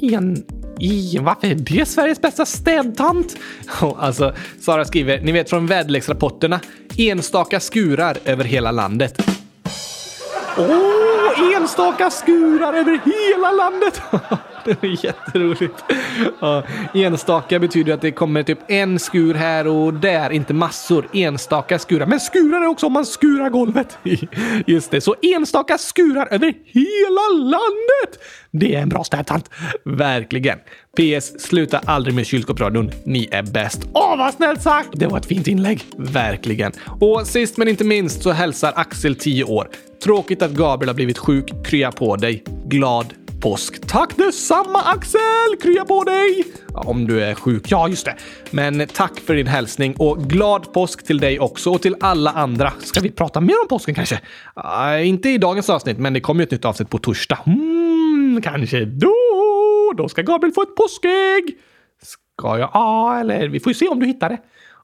En... 0.00 0.44
I, 0.80 1.18
varför 1.18 1.46
är 1.46 1.54
det 1.54 1.88
Sveriges 1.88 2.20
bästa 2.20 2.46
städtant? 2.46 3.36
Oh, 3.82 3.94
alltså, 3.98 4.34
Sara 4.60 4.84
skriver, 4.84 5.20
ni 5.20 5.32
vet 5.32 5.50
från 5.50 5.66
väderleksrapporterna, 5.66 6.60
enstaka 6.98 7.60
skurar 7.60 8.16
över 8.24 8.44
hela 8.44 8.70
landet. 8.70 9.20
Oh, 10.56 11.19
enstaka 11.60 12.10
skurar 12.10 12.74
över 12.74 13.00
hela 13.04 13.52
landet! 13.52 14.02
det 14.80 14.82
är 14.82 15.04
jätteroligt. 15.04 15.84
Ja, 16.40 16.62
enstaka 16.94 17.58
betyder 17.58 17.94
att 17.94 18.00
det 18.00 18.10
kommer 18.10 18.42
typ 18.42 18.58
en 18.68 18.98
skur 18.98 19.34
här 19.34 19.66
och 19.66 19.94
där, 19.94 20.30
inte 20.30 20.54
massor. 20.54 21.08
Enstaka 21.12 21.78
skurar. 21.78 22.06
Men 22.06 22.20
skurar 22.20 22.62
är 22.62 22.66
också 22.66 22.86
om 22.86 22.92
man 22.92 23.06
skurar 23.06 23.50
golvet. 23.50 23.98
Just 24.66 24.90
det, 24.90 25.00
så 25.00 25.14
enstaka 25.22 25.78
skurar 25.78 26.28
över 26.30 26.54
hela 26.64 27.50
landet. 27.50 28.20
Det 28.50 28.74
är 28.74 28.82
en 28.82 28.88
bra 28.88 29.04
städtant. 29.04 29.50
Verkligen. 29.84 30.58
PS. 30.96 31.40
Sluta 31.40 31.78
aldrig 31.78 32.14
med 32.14 32.26
kylskåpsradion. 32.26 32.90
Ni 33.04 33.28
är 33.30 33.42
bäst. 33.42 33.80
Åh, 33.92 34.18
vad 34.18 34.34
snällt 34.34 34.62
sagt! 34.62 34.88
Det 34.92 35.06
var 35.06 35.18
ett 35.18 35.26
fint 35.26 35.46
inlägg. 35.46 35.84
Verkligen. 35.96 36.72
Och 37.00 37.26
sist 37.26 37.56
men 37.56 37.68
inte 37.68 37.84
minst 37.84 38.22
så 38.22 38.30
hälsar 38.30 38.72
Axel 38.76 39.16
10 39.16 39.44
år. 39.44 39.68
Tråkigt 40.04 40.42
att 40.42 40.50
Gabriel 40.50 40.88
har 40.88 40.94
blivit 40.94 41.18
sjuk. 41.18 41.52
Krya 41.64 41.92
på 41.92 42.16
dig. 42.16 42.44
Glad 42.64 43.14
påsk. 43.40 43.86
Tack 43.86 44.16
detsamma 44.16 44.82
Axel! 44.82 45.56
Krya 45.62 45.84
på 45.84 46.04
dig! 46.04 46.44
Om 46.74 47.06
du 47.06 47.24
är 47.24 47.34
sjuk, 47.34 47.70
ja 47.70 47.88
just 47.88 48.04
det. 48.04 48.14
Men 48.50 48.86
tack 48.86 49.20
för 49.20 49.34
din 49.34 49.46
hälsning 49.46 49.94
och 49.98 50.22
glad 50.22 50.72
påsk 50.72 51.06
till 51.06 51.18
dig 51.18 51.40
också 51.40 51.70
och 51.70 51.82
till 51.82 51.96
alla 52.00 52.30
andra. 52.30 52.72
Ska 52.80 53.00
vi 53.00 53.10
prata 53.10 53.40
mer 53.40 53.54
om 53.62 53.68
påsken 53.68 53.94
kanske? 53.94 54.20
Uh, 54.56 55.08
inte 55.08 55.28
i 55.28 55.38
dagens 55.38 55.70
avsnitt, 55.70 55.98
men 55.98 56.12
det 56.12 56.20
kommer 56.20 56.40
ju 56.40 56.44
ett 56.44 56.50
nytt 56.50 56.64
avsnitt 56.64 56.90
på 56.90 56.98
torsdag. 56.98 57.38
Mm, 57.46 58.40
kanske 58.42 58.84
då. 58.84 59.14
Då 59.96 60.08
ska 60.08 60.22
Gabriel 60.22 60.52
få 60.52 60.62
ett 60.62 60.76
påskägg. 60.76 61.58
Ska 62.02 62.58
jag? 62.58 62.70
Ja, 62.74 63.20
eller 63.20 63.48
vi 63.48 63.60
får 63.60 63.70
ju 63.70 63.74
se 63.74 63.88
om 63.88 64.00
du 64.00 64.06
hittar 64.06 64.28
det. 64.28 64.38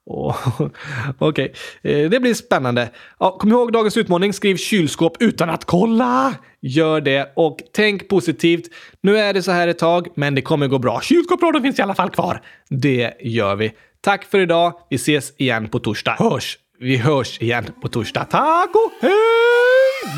Oh, 0.06 0.36
Okej, 1.18 1.54
okay. 1.82 2.08
Det 2.08 2.20
blir 2.20 2.34
spännande. 2.34 2.88
Ja, 3.18 3.38
kom 3.38 3.52
ihåg 3.52 3.72
dagens 3.72 3.96
utmaning. 3.96 4.32
Skriv 4.32 4.56
kylskåp 4.56 5.16
utan 5.22 5.50
att 5.50 5.64
kolla. 5.64 6.34
Gör 6.60 7.00
det 7.00 7.32
och 7.36 7.58
tänk 7.72 8.08
positivt. 8.08 8.64
Nu 9.00 9.18
är 9.18 9.34
det 9.34 9.42
så 9.42 9.50
här 9.50 9.68
ett 9.68 9.78
tag, 9.78 10.08
men 10.14 10.34
det 10.34 10.42
kommer 10.42 10.66
gå 10.66 10.78
bra. 10.78 11.00
Kylskåpsradion 11.00 11.62
finns 11.62 11.78
i 11.78 11.82
alla 11.82 11.94
fall 11.94 12.10
kvar. 12.10 12.42
Det 12.68 13.12
gör 13.20 13.56
vi. 13.56 13.72
Tack 14.00 14.24
för 14.24 14.40
idag. 14.40 14.72
Vi 14.90 14.96
ses 14.96 15.32
igen 15.36 15.68
på 15.68 15.78
torsdag. 15.78 16.16
Hörs! 16.18 16.58
Vi 16.80 16.96
hörs 16.96 17.40
igen 17.42 17.64
på 17.82 17.88
torsdag. 17.88 18.24
Tack 18.24 18.70
och 18.74 18.92
hej! 19.00 19.12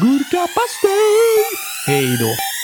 Gurkapastej! 0.00 1.44
Hej 1.86 2.18
då! 2.20 2.57